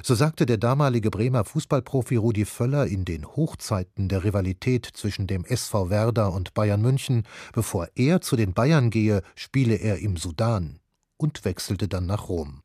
So 0.03 0.15
sagte 0.15 0.45
der 0.45 0.57
damalige 0.57 1.09
Bremer 1.09 1.45
Fußballprofi 1.45 2.15
Rudi 2.15 2.45
Völler 2.45 2.88
in 2.88 3.05
den 3.05 3.25
Hochzeiten 3.25 4.09
der 4.09 4.23
Rivalität 4.23 4.86
zwischen 4.93 5.28
dem 5.28 5.45
SV 5.45 5.89
Werder 5.89 6.34
und 6.34 6.53
Bayern 6.53 6.82
München, 6.82 7.23
bevor 7.53 7.88
er 7.95 8.21
zu 8.21 8.36
den 8.36 8.53
Bayern 8.53 8.89
gehe, 8.89 9.21
spiele 9.36 9.75
er 9.75 9.99
im 9.99 10.17
Sudan 10.17 10.80
und 11.17 11.45
wechselte 11.45 11.88
dann 11.88 12.05
nach 12.05 12.30
Rom. 12.30 12.61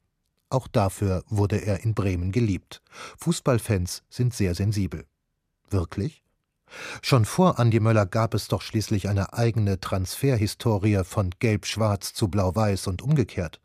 Auch 0.51 0.69
dafür 0.69 1.25
wurde 1.29 1.57
er 1.57 1.83
in 1.83 1.95
Bremen 1.95 2.31
geliebt. 2.31 2.83
Fußballfans 3.19 4.03
sind 4.11 4.35
sehr 4.35 4.55
sensibel. 4.55 5.07
Wirklich? 5.71 6.23
Schon 7.01 7.25
vor 7.25 7.59
Andi 7.59 7.81
Möller 7.81 8.07
gab 8.07 8.35
es 8.35 8.49
doch 8.49 8.61
schließlich 8.61 9.09
eine 9.09 9.33
eigene 9.33 9.81
Transferhistorie 9.81 11.05
von 11.05 11.31
Gelb-Schwarz 11.39 12.13
zu 12.13 12.29
Blau-Weiß 12.29 12.87
und 12.87 13.01
umgekehrt. 13.01 13.62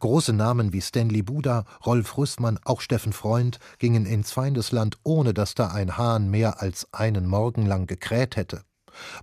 Große 0.00 0.32
Namen 0.32 0.72
wie 0.72 0.80
Stanley 0.80 1.22
Buda, 1.22 1.64
Rolf 1.84 2.16
Rüssmann, 2.18 2.58
auch 2.64 2.80
Steffen 2.80 3.12
Freund 3.12 3.58
gingen 3.78 4.06
ins 4.06 4.32
Feindesland, 4.32 4.98
ohne 5.02 5.34
dass 5.34 5.54
da 5.54 5.68
ein 5.68 5.96
Hahn 5.96 6.30
mehr 6.30 6.60
als 6.62 6.88
einen 6.92 7.26
Morgen 7.26 7.66
lang 7.66 7.86
gekräht 7.86 8.36
hätte. 8.36 8.62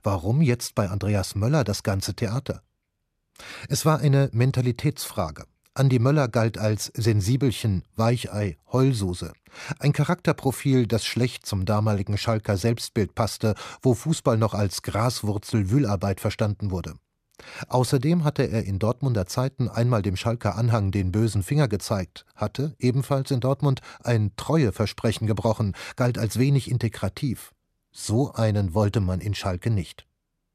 Warum 0.04 0.42
jetzt 0.42 0.76
bei 0.76 0.90
Andreas 0.90 1.36
Möller 1.36 1.64
das 1.64 1.84
ganze 1.84 2.14
Theater? 2.14 2.62
Es 3.68 3.86
war 3.86 4.00
eine 4.00 4.30
Mentalitätsfrage. 4.32 5.46
Andi 5.76 5.98
Möller 5.98 6.28
galt 6.28 6.60
als 6.60 6.92
Sensibelchen, 6.96 7.84
Weichei, 7.96 8.58
Heulsuse. 8.72 9.34
Ein 9.80 9.92
Charakterprofil, 9.92 10.86
das 10.86 11.04
schlecht 11.04 11.48
zum 11.48 11.66
damaligen 11.66 12.18
Schalker 12.20 12.58
Selbstbild 12.58 13.16
passte, 13.16 13.56
wo 13.82 13.96
Fußball 13.96 14.38
noch 14.38 14.54
als 14.54 14.84
Graswurzel-Wühlarbeit 14.84 16.20
verstanden 16.20 16.70
wurde. 16.70 16.94
Außerdem 17.68 18.24
hatte 18.24 18.44
er 18.44 18.64
in 18.64 18.80
Dortmunder 18.80 19.26
Zeiten 19.26 19.70
einmal 19.70 20.02
dem 20.02 20.16
Schalker 20.16 20.56
Anhang 20.56 20.92
den 20.92 21.12
bösen 21.12 21.44
Finger 21.44 21.68
gezeigt, 21.68 22.26
hatte, 22.36 22.76
ebenfalls 22.80 23.32
in 23.32 23.40
Dortmund, 23.40 23.82
ein 24.04 24.32
Treueversprechen 24.36 25.28
gebrochen, 25.28 25.74
galt 25.96 26.18
als 26.18 26.40
wenig 26.40 26.70
integrativ. 26.70 27.54
So 27.92 28.34
einen 28.34 28.74
wollte 28.74 29.00
man 29.00 29.22
in 29.22 29.36
Schalke 29.36 29.70
nicht. 29.70 30.06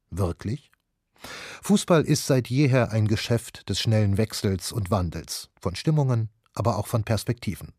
Wirklich? 0.09 0.71
Fußball 1.61 2.03
ist 2.03 2.25
seit 2.25 2.47
jeher 2.47 2.91
ein 2.91 3.07
Geschäft 3.07 3.69
des 3.69 3.79
schnellen 3.79 4.17
Wechsels 4.17 4.71
und 4.71 4.89
Wandels, 4.89 5.49
von 5.59 5.75
Stimmungen, 5.75 6.29
aber 6.53 6.77
auch 6.77 6.87
von 6.87 7.03
Perspektiven. 7.03 7.73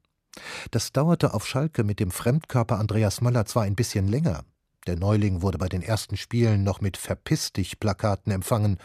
Das 0.71 0.93
dauerte 0.93 1.35
auf 1.35 1.47
Schalke 1.47 1.83
mit 1.83 2.01
dem 2.01 2.11
Fremdkörper 2.11 2.79
Andreas 2.79 3.21
Möller 3.21 3.47
zwar 3.47 3.65
ein 3.65 3.75
bisschen 3.75 4.07
länger, 4.07 4.45
der 4.87 4.97
Neuling 4.97 5.43
wurde 5.43 5.59
bei 5.59 5.69
den 5.69 5.83
ersten 5.83 6.17
Spielen 6.17 6.65
noch 6.65 6.81
mit 6.81 6.97
Verpiss 6.97 7.53
dich 7.53 7.79
Plakaten 7.81 8.33
empfangen, 8.33 8.79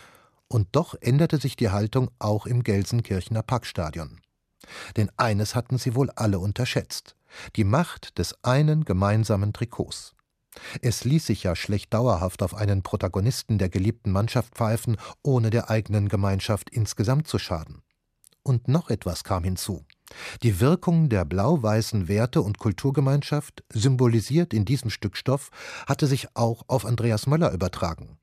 und 0.48 0.68
doch 0.74 0.96
änderte 1.02 1.38
sich 1.38 1.56
die 1.56 1.70
Haltung 1.70 2.12
auch 2.20 2.46
im 2.46 2.64
Gelsenkirchener 2.64 3.44
Parkstadion. 3.44 4.22
Denn 4.98 5.12
eines 5.18 5.56
hatten 5.56 5.78
sie 5.78 5.96
wohl 5.96 6.10
alle 6.12 6.40
unterschätzt: 6.40 7.16
die 7.56 7.64
Macht 7.64 8.18
des 8.18 8.36
einen 8.44 8.86
gemeinsamen 8.86 9.54
Trikots. 9.54 10.16
Es 10.82 11.04
ließ 11.04 11.26
sich 11.26 11.44
ja 11.44 11.56
schlecht 11.56 11.94
dauerhaft 11.94 12.42
auf 12.42 12.56
einen 12.56 12.82
Protagonisten 12.82 13.58
der 13.58 13.70
geliebten 13.70 14.12
Mannschaft 14.12 14.56
pfeifen, 14.56 14.98
ohne 15.22 15.50
der 15.50 15.70
eigenen 15.70 16.08
Gemeinschaft 16.08 16.70
insgesamt 16.70 17.28
zu 17.28 17.40
schaden. 17.40 17.82
Und 18.42 18.68
noch 18.68 18.90
etwas 18.90 19.24
kam 19.24 19.44
hinzu. 19.44 19.86
Die 20.44 20.60
Wirkung 20.60 21.10
der 21.10 21.26
blau-weißen 21.26 22.08
Werte- 22.08 22.44
und 22.44 22.60
Kulturgemeinschaft, 22.60 23.64
symbolisiert 23.74 24.54
in 24.54 24.64
diesem 24.64 24.92
Stück 24.92 25.18
Stoff, 25.18 25.50
hatte 25.88 26.08
sich 26.08 26.28
auch 26.36 26.64
auf 26.68 26.86
Andreas 26.86 27.28
Möller 27.28 27.52
übertragen. 27.52 28.18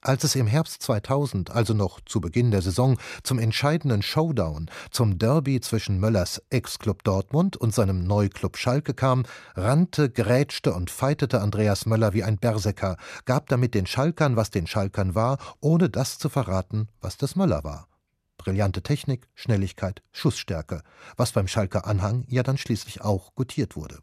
Als 0.00 0.22
es 0.22 0.36
im 0.36 0.46
Herbst 0.46 0.80
2000, 0.82 1.50
also 1.50 1.74
noch 1.74 2.00
zu 2.00 2.20
Beginn 2.20 2.52
der 2.52 2.62
Saison, 2.62 2.98
zum 3.24 3.40
entscheidenden 3.40 4.00
Showdown, 4.02 4.70
zum 4.92 5.18
Derby 5.18 5.60
zwischen 5.60 5.98
Möllers 5.98 6.40
Ex-Club 6.50 7.02
Dortmund 7.02 7.56
und 7.56 7.74
seinem 7.74 8.04
Neuklub 8.04 8.56
Schalke 8.56 8.94
kam, 8.94 9.24
rannte, 9.56 10.08
grätschte 10.08 10.72
und 10.72 10.90
feitete 10.90 11.40
Andreas 11.40 11.84
Möller 11.84 12.12
wie 12.12 12.22
ein 12.22 12.38
Berserker, 12.38 12.96
gab 13.24 13.48
damit 13.48 13.74
den 13.74 13.86
Schalkern, 13.86 14.36
was 14.36 14.50
den 14.50 14.68
Schalkern 14.68 15.16
war, 15.16 15.38
ohne 15.58 15.90
das 15.90 16.18
zu 16.18 16.28
verraten, 16.28 16.86
was 17.00 17.16
das 17.16 17.34
Möller 17.34 17.64
war. 17.64 17.88
Brillante 18.36 18.82
Technik, 18.84 19.28
Schnelligkeit, 19.34 20.04
Schussstärke, 20.12 20.82
was 21.16 21.32
beim 21.32 21.48
Schalker 21.48 21.88
Anhang 21.88 22.24
ja 22.28 22.44
dann 22.44 22.56
schließlich 22.56 23.00
auch 23.00 23.34
gutiert 23.34 23.74
wurde. 23.74 23.98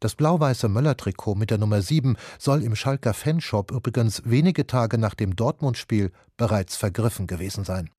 Das 0.00 0.14
blau-weiße 0.14 0.68
Möller-Trikot 0.68 1.34
mit 1.34 1.50
der 1.50 1.58
Nummer 1.58 1.82
7 1.82 2.16
soll 2.38 2.62
im 2.62 2.76
Schalker 2.76 3.14
Fanshop 3.14 3.70
übrigens 3.70 4.22
wenige 4.24 4.66
Tage 4.66 4.98
nach 4.98 5.14
dem 5.14 5.36
Dortmund-Spiel 5.36 6.12
bereits 6.36 6.76
vergriffen 6.76 7.26
gewesen 7.26 7.64
sein. 7.64 7.90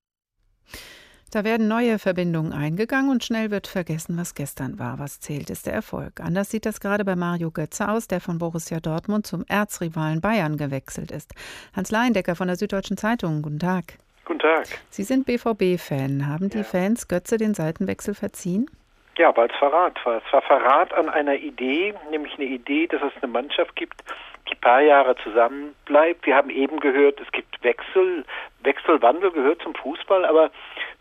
Da 1.32 1.44
werden 1.44 1.68
neue 1.68 2.00
Verbindungen 2.00 2.54
eingegangen 2.54 3.12
und 3.12 3.24
schnell 3.24 3.52
wird 3.52 3.68
vergessen, 3.68 4.16
was 4.16 4.34
gestern 4.34 4.80
war. 4.80 4.98
Was 4.98 5.20
zählt, 5.20 5.50
ist 5.50 5.66
der 5.66 5.74
Erfolg. 5.74 6.22
Anders 6.22 6.50
sieht 6.50 6.66
das 6.66 6.80
gerade 6.80 7.04
bei 7.04 7.18
Mario 7.18 7.52
Götze 7.52 7.90
aus, 7.90 8.08
der 8.08 8.22
von 8.22 8.38
Borussia 8.38 8.80
Dortmund 8.80 9.28
zum 9.28 9.44
Erzrivalen 9.46 10.22
Bayern 10.22 10.56
gewechselt 10.56 11.12
ist. 11.12 11.34
Hans 11.74 11.92
Leindecker 11.92 12.36
von 12.36 12.48
der 12.48 12.56
Süddeutschen 12.56 12.96
Zeitung, 12.96 13.42
guten 13.42 13.60
Tag. 13.60 13.98
Guten 14.24 14.40
Tag. 14.40 14.68
Sie 14.90 15.04
sind 15.04 15.26
BVB-Fan. 15.26 16.28
Haben 16.28 16.50
die 16.50 16.60
ja. 16.60 16.64
Fans 16.64 17.10
Götze 17.10 17.38
den 17.38 17.54
Seitenwechsel 17.54 18.14
verziehen? 18.14 18.70
Ja, 19.18 19.36
weil 19.36 19.50
es 19.50 19.56
Verrat 19.58 20.04
war. 20.06 20.22
Es 20.26 20.34
war 20.34 20.42
Verrat 20.44 20.94
an 20.94 21.10
einer 21.10 21.36
Idee, 21.36 21.94
nämlich 22.12 22.36
eine 22.36 22.46
Idee, 22.46 22.88
dass 22.88 23.02
es 23.02 23.14
eine 23.22 23.32
Mannschaft 23.32 23.76
gibt, 23.76 24.04
die 24.50 24.56
paar 24.56 24.82
Jahre 24.82 25.16
zusammen 25.24 25.76
bleibt. 25.86 26.26
Wir 26.26 26.36
haben 26.36 26.50
eben 26.50 26.80
gehört, 26.80 27.20
es 27.20 27.32
gibt 27.32 27.64
Wechsel. 27.64 28.26
Wechselwandel 28.62 29.32
gehört 29.32 29.62
zum 29.62 29.74
Fußball, 29.76 30.26
aber 30.26 30.52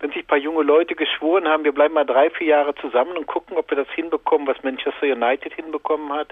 wenn 0.00 0.10
sich 0.10 0.20
ein 0.20 0.26
paar 0.26 0.38
junge 0.38 0.62
Leute 0.62 0.94
geschworen 0.94 1.48
haben, 1.48 1.64
wir 1.64 1.72
bleiben 1.72 1.94
mal 1.94 2.06
drei, 2.06 2.30
vier 2.30 2.48
Jahre 2.48 2.74
zusammen 2.76 3.16
und 3.16 3.26
gucken, 3.26 3.56
ob 3.56 3.70
wir 3.70 3.76
das 3.76 3.88
hinbekommen, 3.94 4.46
was 4.46 4.62
Manchester 4.62 5.06
United 5.06 5.52
hinbekommen 5.52 6.12
hat, 6.12 6.28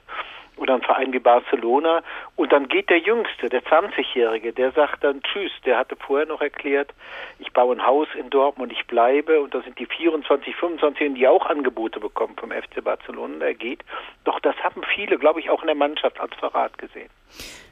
oder 0.57 0.75
ein 0.75 0.83
Verein 0.83 1.13
wie 1.13 1.19
Barcelona. 1.19 2.03
Und 2.37 2.53
dann 2.53 2.69
geht 2.69 2.91
der 2.91 2.99
Jüngste, 2.99 3.49
der 3.49 3.63
20-Jährige, 3.63 4.53
der 4.53 4.73
sagt 4.73 5.05
dann 5.05 5.23
Tschüss. 5.23 5.53
Der 5.65 5.79
hatte 5.79 5.97
vorher 5.97 6.27
noch 6.27 6.41
erklärt, 6.41 6.93
ich 7.39 7.53
baue 7.53 7.77
ein 7.77 7.87
Haus 7.87 8.09
in 8.19 8.31
Dortmund, 8.31 8.73
ich 8.73 8.87
bleibe. 8.87 9.41
Und 9.41 9.55
da 9.55 9.63
sind 9.63 9.79
die 9.79 9.87
24, 9.87 10.55
25, 10.55 11.15
die 11.15 11.29
auch 11.29 11.47
Angebote 11.47 12.01
bekommen 12.01 12.35
vom 12.37 12.51
FC 12.51 12.83
Barcelona. 12.83 13.39
Der 13.39 13.55
geht. 13.55 13.85
Doch 14.25 14.41
das 14.41 14.57
haben 14.63 14.83
viele, 14.95 15.19
glaube 15.19 15.41
ich, 15.41 15.51
auch 15.51 15.63
in 15.63 15.67
der 15.67 15.77
Mannschaft 15.77 16.21
als 16.21 16.35
Verrat 16.37 16.79
gesehen. 16.79 17.11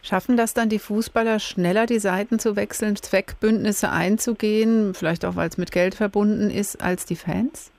Schaffen 0.02 0.36
das 0.36 0.54
dann 0.54 0.68
die 0.68 0.80
Fußballer 0.80 1.38
schneller, 1.38 1.86
die 1.86 2.00
Seiten 2.00 2.38
zu 2.38 2.56
wechseln, 2.56 2.96
Zweckbündnisse 2.96 3.90
einzugehen, 3.90 4.94
vielleicht 4.94 5.24
auch, 5.24 5.36
weil 5.36 5.48
es 5.48 5.58
mit 5.58 5.70
Geld 5.70 5.94
verbunden 5.94 6.50
ist, 6.50 6.82
als 6.82 7.06
die 7.06 7.16
Fans? 7.16 7.72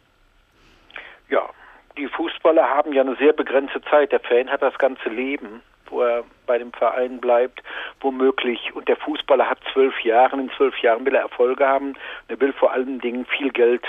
Die 1.98 2.08
Fußballer 2.08 2.68
haben 2.68 2.94
ja 2.94 3.02
eine 3.02 3.16
sehr 3.16 3.34
begrenzte 3.34 3.82
Zeit. 3.84 4.12
Der 4.12 4.20
Fan 4.20 4.50
hat 4.50 4.62
das 4.62 4.78
ganze 4.78 5.10
Leben, 5.10 5.62
wo 5.88 6.02
er 6.02 6.24
bei 6.48 6.58
dem 6.58 6.74
Verein 6.74 7.20
bleibt, 7.20 7.62
womöglich. 8.02 8.74
Und 8.74 8.88
der 8.88 8.98
Fußballer 8.98 9.50
hat 9.50 9.60
zwölf 9.72 10.00
Jahre. 10.02 10.40
In 10.40 10.50
zwölf 10.52 10.78
Jahren 10.80 11.06
will 11.06 11.16
er 11.16 11.22
Erfolge 11.22 11.68
haben. 11.68 11.94
Er 12.30 12.40
will 12.40 12.54
vor 12.54 12.72
allen 12.72 13.00
Dingen 13.00 13.26
viel 13.26 13.52
Geld 13.52 13.84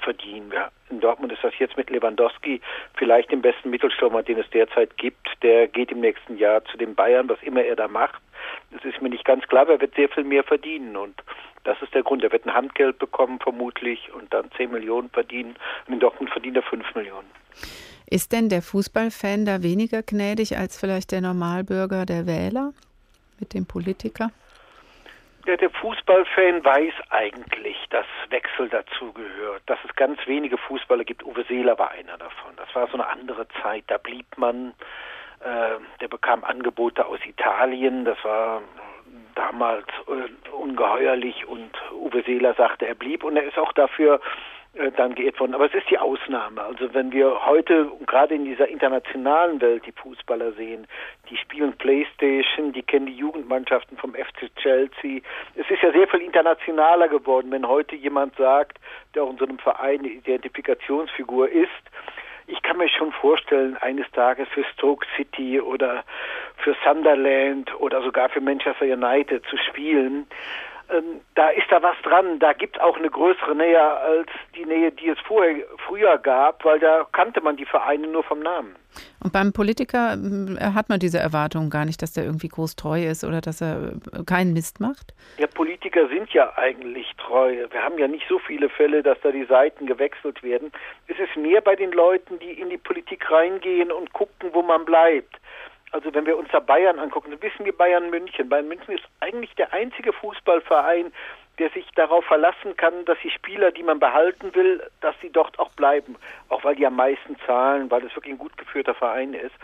verdienen. 0.00 0.52
In 0.90 1.00
Dortmund 1.00 1.32
ist 1.32 1.44
das 1.44 1.52
jetzt 1.58 1.76
mit 1.76 1.90
Lewandowski 1.90 2.60
vielleicht 2.94 3.30
den 3.30 3.42
besten 3.42 3.70
Mittelstürmer, 3.70 4.22
den 4.22 4.38
es 4.38 4.50
derzeit 4.50 4.96
gibt. 4.96 5.28
Der 5.42 5.68
geht 5.68 5.92
im 5.92 6.00
nächsten 6.00 6.36
Jahr 6.36 6.64
zu 6.64 6.76
den 6.76 6.94
Bayern, 6.94 7.28
was 7.28 7.42
immer 7.42 7.62
er 7.62 7.76
da 7.76 7.88
macht. 7.88 8.20
Das 8.70 8.84
ist 8.84 9.00
mir 9.00 9.10
nicht 9.10 9.24
ganz 9.24 9.46
klar, 9.46 9.62
aber 9.62 9.72
er 9.74 9.80
wird 9.80 9.94
sehr 9.94 10.08
viel 10.08 10.24
mehr 10.24 10.44
verdienen. 10.44 10.96
Und 10.96 11.22
das 11.64 11.80
ist 11.82 11.94
der 11.94 12.02
Grund. 12.02 12.24
Er 12.24 12.32
wird 12.32 12.46
ein 12.46 12.54
Handgeld 12.54 12.98
bekommen, 12.98 13.38
vermutlich, 13.40 14.12
und 14.12 14.32
dann 14.32 14.50
10 14.56 14.70
Millionen 14.70 15.10
verdienen. 15.10 15.56
Und 15.86 15.94
in 15.94 16.00
Dortmund 16.00 16.30
verdient 16.30 16.56
er 16.56 16.62
5 16.62 16.94
Millionen. 16.94 17.30
Ist 18.06 18.32
denn 18.32 18.48
der 18.48 18.62
Fußballfan 18.62 19.44
da 19.44 19.62
weniger 19.62 20.02
gnädig 20.02 20.56
als 20.56 20.78
vielleicht 20.78 21.12
der 21.12 21.20
Normalbürger, 21.20 22.06
der 22.06 22.26
Wähler 22.26 22.72
mit 23.38 23.54
dem 23.54 23.66
Politiker? 23.66 24.30
Ja, 25.46 25.56
der 25.56 25.70
Fußballfan 25.70 26.64
weiß 26.64 26.92
eigentlich, 27.08 27.76
dass 27.88 28.06
Wechsel 28.28 28.68
dazugehört, 28.68 29.62
dass 29.66 29.78
es 29.88 29.94
ganz 29.96 30.18
wenige 30.26 30.58
Fußballer 30.58 31.04
gibt. 31.04 31.24
Uwe 31.24 31.44
Seeler 31.44 31.78
war 31.78 31.92
einer 31.92 32.18
davon. 32.18 32.54
Das 32.56 32.74
war 32.74 32.86
so 32.88 32.94
eine 32.94 33.08
andere 33.08 33.46
Zeit. 33.62 33.84
Da 33.86 33.96
blieb 33.96 34.26
man, 34.36 34.74
äh, 35.40 35.78
der 36.00 36.08
bekam 36.08 36.44
Angebote 36.44 37.06
aus 37.06 37.20
Italien. 37.24 38.04
Das 38.04 38.22
war 38.22 38.60
damals 39.34 39.86
äh, 40.08 40.50
ungeheuerlich 40.50 41.46
und 41.46 41.70
Uwe 41.92 42.22
Seeler 42.22 42.54
sagte, 42.54 42.86
er 42.86 42.94
blieb 42.94 43.24
und 43.24 43.36
er 43.36 43.44
ist 43.44 43.58
auch 43.58 43.72
dafür 43.72 44.20
dann 44.96 45.14
geehrt 45.14 45.40
worden. 45.40 45.54
Aber 45.54 45.66
es 45.66 45.74
ist 45.74 45.90
die 45.90 45.98
Ausnahme. 45.98 46.62
Also 46.62 46.94
wenn 46.94 47.12
wir 47.12 47.44
heute 47.44 47.90
gerade 48.06 48.34
in 48.34 48.44
dieser 48.44 48.68
internationalen 48.68 49.60
Welt 49.60 49.84
die 49.84 49.92
Fußballer 49.92 50.52
sehen, 50.52 50.86
die 51.28 51.36
spielen 51.36 51.72
Playstation, 51.72 52.72
die 52.72 52.82
kennen 52.82 53.06
die 53.06 53.16
Jugendmannschaften 53.16 53.96
vom 53.96 54.14
FC 54.14 54.54
Chelsea. 54.56 55.20
Es 55.56 55.68
ist 55.70 55.82
ja 55.82 55.92
sehr 55.92 56.06
viel 56.08 56.20
internationaler 56.20 57.08
geworden, 57.08 57.50
wenn 57.50 57.66
heute 57.66 57.96
jemand 57.96 58.36
sagt, 58.36 58.78
der 59.14 59.24
auch 59.24 59.30
in 59.30 59.38
so 59.38 59.44
einem 59.44 59.58
Verein 59.58 60.00
eine 60.00 60.08
Identifikationsfigur 60.08 61.48
ist, 61.48 61.68
ich 62.50 62.62
kann 62.62 62.78
mir 62.78 62.88
schon 62.88 63.12
vorstellen, 63.12 63.76
eines 63.76 64.10
Tages 64.10 64.48
für 64.48 64.64
Stoke 64.74 65.06
City 65.16 65.60
oder 65.60 66.02
für 66.56 66.74
Sunderland 66.84 67.72
oder 67.80 68.02
sogar 68.02 68.28
für 68.28 68.40
Manchester 68.40 68.86
United 68.86 69.44
zu 69.46 69.56
spielen. 69.56 70.26
Ähm, 70.92 71.20
da 71.34 71.48
ist 71.50 71.66
da 71.70 71.82
was 71.82 71.96
dran. 72.02 72.38
Da 72.38 72.52
gibt 72.52 72.76
es 72.76 72.82
auch 72.82 72.96
eine 72.96 73.10
größere 73.10 73.54
Nähe 73.54 73.80
als 73.80 74.28
die 74.56 74.64
Nähe, 74.64 74.90
die 74.92 75.08
es 75.08 75.18
vorher, 75.20 75.64
früher 75.86 76.18
gab, 76.18 76.64
weil 76.64 76.78
da 76.80 77.06
kannte 77.12 77.40
man 77.40 77.56
die 77.56 77.66
Vereine 77.66 78.06
nur 78.06 78.24
vom 78.24 78.40
Namen. 78.40 78.74
Und 79.22 79.32
beim 79.32 79.52
Politiker 79.52 80.14
äh, 80.14 80.72
hat 80.74 80.88
man 80.88 80.98
diese 80.98 81.18
Erwartung 81.18 81.70
gar 81.70 81.84
nicht, 81.84 82.02
dass 82.02 82.12
der 82.12 82.24
irgendwie 82.24 82.48
groß 82.48 82.76
treu 82.76 83.04
ist 83.04 83.24
oder 83.24 83.40
dass 83.40 83.60
er 83.60 83.92
äh, 84.12 84.24
keinen 84.24 84.52
Mist 84.52 84.80
macht? 84.80 85.14
Ja, 85.38 85.46
Politiker 85.46 86.08
sind 86.08 86.30
ja 86.32 86.52
eigentlich 86.56 87.06
treu. 87.18 87.66
Wir 87.70 87.82
haben 87.82 87.98
ja 87.98 88.08
nicht 88.08 88.26
so 88.28 88.38
viele 88.38 88.68
Fälle, 88.68 89.02
dass 89.02 89.18
da 89.22 89.30
die 89.30 89.44
Seiten 89.44 89.86
gewechselt 89.86 90.42
werden. 90.42 90.72
Es 91.06 91.18
ist 91.18 91.36
mehr 91.36 91.60
bei 91.60 91.76
den 91.76 91.92
Leuten, 91.92 92.38
die 92.38 92.52
in 92.52 92.70
die 92.70 92.78
Politik 92.78 93.30
reingehen 93.30 93.92
und 93.92 94.12
gucken, 94.12 94.50
wo 94.52 94.62
man 94.62 94.84
bleibt. 94.84 95.36
Also 95.92 96.14
wenn 96.14 96.26
wir 96.26 96.36
uns 96.36 96.48
da 96.52 96.60
Bayern 96.60 96.98
angucken, 96.98 97.30
dann 97.30 97.42
wissen 97.42 97.64
wir 97.64 97.76
Bayern 97.76 98.10
München. 98.10 98.48
Bayern 98.48 98.68
München 98.68 98.94
ist 98.94 99.04
eigentlich 99.20 99.54
der 99.56 99.72
einzige 99.72 100.12
Fußballverein, 100.12 101.12
der 101.58 101.70
sich 101.70 101.86
darauf 101.94 102.24
verlassen 102.24 102.76
kann, 102.76 103.04
dass 103.04 103.18
die 103.22 103.30
Spieler, 103.30 103.72
die 103.72 103.82
man 103.82 103.98
behalten 103.98 104.54
will, 104.54 104.82
dass 105.00 105.14
sie 105.20 105.30
dort 105.30 105.58
auch 105.58 105.70
bleiben. 105.72 106.16
Auch 106.48 106.64
weil 106.64 106.76
die 106.76 106.86
am 106.86 106.96
meisten 106.96 107.36
zahlen, 107.46 107.90
weil 107.90 108.04
es 108.04 108.14
wirklich 108.14 108.34
ein 108.34 108.38
gut 108.38 108.56
geführter 108.56 108.94
Verein 108.94 109.34
ist. 109.34 109.54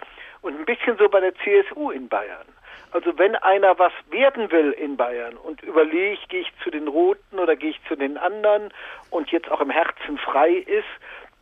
Und 0.42 0.58
ein 0.58 0.64
bisschen 0.66 0.98
so 0.98 1.08
bei 1.08 1.20
der 1.20 1.34
CSU 1.36 1.90
in 1.90 2.08
Bayern. 2.08 2.46
Also 2.92 3.18
wenn 3.18 3.34
einer 3.36 3.78
was 3.78 3.92
werden 4.10 4.50
will 4.50 4.72
in 4.72 4.96
Bayern 4.96 5.36
und 5.36 5.62
überlegt, 5.62 6.28
gehe 6.28 6.40
ich 6.40 6.52
zu 6.62 6.70
den 6.70 6.88
Roten 6.88 7.38
oder 7.38 7.56
gehe 7.56 7.70
ich 7.70 7.80
zu 7.88 7.96
den 7.96 8.16
anderen 8.16 8.72
und 9.10 9.30
jetzt 9.30 9.50
auch 9.50 9.60
im 9.60 9.70
Herzen 9.70 10.18
frei 10.18 10.50
ist, 10.50 10.84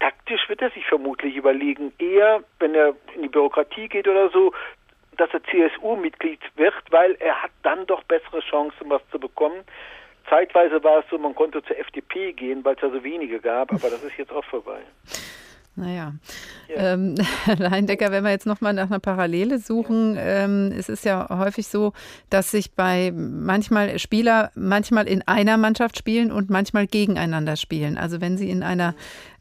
taktisch 0.00 0.48
wird 0.48 0.62
er 0.62 0.70
sich 0.70 0.86
vermutlich 0.86 1.36
überlegen, 1.36 1.92
eher, 1.98 2.42
wenn 2.58 2.74
er 2.74 2.94
in 3.14 3.22
die 3.22 3.28
Bürokratie 3.28 3.88
geht 3.88 4.08
oder 4.08 4.30
so, 4.30 4.52
dass 5.16 5.30
er 5.32 5.42
CSU-Mitglied 5.44 6.40
wird, 6.56 6.74
weil 6.90 7.14
er 7.20 7.42
hat 7.42 7.50
dann 7.62 7.86
doch 7.86 8.02
bessere 8.04 8.40
Chancen, 8.40 8.90
was 8.90 9.02
zu 9.10 9.18
bekommen. 9.18 9.62
Zeitweise 10.28 10.82
war 10.82 11.00
es 11.00 11.04
so, 11.10 11.18
man 11.18 11.34
konnte 11.34 11.62
zur 11.62 11.78
FDP 11.78 12.32
gehen, 12.32 12.64
weil 12.64 12.74
es 12.74 12.82
ja 12.82 12.90
so 12.90 13.04
wenige 13.04 13.40
gab, 13.40 13.70
aber 13.72 13.90
das 13.90 14.02
ist 14.02 14.16
jetzt 14.16 14.32
auch 14.32 14.44
vorbei. 14.44 14.80
Naja, 15.76 16.14
ja. 16.68 16.74
ähm, 16.76 17.16
Leindecker, 17.58 18.12
wenn 18.12 18.22
wir 18.22 18.30
jetzt 18.30 18.46
nochmal 18.46 18.72
nach 18.74 18.86
einer 18.86 19.00
Parallele 19.00 19.58
suchen, 19.58 20.16
ähm, 20.18 20.72
es 20.76 20.88
ist 20.88 21.04
ja 21.04 21.28
häufig 21.30 21.66
so, 21.66 21.92
dass 22.30 22.52
sich 22.52 22.72
bei 22.72 23.12
manchmal 23.12 23.98
Spieler 23.98 24.52
manchmal 24.54 25.08
in 25.08 25.22
einer 25.22 25.56
Mannschaft 25.56 25.98
spielen 25.98 26.30
und 26.30 26.48
manchmal 26.48 26.86
gegeneinander 26.86 27.56
spielen. 27.56 27.98
Also 27.98 28.20
wenn 28.20 28.36
sie 28.36 28.50
in 28.50 28.62
einer 28.62 28.94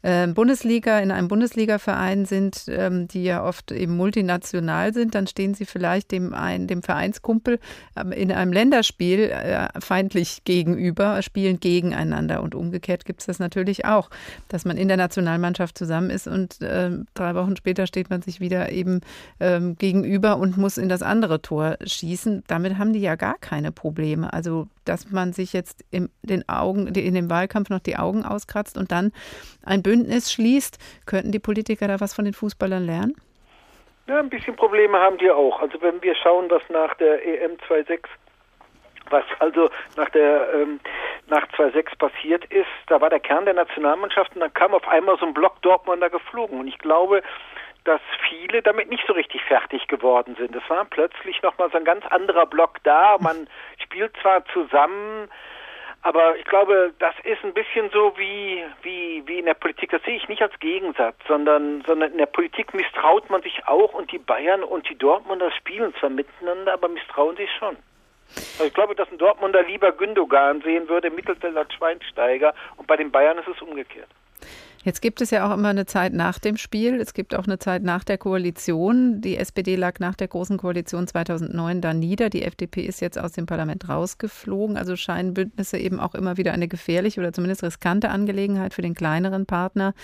äh, 0.04 0.26
Bundesliga, 0.26 0.98
in 0.98 1.10
einem 1.10 1.28
Bundesligaverein 1.28 2.26
sind, 2.26 2.64
ähm, 2.68 3.08
die 3.08 3.24
ja 3.24 3.42
oft 3.42 3.72
eben 3.72 3.96
multinational 3.96 4.92
sind, 4.92 5.14
dann 5.14 5.26
stehen 5.26 5.54
sie 5.54 5.64
vielleicht 5.64 6.12
dem, 6.12 6.34
ein, 6.34 6.66
dem 6.66 6.82
Vereinskumpel 6.82 7.58
ähm, 7.96 8.12
in 8.12 8.30
einem 8.30 8.52
Länderspiel 8.52 9.30
äh, 9.30 9.68
feindlich 9.80 10.44
gegenüber, 10.44 11.22
spielen 11.22 11.58
gegeneinander. 11.58 12.42
Und 12.42 12.54
umgekehrt 12.54 13.06
gibt 13.06 13.20
es 13.20 13.26
das 13.26 13.38
natürlich 13.38 13.86
auch, 13.86 14.10
dass 14.48 14.66
man 14.66 14.76
in 14.76 14.88
der 14.88 14.98
Nationalmannschaft 14.98 15.78
zusammen 15.78 16.10
ist 16.10 16.23
und 16.26 16.60
äh, 16.62 16.90
drei 17.14 17.34
Wochen 17.34 17.56
später 17.56 17.86
steht 17.86 18.10
man 18.10 18.22
sich 18.22 18.40
wieder 18.40 18.70
eben 18.70 19.00
ähm, 19.40 19.76
gegenüber 19.76 20.36
und 20.36 20.56
muss 20.56 20.78
in 20.78 20.88
das 20.88 21.02
andere 21.02 21.42
Tor 21.42 21.76
schießen. 21.84 22.44
Damit 22.46 22.78
haben 22.78 22.92
die 22.92 23.00
ja 23.00 23.16
gar 23.16 23.38
keine 23.38 23.72
Probleme. 23.72 24.32
Also 24.32 24.68
dass 24.84 25.10
man 25.10 25.32
sich 25.32 25.52
jetzt 25.52 25.84
in 25.90 26.10
den 26.22 26.48
Augen, 26.48 26.88
in 26.88 27.14
dem 27.14 27.30
Wahlkampf 27.30 27.70
noch 27.70 27.80
die 27.80 27.96
Augen 27.96 28.24
auskratzt 28.24 28.76
und 28.76 28.92
dann 28.92 29.12
ein 29.64 29.82
Bündnis 29.82 30.32
schließt. 30.32 30.78
Könnten 31.06 31.32
die 31.32 31.38
Politiker 31.38 31.88
da 31.88 32.00
was 32.00 32.14
von 32.14 32.24
den 32.24 32.34
Fußballern 32.34 32.84
lernen? 32.84 33.14
Ja, 34.06 34.18
ein 34.18 34.28
bisschen 34.28 34.54
Probleme 34.56 34.98
haben 34.98 35.16
die 35.18 35.30
auch. 35.30 35.60
Also 35.60 35.80
wenn 35.80 36.02
wir 36.02 36.14
schauen, 36.14 36.50
was 36.50 36.62
nach 36.68 36.94
der 36.96 37.26
EM 37.26 37.56
26 37.68 38.00
was 39.10 39.24
also 39.38 39.70
nach 39.96 40.08
der 40.10 40.52
ähm, 40.54 40.80
nach 41.26 41.46
2-6 41.48 41.96
passiert 41.98 42.44
ist, 42.46 42.66
da 42.86 43.00
war 43.00 43.10
der 43.10 43.20
Kern 43.20 43.44
der 43.44 43.54
Nationalmannschaft 43.54 44.34
und 44.34 44.40
dann 44.40 44.52
kam 44.52 44.74
auf 44.74 44.86
einmal 44.88 45.18
so 45.18 45.26
ein 45.26 45.34
Block 45.34 45.60
Dortmunder 45.62 46.10
geflogen. 46.10 46.60
Und 46.60 46.68
ich 46.68 46.78
glaube, 46.78 47.22
dass 47.84 48.00
viele 48.28 48.62
damit 48.62 48.88
nicht 48.88 49.04
so 49.06 49.12
richtig 49.12 49.42
fertig 49.44 49.86
geworden 49.88 50.36
sind. 50.38 50.56
Es 50.56 50.68
war 50.68 50.84
plötzlich 50.86 51.42
nochmal 51.42 51.70
so 51.70 51.78
ein 51.78 51.84
ganz 51.84 52.04
anderer 52.06 52.46
Block 52.46 52.82
da. 52.82 53.16
Man 53.20 53.48
spielt 53.82 54.16
zwar 54.22 54.44
zusammen, 54.46 55.28
aber 56.02 56.36
ich 56.36 56.44
glaube, 56.44 56.92
das 56.98 57.14
ist 57.24 57.42
ein 57.44 57.54
bisschen 57.54 57.90
so 57.90 58.12
wie, 58.16 58.62
wie, 58.82 59.22
wie 59.26 59.38
in 59.38 59.46
der 59.46 59.54
Politik. 59.54 59.90
Das 59.90 60.02
sehe 60.02 60.16
ich 60.16 60.28
nicht 60.28 60.42
als 60.42 60.58
Gegensatz, 60.60 61.16
sondern, 61.26 61.82
sondern 61.86 62.12
in 62.12 62.18
der 62.18 62.26
Politik 62.26 62.74
misstraut 62.74 63.30
man 63.30 63.42
sich 63.42 63.66
auch 63.66 63.94
und 63.94 64.12
die 64.12 64.18
Bayern 64.18 64.62
und 64.62 64.88
die 64.88 64.98
Dortmunder 64.98 65.50
spielen 65.52 65.94
zwar 66.00 66.10
miteinander, 66.10 66.74
aber 66.74 66.88
misstrauen 66.88 67.36
sich 67.36 67.50
schon. 67.58 67.76
Also 68.36 68.64
ich 68.64 68.74
glaube, 68.74 68.94
dass 68.94 69.10
ein 69.10 69.18
Dortmunder 69.18 69.62
lieber 69.62 69.92
Gündogan 69.92 70.62
sehen 70.62 70.88
würde, 70.88 71.10
Mittelfeld 71.10 71.56
als 71.56 71.72
Schweinsteiger 71.74 72.54
und 72.76 72.86
bei 72.86 72.96
den 72.96 73.10
Bayern 73.10 73.38
ist 73.38 73.48
es 73.48 73.60
umgekehrt. 73.62 74.08
Jetzt 74.84 75.00
gibt 75.00 75.22
es 75.22 75.30
ja 75.30 75.48
auch 75.48 75.54
immer 75.54 75.70
eine 75.70 75.86
Zeit 75.86 76.12
nach 76.12 76.38
dem 76.38 76.58
Spiel. 76.58 77.00
Es 77.00 77.14
gibt 77.14 77.34
auch 77.34 77.46
eine 77.46 77.58
Zeit 77.58 77.82
nach 77.82 78.04
der 78.04 78.18
Koalition. 78.18 79.22
Die 79.22 79.38
SPD 79.38 79.76
lag 79.76 79.98
nach 79.98 80.14
der 80.14 80.28
Großen 80.28 80.58
Koalition 80.58 81.06
2009 81.06 81.80
da 81.80 81.94
nieder. 81.94 82.28
Die 82.28 82.42
FDP 82.42 82.82
ist 82.82 83.00
jetzt 83.00 83.18
aus 83.18 83.32
dem 83.32 83.46
Parlament 83.46 83.88
rausgeflogen. 83.88 84.76
Also 84.76 84.94
scheinen 84.96 85.32
Bündnisse 85.32 85.78
eben 85.78 86.00
auch 86.00 86.14
immer 86.14 86.36
wieder 86.36 86.52
eine 86.52 86.68
gefährliche 86.68 87.18
oder 87.20 87.32
zumindest 87.32 87.62
riskante 87.62 88.10
Angelegenheit 88.10 88.74
für 88.74 88.82
den 88.82 88.94
kleineren 88.94 89.46
Partner 89.46 89.94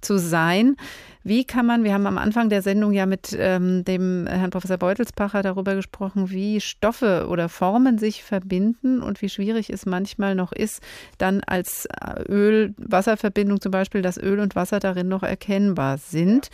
zu 0.00 0.16
sein. 0.16 0.76
Wie 1.24 1.44
kann 1.44 1.66
man, 1.66 1.84
wir 1.84 1.94
haben 1.94 2.06
am 2.06 2.18
Anfang 2.18 2.48
der 2.48 2.62
Sendung 2.62 2.92
ja 2.92 3.06
mit 3.06 3.36
ähm, 3.38 3.84
dem 3.84 4.26
Herrn 4.26 4.50
Professor 4.50 4.76
Beutelspacher 4.76 5.42
darüber 5.42 5.76
gesprochen, 5.76 6.30
wie 6.30 6.60
Stoffe 6.60 7.26
oder 7.28 7.48
Formen 7.48 7.98
sich 7.98 8.24
verbinden 8.24 9.00
und 9.02 9.22
wie 9.22 9.28
schwierig 9.28 9.70
es 9.70 9.86
manchmal 9.86 10.34
noch 10.34 10.52
ist, 10.52 10.82
dann 11.18 11.40
als 11.46 11.86
äh, 11.86 12.22
Öl-Wasserverbindung 12.28 13.60
zum 13.60 13.70
Beispiel, 13.70 14.02
dass 14.02 14.18
Öl 14.18 14.40
und 14.40 14.56
Wasser 14.56 14.80
darin 14.80 15.08
noch 15.08 15.22
erkennbar 15.22 15.98
sind 15.98 16.48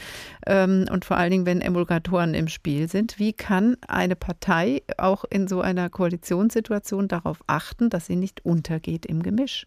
ähm, 0.47 0.85
und 0.91 1.07
vor 1.07 1.16
allen 1.16 1.31
Dingen, 1.31 1.47
wenn 1.47 1.62
Emulgatoren 1.62 2.35
im 2.35 2.49
Spiel 2.49 2.89
sind. 2.89 3.19
Wie 3.19 3.33
kann 3.33 3.77
eine 3.87 4.16
Partei 4.16 4.83
auch 4.99 5.25
in 5.31 5.49
so 5.49 5.62
einer 5.62 5.89
Koalitionssituation 5.89 7.09
darauf 7.09 7.39
achten, 7.47 7.89
dass 7.89 8.07
sie 8.07 8.16
nicht 8.16 8.45
untergeht 8.45 9.07
im 9.07 9.23
Gemisch? 9.23 9.66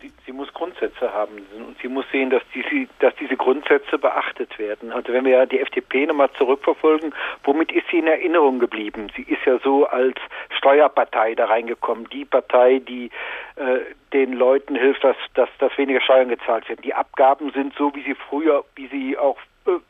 Sie, 0.00 0.12
sie, 0.26 0.32
muss 0.32 0.52
Grundsätze 0.52 1.12
haben 1.12 1.46
und 1.56 1.76
sie 1.80 1.88
muss 1.88 2.04
sehen, 2.10 2.30
dass 2.30 2.42
diese, 2.54 2.88
dass 2.98 3.14
diese 3.16 3.36
Grundsätze 3.36 3.98
beachtet 3.98 4.58
werden. 4.58 4.92
Also 4.92 5.12
wenn 5.12 5.24
wir 5.24 5.46
die 5.46 5.60
FDP 5.60 6.06
nochmal 6.06 6.30
zurückverfolgen, 6.36 7.14
womit 7.44 7.70
ist 7.70 7.86
sie 7.90 7.98
in 7.98 8.06
Erinnerung 8.06 8.58
geblieben? 8.58 9.10
Sie 9.14 9.22
ist 9.22 9.44
ja 9.44 9.58
so 9.60 9.86
als 9.86 10.16
Steuerpartei 10.56 11.34
da 11.34 11.46
reingekommen, 11.46 12.08
die 12.08 12.24
Partei, 12.24 12.80
die 12.80 13.10
äh, 13.56 13.80
den 14.12 14.32
Leuten 14.32 14.74
hilft, 14.74 15.04
dass, 15.04 15.16
dass, 15.34 15.48
dass 15.58 15.76
weniger 15.76 16.00
Steuern 16.00 16.28
gezahlt 16.28 16.68
werden. 16.68 16.82
Die 16.82 16.94
Abgaben 16.94 17.50
sind 17.52 17.74
so, 17.74 17.94
wie 17.94 18.02
sie 18.02 18.14
früher, 18.14 18.64
wie 18.76 18.88
sie 18.88 19.18
auch 19.18 19.38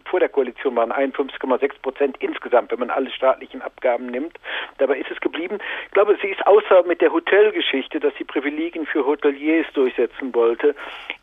vor 0.05 0.21
der 0.21 0.29
Koalition 0.29 0.77
waren 0.77 0.93
51,6 0.93 1.83
Prozent 1.83 2.17
insgesamt, 2.21 2.71
wenn 2.71 2.79
man 2.79 2.91
alle 2.91 3.11
staatlichen 3.11 3.63
Abgaben 3.63 4.07
nimmt. 4.07 4.39
Dabei 4.79 4.99
ist 4.99 5.11
es 5.11 5.21
geblieben. 5.21 5.59
Ich 5.87 5.93
glaube, 5.93 6.17
sie 6.23 6.29
ist 6.29 6.47
außer 6.47 6.85
mit 6.85 7.01
der 7.01 7.13
Hotelgeschichte, 7.13 8.01
dass 8.01 8.15
sie 8.17 8.25
Privilegien 8.25 8.87
für 8.87 9.05
Hoteliers 9.05 9.67
durchsetzen 9.75 10.35
wollte, 10.35 10.75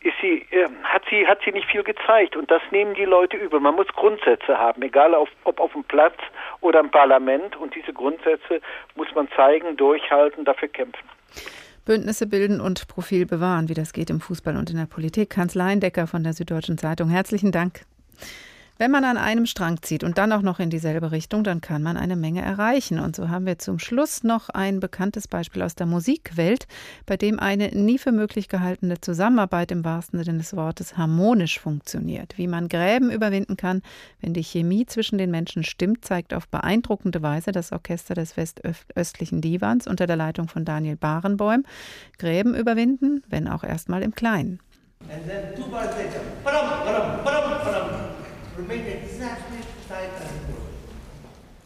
ist 0.02 0.16
sie, 0.22 0.45
äh, 0.52 0.68
hat 0.84 1.04
sie, 1.10 1.26
hat 1.28 1.39
sie 1.45 1.52
nicht 1.52 1.68
viel 1.68 1.84
gezeigt. 1.84 2.36
Und 2.36 2.52
das 2.52 2.62
nehmen 2.72 2.93
die 2.95 3.06
Leute 3.06 3.38
übel. 3.38 3.60
Man 3.60 3.76
muss 3.76 3.88
Grundsätze 3.95 4.58
haben, 4.58 4.82
egal 4.82 5.16
auf, 5.16 5.30
ob 5.45 5.60
auf 5.60 5.72
dem 5.74 5.84
Platz 5.86 6.18
oder 6.60 6.82
im 6.82 6.91
Parlament. 6.91 7.56
Und 7.56 7.76
diese 7.76 7.93
Grundsätze 7.93 8.62
muss 8.95 9.08
man 9.16 9.30
zeigen, 9.36 9.78
durchhalten, 9.78 10.43
dafür 10.43 10.68
kämpfen. 10.68 11.08
Bündnisse 11.86 12.28
bilden 12.28 12.62
und 12.62 12.88
Profil 12.88 13.26
bewahren, 13.26 13.70
wie 13.70 13.74
das 13.74 13.93
geht 13.93 14.10
im 14.10 14.22
Fußball 14.22 14.56
und 14.56 14.70
in 14.70 14.78
der 14.78 14.86
Politik. 14.86 15.36
Hans 15.38 15.56
Leindecker 15.56 16.06
von 16.06 16.24
der 16.24 16.34
Süddeutschen 16.34 16.78
Zeitung. 16.78 17.10
Herzlichen 17.10 17.52
Dank. 17.52 17.82
Wenn 18.82 18.89
man 18.89 19.03
an 19.03 19.17
einem 19.17 19.45
Strang 19.45 19.79
zieht 19.84 20.03
und 20.03 20.17
dann 20.17 20.32
auch 20.32 20.41
noch 20.41 20.57
in 20.57 20.71
dieselbe 20.71 21.11
Richtung, 21.11 21.43
dann 21.43 21.61
kann 21.61 21.84
man 21.84 21.97
eine 21.97 22.15
Menge 22.15 22.41
erreichen. 22.41 22.97
Und 22.97 23.15
so 23.15 23.29
haben 23.29 23.45
wir 23.45 23.59
zum 23.59 23.77
Schluss 23.77 24.23
noch 24.23 24.49
ein 24.49 24.79
bekanntes 24.79 25.27
Beispiel 25.27 25.61
aus 25.61 25.75
der 25.75 25.86
Musikwelt, 25.86 26.65
bei 27.05 27.15
dem 27.15 27.39
eine 27.39 27.67
nie 27.67 27.99
für 27.99 28.11
möglich 28.11 28.49
gehaltene 28.49 28.99
Zusammenarbeit 28.99 29.69
im 29.69 29.86
wahrsten 29.86 30.23
Sinne 30.23 30.39
des 30.39 30.55
Wortes 30.55 30.97
harmonisch 30.97 31.59
funktioniert. 31.59 32.39
Wie 32.39 32.47
man 32.47 32.69
Gräben 32.69 33.11
überwinden 33.11 33.55
kann, 33.55 33.84
wenn 34.19 34.34
die 34.34 34.43
Chemie 34.43 34.88
zwischen 34.88 35.19
den 35.19 35.29
Menschen 35.29 35.63
stimmt, 35.63 36.03
zeigt 36.03 36.34
auf 36.34 36.47
beeindruckende 36.47 37.21
Weise 37.21 37.51
das 37.51 37.71
Orchester 37.71 38.15
des 38.15 38.36
westöstlichen 38.36 39.41
Divans 39.41 39.86
unter 39.86 40.07
der 40.07 40.15
Leitung 40.15 40.47
von 40.47 40.65
Daniel 40.65 40.95
Barenbäum. 40.95 41.65
Gräben 42.17 42.55
überwinden, 42.55 43.21
wenn 43.29 43.47
auch 43.47 43.63
erstmal 43.63 44.01
im 44.01 44.15
Kleinen. 44.15 44.59
And 45.07 45.27
then 45.27 45.55
two 45.55 45.69
bars 45.69 45.95
later, 45.95 48.01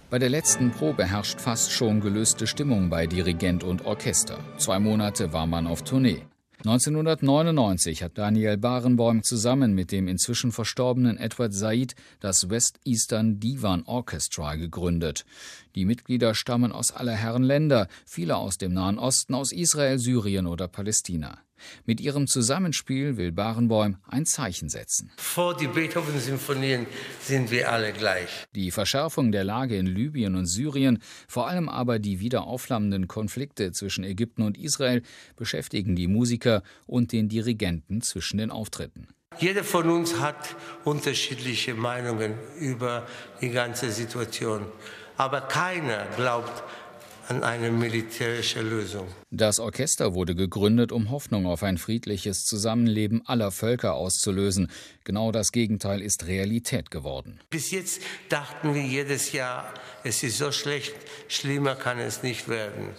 bei 0.10 0.20
der 0.20 0.30
letzten 0.30 0.72
Probe 0.72 1.06
herrscht 1.06 1.42
fast 1.42 1.72
schon 1.72 2.00
gelöste 2.00 2.48
Stimmung 2.48 2.90
bei 2.90 3.06
Dirigent 3.08 3.64
und 3.64 3.86
Orchester. 3.86 4.40
Zwei 4.58 4.80
Monate 4.80 5.34
war 5.34 5.46
man 5.46 5.68
auf 5.68 5.84
Tournee. 5.84 6.22
1999 6.60 8.02
hat 8.02 8.18
Daniel 8.18 8.58
Barenboim 8.58 9.24
zusammen 9.24 9.74
mit 9.74 9.92
dem 9.92 10.08
inzwischen 10.08 10.52
verstorbenen 10.52 11.18
Edward 11.18 11.54
Said 11.54 11.96
das 12.22 12.50
West 12.50 12.80
Eastern 12.86 13.40
Divan 13.40 13.84
Orchestra 13.86 14.56
gegründet. 14.56 15.26
Die 15.76 15.86
Mitglieder 15.86 16.34
stammen 16.34 16.72
aus 16.72 16.92
aller 16.92 17.14
Herren 17.14 17.44
Länder, 17.44 17.88
viele 18.06 18.38
aus 18.38 18.58
dem 18.58 18.74
Nahen 18.74 18.98
Osten, 18.98 19.36
aus 19.36 19.52
Israel, 19.52 20.00
Syrien 20.00 20.48
oder 20.48 20.68
Palästina. 20.68 21.40
Mit 21.86 22.02
ihrem 22.02 22.28
Zusammenspiel 22.28 23.18
will 23.18 23.32
Barenboim 23.32 23.98
ein 24.08 24.26
Zeichen 24.26 24.70
setzen. 24.70 25.12
Vor 25.18 25.56
die 25.56 25.68
Beethoven-Symphonien 25.68 26.86
sind 27.22 27.52
wir 27.52 27.72
alle 27.72 27.94
gleich. 27.94 28.30
Die 28.56 28.72
Verschärfung 28.72 29.32
der 29.32 29.44
Lage 29.44 29.78
in 29.78 29.86
Libyen 29.86 30.36
und 30.36 30.46
Syrien, 30.46 31.00
vor 31.28 31.48
allem 31.48 31.70
aber 31.70 32.00
die 32.00 32.20
wieder 32.20 32.46
aufflammenden 32.46 33.08
Konflikte 33.08 33.72
zwischen 33.72 34.04
Ägypten 34.04 34.42
und 34.42 34.58
Israel, 34.58 35.02
beschäftigen 35.36 35.96
die 35.96 36.08
Musiker 36.08 36.64
und 36.86 37.12
den 37.12 37.30
Dirigenten 37.30 38.02
zwischen 38.02 38.38
den 38.38 38.52
Auftritten. 38.52 39.08
Jeder 39.38 39.66
von 39.66 39.90
uns 39.90 40.20
hat 40.20 40.56
unterschiedliche 40.86 41.74
Meinungen 41.74 42.36
über 42.58 43.06
die 43.42 43.50
ganze 43.50 43.92
Situation. 43.92 44.66
Aber 45.18 45.42
keiner 45.42 46.06
glaubt 46.16 46.64
an 47.28 47.44
eine 47.44 47.72
militärische 47.72 48.62
Lösung. 48.62 49.08
Das 49.32 49.60
Orchester 49.60 50.14
wurde 50.14 50.36
gegründet, 50.36 50.92
um 50.92 51.10
Hoffnung 51.10 51.46
auf 51.46 51.64
ein 51.64 51.78
friedliches 51.78 52.46
Zusammenleben 52.46 53.22
aller 53.26 53.52
Völker 53.52 53.96
auszulösen. 53.96 54.72
Genau 55.04 55.32
das 55.32 55.52
Gegenteil 55.52 56.02
ist 56.02 56.28
Realität 56.28 56.92
geworden. 56.92 57.40
Bis 57.50 57.72
jetzt 57.72 58.02
dachten 58.30 58.74
wir 58.74 58.84
jedes 58.84 59.32
Jahr, 59.32 59.74
es 60.04 60.24
ist 60.24 60.38
so 60.38 60.52
schlecht, 60.52 60.96
schlimmer 61.28 61.76
kann 61.76 62.00
es 62.00 62.24
nicht 62.24 62.48
werden. 62.48 62.90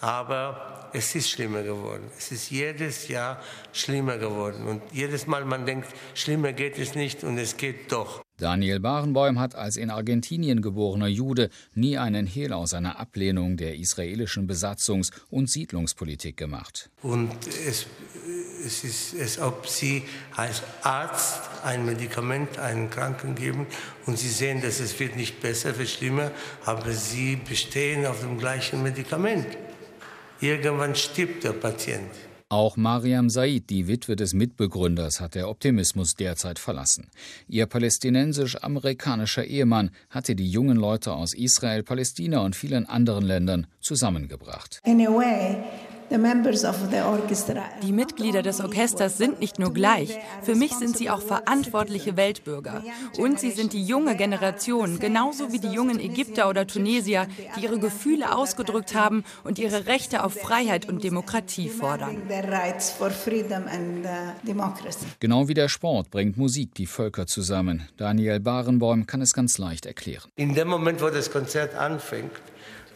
Aber 0.00 0.90
es 0.92 1.14
ist 1.14 1.30
schlimmer 1.30 1.62
geworden. 1.62 2.10
Es 2.18 2.30
ist 2.32 2.50
jedes 2.50 3.08
Jahr 3.08 3.40
schlimmer 3.72 4.18
geworden. 4.18 4.66
Und 4.66 4.82
jedes 4.92 5.26
Mal 5.26 5.44
man 5.44 5.64
denkt, 5.64 5.88
schlimmer 6.14 6.52
geht 6.52 6.78
es 6.78 6.94
nicht 6.94 7.24
und 7.24 7.38
es 7.38 7.56
geht 7.56 7.92
doch. 7.92 8.25
Daniel 8.38 8.80
Barenboim 8.80 9.38
hat 9.38 9.54
als 9.54 9.78
in 9.78 9.88
Argentinien 9.90 10.60
geborener 10.60 11.06
Jude 11.06 11.48
nie 11.74 11.96
einen 11.96 12.26
Hehl 12.26 12.52
aus 12.52 12.74
einer 12.74 13.00
Ablehnung 13.00 13.56
der 13.56 13.76
israelischen 13.76 14.46
Besatzungs- 14.46 15.10
und 15.30 15.48
Siedlungspolitik 15.48 16.36
gemacht. 16.36 16.90
Und 17.00 17.34
es, 17.46 17.86
es 18.66 18.84
ist, 18.84 19.18
als 19.18 19.38
ob 19.38 19.66
Sie 19.66 20.02
als 20.34 20.62
Arzt 20.82 21.40
ein 21.64 21.86
Medikament 21.86 22.58
einem 22.58 22.90
Kranken 22.90 23.34
geben 23.34 23.66
und 24.04 24.18
Sie 24.18 24.28
sehen, 24.28 24.60
dass 24.60 24.80
es 24.80 25.00
wird 25.00 25.16
nicht 25.16 25.40
besser, 25.40 25.78
wird 25.78 25.88
schlimmer, 25.88 26.30
aber 26.66 26.92
Sie 26.92 27.36
bestehen 27.36 28.04
auf 28.04 28.20
dem 28.20 28.36
gleichen 28.36 28.82
Medikament. 28.82 29.46
Irgendwann 30.40 30.94
stirbt 30.94 31.44
der 31.44 31.52
Patient. 31.52 32.10
Auch 32.48 32.76
Mariam 32.76 33.28
Said, 33.28 33.70
die 33.70 33.88
Witwe 33.88 34.14
des 34.14 34.32
Mitbegründers, 34.32 35.20
hat 35.20 35.34
der 35.34 35.48
Optimismus 35.48 36.14
derzeit 36.14 36.60
verlassen. 36.60 37.10
Ihr 37.48 37.66
palästinensisch-amerikanischer 37.66 39.44
Ehemann 39.44 39.90
hatte 40.10 40.36
die 40.36 40.48
jungen 40.48 40.76
Leute 40.76 41.12
aus 41.12 41.34
Israel, 41.34 41.82
Palästina 41.82 42.38
und 42.38 42.54
vielen 42.54 42.86
anderen 42.86 43.24
Ländern 43.24 43.66
zusammengebracht. 43.80 44.80
In 44.84 45.04
a 45.04 45.10
way, 45.10 45.56
die 47.82 47.92
Mitglieder 47.92 48.42
des 48.42 48.60
Orchesters 48.60 49.18
sind 49.18 49.40
nicht 49.40 49.58
nur 49.58 49.72
gleich, 49.72 50.18
für 50.42 50.54
mich 50.54 50.72
sind 50.74 50.96
sie 50.96 51.10
auch 51.10 51.20
verantwortliche 51.20 52.16
Weltbürger. 52.16 52.82
Und 53.18 53.40
sie 53.40 53.50
sind 53.50 53.72
die 53.72 53.84
junge 53.84 54.16
Generation, 54.16 54.98
genauso 54.98 55.52
wie 55.52 55.58
die 55.58 55.68
jungen 55.68 55.98
Ägypter 55.98 56.48
oder 56.48 56.66
Tunesier, 56.66 57.26
die 57.56 57.64
ihre 57.64 57.78
Gefühle 57.78 58.34
ausgedrückt 58.34 58.94
haben 58.94 59.24
und 59.44 59.58
ihre 59.58 59.86
Rechte 59.86 60.22
auf 60.22 60.34
Freiheit 60.34 60.88
und 60.88 61.02
Demokratie 61.02 61.68
fordern. 61.68 62.22
Genau 65.20 65.48
wie 65.48 65.54
der 65.54 65.68
Sport 65.68 66.10
bringt 66.10 66.36
Musik 66.36 66.74
die 66.74 66.86
Völker 66.86 67.26
zusammen. 67.26 67.88
Daniel 67.96 68.40
Barenboim 68.40 69.06
kann 69.06 69.22
es 69.22 69.32
ganz 69.32 69.58
leicht 69.58 69.86
erklären. 69.86 70.30
In 70.36 70.54
dem 70.54 70.68
Moment, 70.68 71.02
wo 71.02 71.08
das 71.08 71.30
Konzert 71.30 71.74
anfängt, 71.74 72.32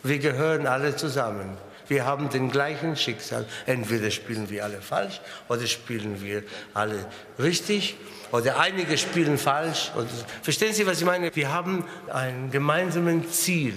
wir 0.03 0.19
gehören 0.19 0.67
alle 0.67 0.97
zusammen. 0.97 1.57
Wir 1.91 2.07
haben 2.07 2.31
den 2.31 2.53
gleichen 2.53 2.95
Schicksal. 2.95 3.45
Entweder 3.67 4.13
spielen 4.13 4.49
wir 4.49 4.63
alle 4.63 4.81
falsch 4.81 5.21
oder 5.49 5.67
spielen 5.67 6.23
wir 6.23 6.45
alle 6.73 7.05
richtig 7.37 7.97
oder 8.31 8.61
einige 8.61 8.97
spielen 8.97 9.37
falsch. 9.37 9.91
Oder, 9.97 10.07
verstehen 10.41 10.73
Sie, 10.73 10.87
was 10.87 11.01
ich 11.01 11.05
meine? 11.05 11.35
Wir 11.35 11.53
haben 11.53 11.85
ein 12.13 12.53
gemeinsames 12.53 13.33
Ziel. 13.33 13.75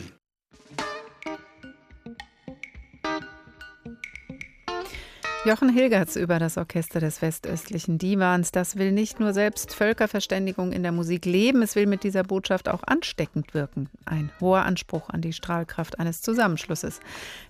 Jochen 5.46 5.68
Hilgertz 5.68 6.16
über 6.16 6.40
das 6.40 6.58
Orchester 6.58 7.02
des 7.02 7.22
westöstlichen 7.22 7.98
Divans. 7.98 8.54
Das 8.54 8.78
will 8.78 8.94
nicht 8.94 9.20
nur 9.20 9.34
selbst 9.34 9.76
Völkerverständigung 9.76 10.72
in 10.72 10.84
der 10.84 10.94
Musik 10.94 11.26
leben, 11.26 11.62
es 11.62 11.76
will 11.76 11.86
mit 11.86 12.06
dieser 12.06 12.24
Botschaft 12.24 12.70
auch 12.70 12.82
ansteckend 12.86 13.54
wirken. 13.54 13.90
Ein 14.06 14.32
hoher 14.40 14.64
Anspruch 14.64 15.10
an 15.10 15.20
die 15.20 15.34
Strahlkraft 15.34 16.00
eines 16.00 16.22
Zusammenschlusses. 16.22 17.02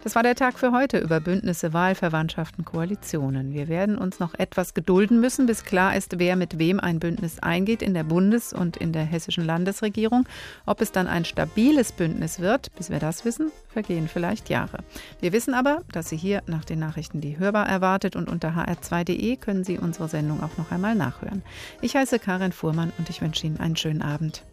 Das 0.03 0.15
war 0.15 0.23
der 0.23 0.33
Tag 0.33 0.57
für 0.57 0.71
heute 0.71 0.97
über 0.97 1.19
Bündnisse, 1.19 1.71
Wahlverwandtschaften, 1.71 2.65
Koalitionen. 2.65 3.53
Wir 3.53 3.67
werden 3.67 3.99
uns 3.99 4.19
noch 4.19 4.33
etwas 4.39 4.73
gedulden 4.73 5.19
müssen, 5.19 5.45
bis 5.45 5.63
klar 5.63 5.95
ist, 5.95 6.17
wer 6.17 6.35
mit 6.35 6.57
wem 6.57 6.79
ein 6.79 6.99
Bündnis 6.99 7.37
eingeht 7.41 7.83
in 7.83 7.93
der 7.93 8.05
Bundes- 8.05 8.53
und 8.53 8.75
in 8.75 8.91
der 8.91 9.03
hessischen 9.03 9.45
Landesregierung. 9.45 10.25
Ob 10.65 10.81
es 10.81 10.91
dann 10.91 11.05
ein 11.05 11.25
stabiles 11.25 11.91
Bündnis 11.91 12.39
wird, 12.39 12.73
bis 12.75 12.89
wir 12.89 12.97
das 12.97 13.23
wissen, 13.23 13.51
vergehen 13.73 14.07
vielleicht 14.07 14.49
Jahre. 14.49 14.77
Wir 15.19 15.33
wissen 15.33 15.53
aber, 15.53 15.81
dass 15.91 16.09
Sie 16.09 16.17
hier 16.17 16.41
nach 16.45 16.63
den 16.63 16.79
Nachrichten 16.79 17.19
die 17.19 17.37
hörbar 17.37 17.67
erwartet 17.67 18.15
und 18.15 18.29
unter 18.29 18.49
hr2.de 18.49 19.35
können 19.37 19.63
Sie 19.63 19.77
unsere 19.77 20.07
Sendung 20.07 20.41
auch 20.41 20.57
noch 20.57 20.71
einmal 20.71 20.95
nachhören. 20.95 21.43
Ich 21.81 21.95
heiße 21.95 22.19
Karin 22.19 22.53
Fuhrmann 22.53 22.93
und 22.97 23.09
ich 23.09 23.21
wünsche 23.21 23.45
Ihnen 23.45 23.59
einen 23.59 23.75
schönen 23.75 24.01
Abend. 24.01 24.43